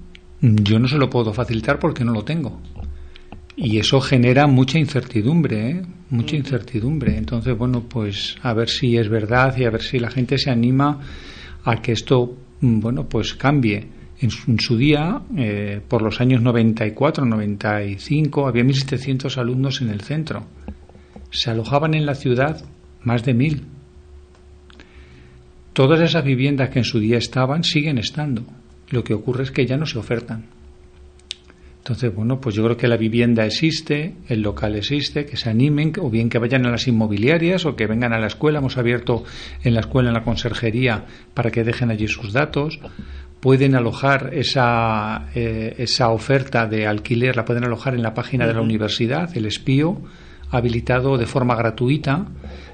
Mm, 0.41 0.57
yo 0.63 0.79
no 0.79 0.89
se 0.89 0.99
lo 0.99 1.11
puedo 1.11 1.33
facilitar 1.33 1.79
porque 1.79 2.05
no 2.05 2.13
lo 2.13 2.25
tengo. 2.25 2.61
y 3.55 3.79
eso 3.79 4.01
genera 4.01 4.47
mucha 4.47 4.79
incertidumbre, 4.79 5.71
¿eh? 5.71 5.83
mucha 6.11 6.37
incertidumbre. 6.37 7.17
Entonces, 7.17 7.57
bueno, 7.57 7.83
pues 7.83 8.37
a 8.43 8.55
ver 8.55 8.69
si 8.69 8.97
es 8.97 9.09
verdad 9.09 9.55
y 9.59 9.65
a 9.65 9.71
ver 9.71 9.83
si 9.83 9.99
la 9.99 10.11
gente 10.11 10.39
se 10.39 10.51
anima 10.51 11.01
a 11.65 11.83
que 11.83 11.93
esto, 11.93 12.37
mm, 12.61 12.81
bueno, 12.81 13.09
pues 13.09 13.35
cambie. 13.35 14.03
En 14.21 14.31
su, 14.61 14.77
día, 14.77 15.21
eh, 15.37 15.81
por 15.89 16.01
los 16.01 16.21
años 16.21 16.41
94, 16.43 17.25
95, 17.25 18.47
había 18.47 18.63
1.700 18.63 19.37
alumnos 19.37 19.81
en 19.81 19.91
el 19.91 20.01
centro. 20.03 20.47
Se 21.31 21.51
alojaban 21.51 21.95
en 21.95 22.07
la 22.07 22.15
ciudad 22.15 22.65
más 23.03 23.25
de 23.25 23.35
1.000. 23.35 23.63
Todas 25.73 26.01
esas 26.01 26.25
viviendas 26.25 26.69
que 26.69 26.81
en 26.81 26.85
su 26.85 27.01
día 27.01 27.17
estaban 27.17 27.65
siguen 27.65 27.99
estando. 27.99 28.45
Lo 28.91 29.03
que 29.03 29.15
ocurre 29.15 29.45
es 29.45 29.51
que 29.51 29.67
ya 29.67 29.79
no 29.79 29.87
se 29.87 29.99
ofertan. 29.99 30.45
Entonces, 31.79 32.15
bueno, 32.15 32.41
pues 32.41 32.55
yo 32.55 32.63
creo 32.63 32.77
que 32.77 32.87
la 32.87 32.97
vivienda 32.97 33.45
existe, 33.45 34.15
el 34.29 34.43
local 34.43 34.77
existe, 34.77 35.25
que 35.25 35.37
se 35.37 35.51
animen, 35.51 35.93
o 35.99 36.11
bien 36.11 36.29
que 36.29 36.39
vayan 36.39 36.65
a 36.67 36.71
las 36.71 36.87
inmobiliarias 36.87 37.65
o 37.65 37.75
que 37.75 37.87
vengan 37.87 38.13
a 38.13 38.21
la 38.21 38.29
escuela. 38.29 38.59
Hemos 38.59 38.77
abierto 38.77 39.25
en 39.65 39.75
la 39.75 39.81
escuela, 39.81 40.11
en 40.11 40.15
la 40.15 40.23
conserjería, 40.23 41.07
para 41.35 41.51
que 41.51 41.65
dejen 41.65 41.91
allí 41.91 42.07
sus 42.07 42.33
datos. 42.33 42.79
Pueden 43.41 43.75
alojar 43.75 44.31
esa, 44.33 45.31
eh, 45.35 45.75
esa 45.79 46.11
oferta 46.11 46.67
de 46.67 46.87
alquiler, 46.87 47.35
la 47.35 47.45
pueden 47.45 47.65
alojar 47.65 47.95
en 47.95 48.03
la 48.03 48.15
página 48.15 48.47
de 48.47 48.55
la 48.55 48.61
universidad, 48.61 49.37
el 49.37 49.47
espío, 49.47 50.03
habilitado 50.51 51.17
de 51.17 51.27
forma 51.27 51.57
gratuita 51.57 52.27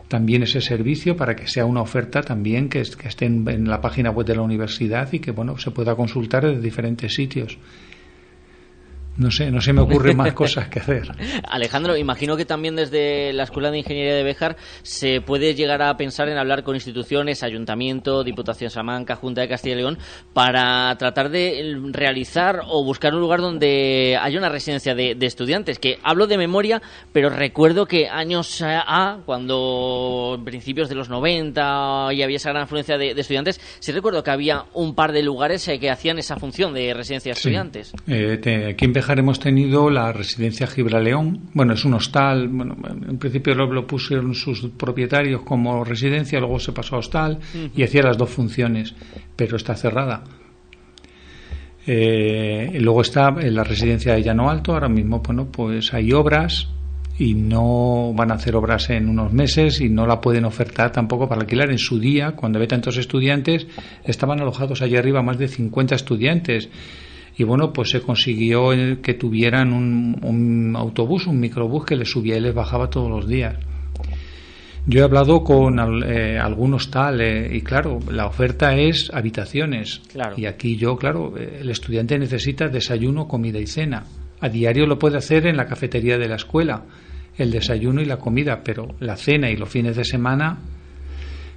también 0.08 0.42
ese 0.42 0.60
servicio 0.60 1.16
para 1.16 1.36
que 1.36 1.46
sea 1.46 1.66
una 1.66 1.82
oferta 1.82 2.22
también 2.22 2.68
que, 2.68 2.80
esté 2.80 3.26
en, 3.26 3.48
en, 3.48 3.68
la 3.68 3.80
página 3.80 4.10
web 4.10 4.26
de 4.26 4.36
la 4.36 4.42
universidad 4.42 5.12
y 5.12 5.20
que 5.20 5.30
bueno 5.30 5.58
se 5.58 5.70
pueda 5.70 5.94
consultar 5.94 6.46
desde 6.46 6.60
diferentes 6.60 7.14
sitios 7.14 7.58
no 9.18 9.32
sé, 9.32 9.50
no 9.50 9.60
se 9.60 9.72
me 9.72 9.80
ocurren 9.80 10.16
más 10.16 10.32
cosas 10.32 10.68
que 10.68 10.78
hacer. 10.78 11.08
Alejandro, 11.48 11.96
imagino 11.96 12.36
que 12.36 12.44
también 12.44 12.76
desde 12.76 13.32
la 13.32 13.42
Escuela 13.42 13.70
de 13.70 13.78
Ingeniería 13.78 14.14
de 14.14 14.22
Béjar 14.22 14.56
se 14.82 15.20
puede 15.20 15.54
llegar 15.54 15.82
a 15.82 15.96
pensar 15.96 16.28
en 16.28 16.38
hablar 16.38 16.62
con 16.62 16.76
instituciones, 16.76 17.42
Ayuntamiento, 17.42 18.22
Diputación 18.22 18.70
Salamanca, 18.70 19.16
Junta 19.16 19.40
de 19.40 19.48
Castilla 19.48 19.74
y 19.74 19.78
León, 19.78 19.98
para 20.32 20.96
tratar 20.98 21.30
de 21.30 21.76
realizar 21.90 22.60
o 22.68 22.84
buscar 22.84 23.12
un 23.12 23.20
lugar 23.20 23.40
donde 23.40 24.16
haya 24.20 24.38
una 24.38 24.48
residencia 24.48 24.94
de, 24.94 25.16
estudiantes. 25.20 25.80
Que 25.80 25.98
hablo 26.04 26.26
de 26.26 26.38
memoria, 26.38 26.80
pero 27.12 27.28
recuerdo 27.28 27.86
que 27.86 28.08
años 28.08 28.62
A, 28.62 29.18
cuando 29.26 30.36
en 30.38 30.44
principios 30.44 30.88
de 30.88 30.94
los 30.94 31.08
90 31.08 32.08
y 32.12 32.22
había 32.22 32.36
esa 32.36 32.50
gran 32.50 32.62
afluencia 32.62 32.96
de, 32.96 33.10
estudiantes, 33.10 33.60
sí 33.80 33.90
recuerdo 33.90 34.22
que 34.22 34.30
había 34.30 34.64
un 34.74 34.94
par 34.94 35.10
de 35.12 35.22
lugares 35.22 35.66
eh, 35.66 35.80
que 35.80 35.90
hacían 35.90 36.18
esa 36.18 36.36
función 36.36 36.72
de 36.72 36.94
residencia 36.94 37.32
de 37.32 37.36
estudiantes. 37.36 37.92
Eh, 38.06 38.68
aquí 38.70 38.84
en 38.84 38.92
hemos 39.16 39.40
tenido 39.40 39.88
la 39.88 40.12
residencia 40.12 40.66
Gibraleón. 40.66 41.50
Bueno, 41.54 41.74
es 41.74 41.84
un 41.84 41.94
hostal. 41.94 42.48
Bueno, 42.48 42.76
en 43.08 43.18
principio 43.18 43.54
lo, 43.54 43.86
pusieron 43.86 44.34
sus 44.34 44.68
propietarios 44.76 45.42
como 45.42 45.84
residencia, 45.84 46.40
luego 46.40 46.58
se 46.58 46.72
pasó 46.72 46.96
a 46.96 46.98
hostal 46.98 47.38
y 47.74 47.82
hacía 47.82 48.02
las 48.02 48.18
dos 48.18 48.30
funciones, 48.30 48.94
pero 49.36 49.56
está 49.56 49.74
cerrada. 49.74 50.24
Eh, 51.86 52.76
luego 52.80 53.00
está 53.00 53.28
en 53.40 53.54
la 53.54 53.64
residencia 53.64 54.12
de 54.12 54.22
Llano 54.22 54.50
Alto. 54.50 54.74
Ahora 54.74 54.88
mismo, 54.88 55.20
bueno, 55.20 55.46
pues 55.50 55.94
hay 55.94 56.12
obras 56.12 56.68
y 57.18 57.34
no 57.34 58.12
van 58.14 58.30
a 58.30 58.34
hacer 58.34 58.54
obras 58.54 58.90
en 58.90 59.08
unos 59.08 59.32
meses 59.32 59.80
y 59.80 59.88
no 59.88 60.06
la 60.06 60.20
pueden 60.20 60.44
ofertar 60.44 60.92
tampoco 60.92 61.28
para 61.28 61.40
alquilar. 61.40 61.70
En 61.70 61.78
su 61.78 61.98
día, 61.98 62.32
cuando 62.32 62.58
había 62.58 62.68
tantos 62.68 62.96
estudiantes, 62.96 63.66
estaban 64.04 64.40
alojados 64.40 64.82
allí 64.82 64.96
arriba 64.96 65.22
más 65.22 65.38
de 65.38 65.48
50 65.48 65.94
estudiantes 65.94 66.68
y 67.38 67.44
bueno, 67.44 67.72
pues 67.72 67.90
se 67.90 68.00
consiguió 68.00 68.70
que 69.00 69.14
tuvieran 69.14 69.72
un, 69.72 70.74
autobús, 70.76 71.28
un 71.28 71.38
microbús 71.38 71.84
que 71.84 71.94
les 71.94 72.10
subía 72.10 72.36
y 72.36 72.40
les 72.40 72.52
bajaba 72.52 72.90
todos 72.90 73.08
los 73.08 73.28
días. 73.28 73.54
Yo 74.86 75.00
he 75.00 75.04
hablado 75.04 75.44
con 75.44 75.78
eh, 76.02 76.36
algunos 76.36 76.90
tal 76.90 77.20
eh, 77.20 77.48
y 77.54 77.60
claro, 77.60 78.00
la 78.10 78.26
oferta 78.26 78.74
es 78.74 79.12
habitaciones. 79.14 80.02
Y 80.36 80.46
aquí 80.46 80.76
yo, 80.76 80.96
claro, 80.96 81.34
eh, 81.38 81.58
el 81.60 81.70
estudiante 81.70 82.18
necesita 82.18 82.66
desayuno, 82.68 83.28
comida 83.28 83.60
y 83.60 83.68
cena. 83.68 84.04
A 84.40 84.48
diario 84.48 84.86
lo 84.86 84.98
puede 84.98 85.18
hacer 85.18 85.46
en 85.46 85.56
la 85.56 85.66
cafetería 85.66 86.18
de 86.18 86.28
la 86.28 86.36
escuela, 86.36 86.86
el 87.36 87.52
desayuno 87.52 88.02
y 88.02 88.06
la 88.06 88.16
comida, 88.16 88.62
pero 88.64 88.96
la 88.98 89.14
cena 89.14 89.48
y 89.48 89.56
los 89.56 89.68
fines 89.68 89.96
de 89.96 90.04
semana 90.04 90.58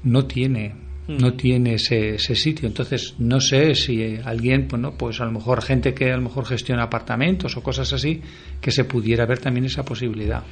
no 0.03 0.25
tiene 0.25 0.75
no 1.07 1.33
tiene 1.33 1.75
ese, 1.75 2.15
ese, 2.15 2.35
sitio. 2.35 2.67
Entonces, 2.67 3.15
no 3.19 3.39
sé 3.39 3.75
si 3.75 4.17
alguien, 4.23 4.67
bueno, 4.69 4.93
pues 4.97 5.19
a 5.19 5.25
lo 5.25 5.31
mejor 5.31 5.61
gente 5.61 5.93
que 5.93 6.11
a 6.11 6.15
lo 6.15 6.23
mejor 6.23 6.45
gestiona 6.45 6.83
apartamentos 6.83 7.57
o 7.57 7.63
cosas 7.63 7.91
así, 7.93 8.21
que 8.61 8.71
se 8.71 8.85
pudiera 8.85 9.25
ver 9.25 9.39
también 9.39 9.65
esa 9.65 9.83
posibilidad. 9.83 10.43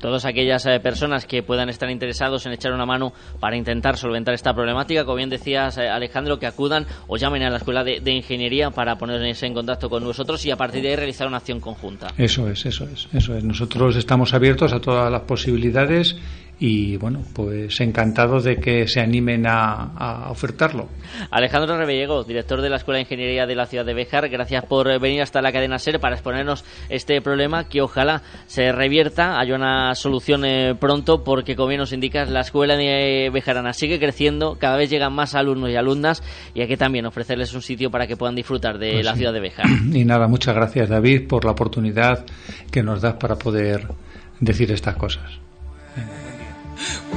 Todas 0.00 0.24
aquellas 0.24 0.64
eh, 0.66 0.80
personas 0.80 1.26
que 1.26 1.42
puedan 1.42 1.68
estar 1.68 1.90
interesados 1.90 2.46
en 2.46 2.52
echar 2.52 2.72
una 2.72 2.86
mano 2.86 3.12
para 3.40 3.56
intentar 3.56 3.96
solventar 3.96 4.34
esta 4.34 4.54
problemática, 4.54 5.04
como 5.04 5.16
bien 5.16 5.30
decías, 5.30 5.76
eh, 5.78 5.88
Alejandro, 5.88 6.38
que 6.38 6.46
acudan 6.46 6.86
o 7.08 7.16
llamen 7.16 7.42
a 7.42 7.50
la 7.50 7.56
Escuela 7.56 7.84
de, 7.84 8.00
de, 8.00 8.12
Ingeniería 8.12 8.70
para 8.70 8.96
ponerse 8.96 9.46
en 9.46 9.54
contacto 9.54 9.88
con 9.88 10.04
nosotros 10.04 10.44
y 10.46 10.50
a 10.50 10.56
partir 10.56 10.82
de 10.82 10.90
ahí 10.90 10.96
realizar 10.96 11.26
una 11.26 11.38
acción 11.38 11.60
conjunta. 11.60 12.08
Eso 12.16 12.48
es, 12.48 12.66
eso 12.66 12.84
es, 12.84 13.08
eso 13.12 13.34
es. 13.34 13.44
Nosotros 13.44 13.96
estamos 13.96 14.34
abiertos 14.34 14.72
a 14.72 14.80
todas 14.80 15.10
las 15.10 15.22
posibilidades 15.22 16.16
y 16.62 16.98
bueno, 16.98 17.22
pues 17.32 17.80
encantado 17.80 18.38
de 18.38 18.56
que 18.56 18.86
se 18.86 19.00
animen 19.00 19.46
a, 19.46 20.28
ofertarlo. 20.30 20.88
Alejandro 21.30 21.76
Rebellego, 21.78 22.22
director 22.22 22.60
de 22.60 22.68
la 22.68 22.76
Escuela 22.76 22.98
de 22.98 23.02
Ingeniería 23.02 23.46
de 23.46 23.54
la 23.54 23.64
ciudad 23.64 23.86
de 23.86 23.94
Bejar, 23.94 24.28
gracias 24.28 24.66
por 24.66 24.86
venir 25.00 25.22
hasta 25.22 25.40
la 25.40 25.52
cadena 25.52 25.78
SER 25.78 25.98
para 25.98 26.16
exponernos 26.16 26.64
este 26.90 27.22
problema 27.22 27.66
que 27.68 27.80
ojalá 27.80 28.22
se 28.46 28.72
revierta, 28.72 29.40
haya 29.40 29.54
una 29.54 29.94
solución 29.94 30.44
eh, 30.44 30.74
pronto 30.78 31.24
porque 31.24 31.56
como 31.56 31.68
bien 31.68 31.80
nos 31.80 31.94
indicas 31.94 32.28
la 32.28 32.40
Escuela 32.40 32.76
de 32.76 33.30
Bejarana 33.32 33.72
sigue 33.72 33.98
creciendo, 33.98 34.56
cada 34.60 34.76
vez 34.76 34.90
llegan 34.90 35.14
más 35.14 35.34
alumnos 35.34 35.70
y 35.70 35.76
alumnas 35.76 36.22
y 36.54 36.60
hay 36.60 36.68
que 36.68 36.76
también 36.76 37.06
ofrecerles 37.06 37.54
un 37.54 37.62
sitio 37.62 37.90
para 37.90 38.06
que 38.06 38.18
puedan 38.18 38.34
disfrutar 38.34 38.78
de 38.78 38.92
pues 38.92 39.04
la 39.06 39.16
ciudad 39.16 39.32
de 39.32 39.40
Bejar. 39.40 39.66
Y 39.92 40.04
nada, 40.04 40.28
muchas 40.28 40.54
gracias 40.54 40.90
David 40.90 41.26
por 41.26 41.46
la 41.46 41.52
oportunidad 41.52 42.26
que 42.70 42.82
nos 42.82 43.00
das 43.00 43.14
para 43.14 43.36
poder 43.36 43.88
decir 44.40 44.70
estas 44.72 44.96
cosas. 44.96 45.40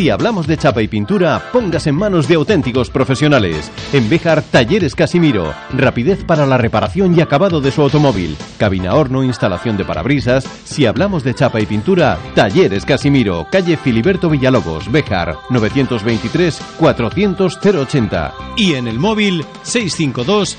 Si 0.00 0.08
hablamos 0.08 0.46
de 0.46 0.56
chapa 0.56 0.80
y 0.80 0.88
pintura, 0.88 1.50
pongas 1.52 1.86
en 1.86 1.94
manos 1.94 2.26
de 2.26 2.36
auténticos 2.36 2.88
profesionales. 2.88 3.70
En 3.92 4.08
Bejar, 4.08 4.40
Talleres 4.40 4.94
Casimiro. 4.94 5.52
Rapidez 5.76 6.24
para 6.24 6.46
la 6.46 6.56
reparación 6.56 7.14
y 7.14 7.20
acabado 7.20 7.60
de 7.60 7.70
su 7.70 7.82
automóvil. 7.82 8.34
Cabina 8.56 8.94
horno, 8.94 9.22
instalación 9.22 9.76
de 9.76 9.84
parabrisas. 9.84 10.48
Si 10.64 10.86
hablamos 10.86 11.22
de 11.22 11.34
chapa 11.34 11.60
y 11.60 11.66
pintura, 11.66 12.16
Talleres 12.34 12.86
Casimiro. 12.86 13.46
Calle 13.52 13.76
Filiberto 13.76 14.30
Villalobos, 14.30 14.90
Bejar. 14.90 15.36
923 15.50 16.62
400 16.78 17.58
080. 17.62 18.34
Y 18.56 18.76
en 18.76 18.88
el 18.88 18.98
móvil 18.98 19.44
652 19.64 20.56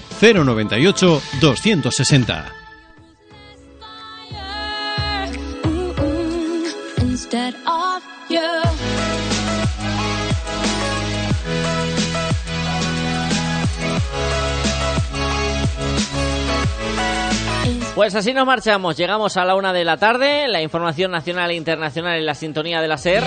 Pues 18.02 18.16
así 18.16 18.34
nos 18.34 18.48
marchamos, 18.48 18.98
llegamos 18.98 19.38
a 19.38 19.46
la 19.46 19.54
una 19.54 19.72
de 19.74 19.86
la 19.86 19.96
tarde, 19.96 20.48
la 20.48 20.60
información 20.60 21.12
nacional 21.12 21.52
e 21.52 21.54
internacional 21.54 22.18
en 22.18 22.26
la 22.26 22.34
sintonía 22.34 22.82
de 22.82 22.88
la 22.88 22.98
SER. 22.98 23.24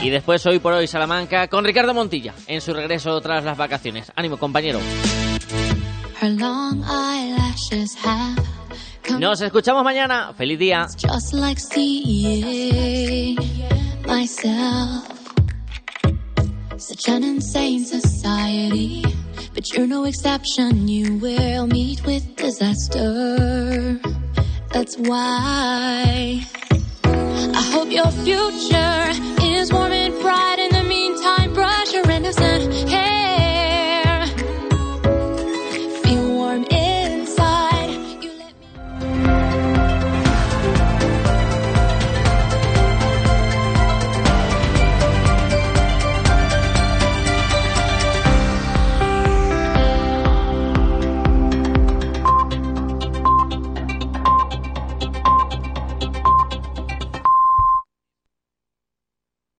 Y 0.00 0.10
después, 0.10 0.46
hoy 0.46 0.60
por 0.60 0.74
hoy, 0.74 0.86
Salamanca, 0.86 1.48
con 1.48 1.64
Ricardo 1.64 1.92
Montilla, 1.92 2.34
en 2.46 2.60
su 2.60 2.72
regreso 2.72 3.20
tras 3.20 3.42
las 3.42 3.56
vacaciones. 3.56 4.12
Ánimo, 4.14 4.36
compañero. 4.36 4.78
Nos 9.18 9.40
escuchamos 9.40 9.82
mañana. 9.82 10.32
Feliz 10.38 10.60
día. 10.60 10.86
But 19.54 19.72
you're 19.72 19.86
no 19.86 20.04
exception, 20.04 20.88
you 20.88 21.16
will 21.18 21.68
meet 21.68 22.04
with 22.04 22.34
disaster. 22.34 24.00
That's 24.72 24.96
why 24.96 26.44
I 27.04 27.62
hope 27.72 27.90
your 27.92 28.10
future 28.10 29.44
is 29.44 29.72
warm 29.72 29.92
and 29.92 30.12
bright. 30.20 30.58
In 30.58 30.70
the 30.70 30.82
meantime, 30.82 31.54
brush 31.54 31.92
your 31.94 32.10
innocent 32.10 32.90
hair. 32.90 33.13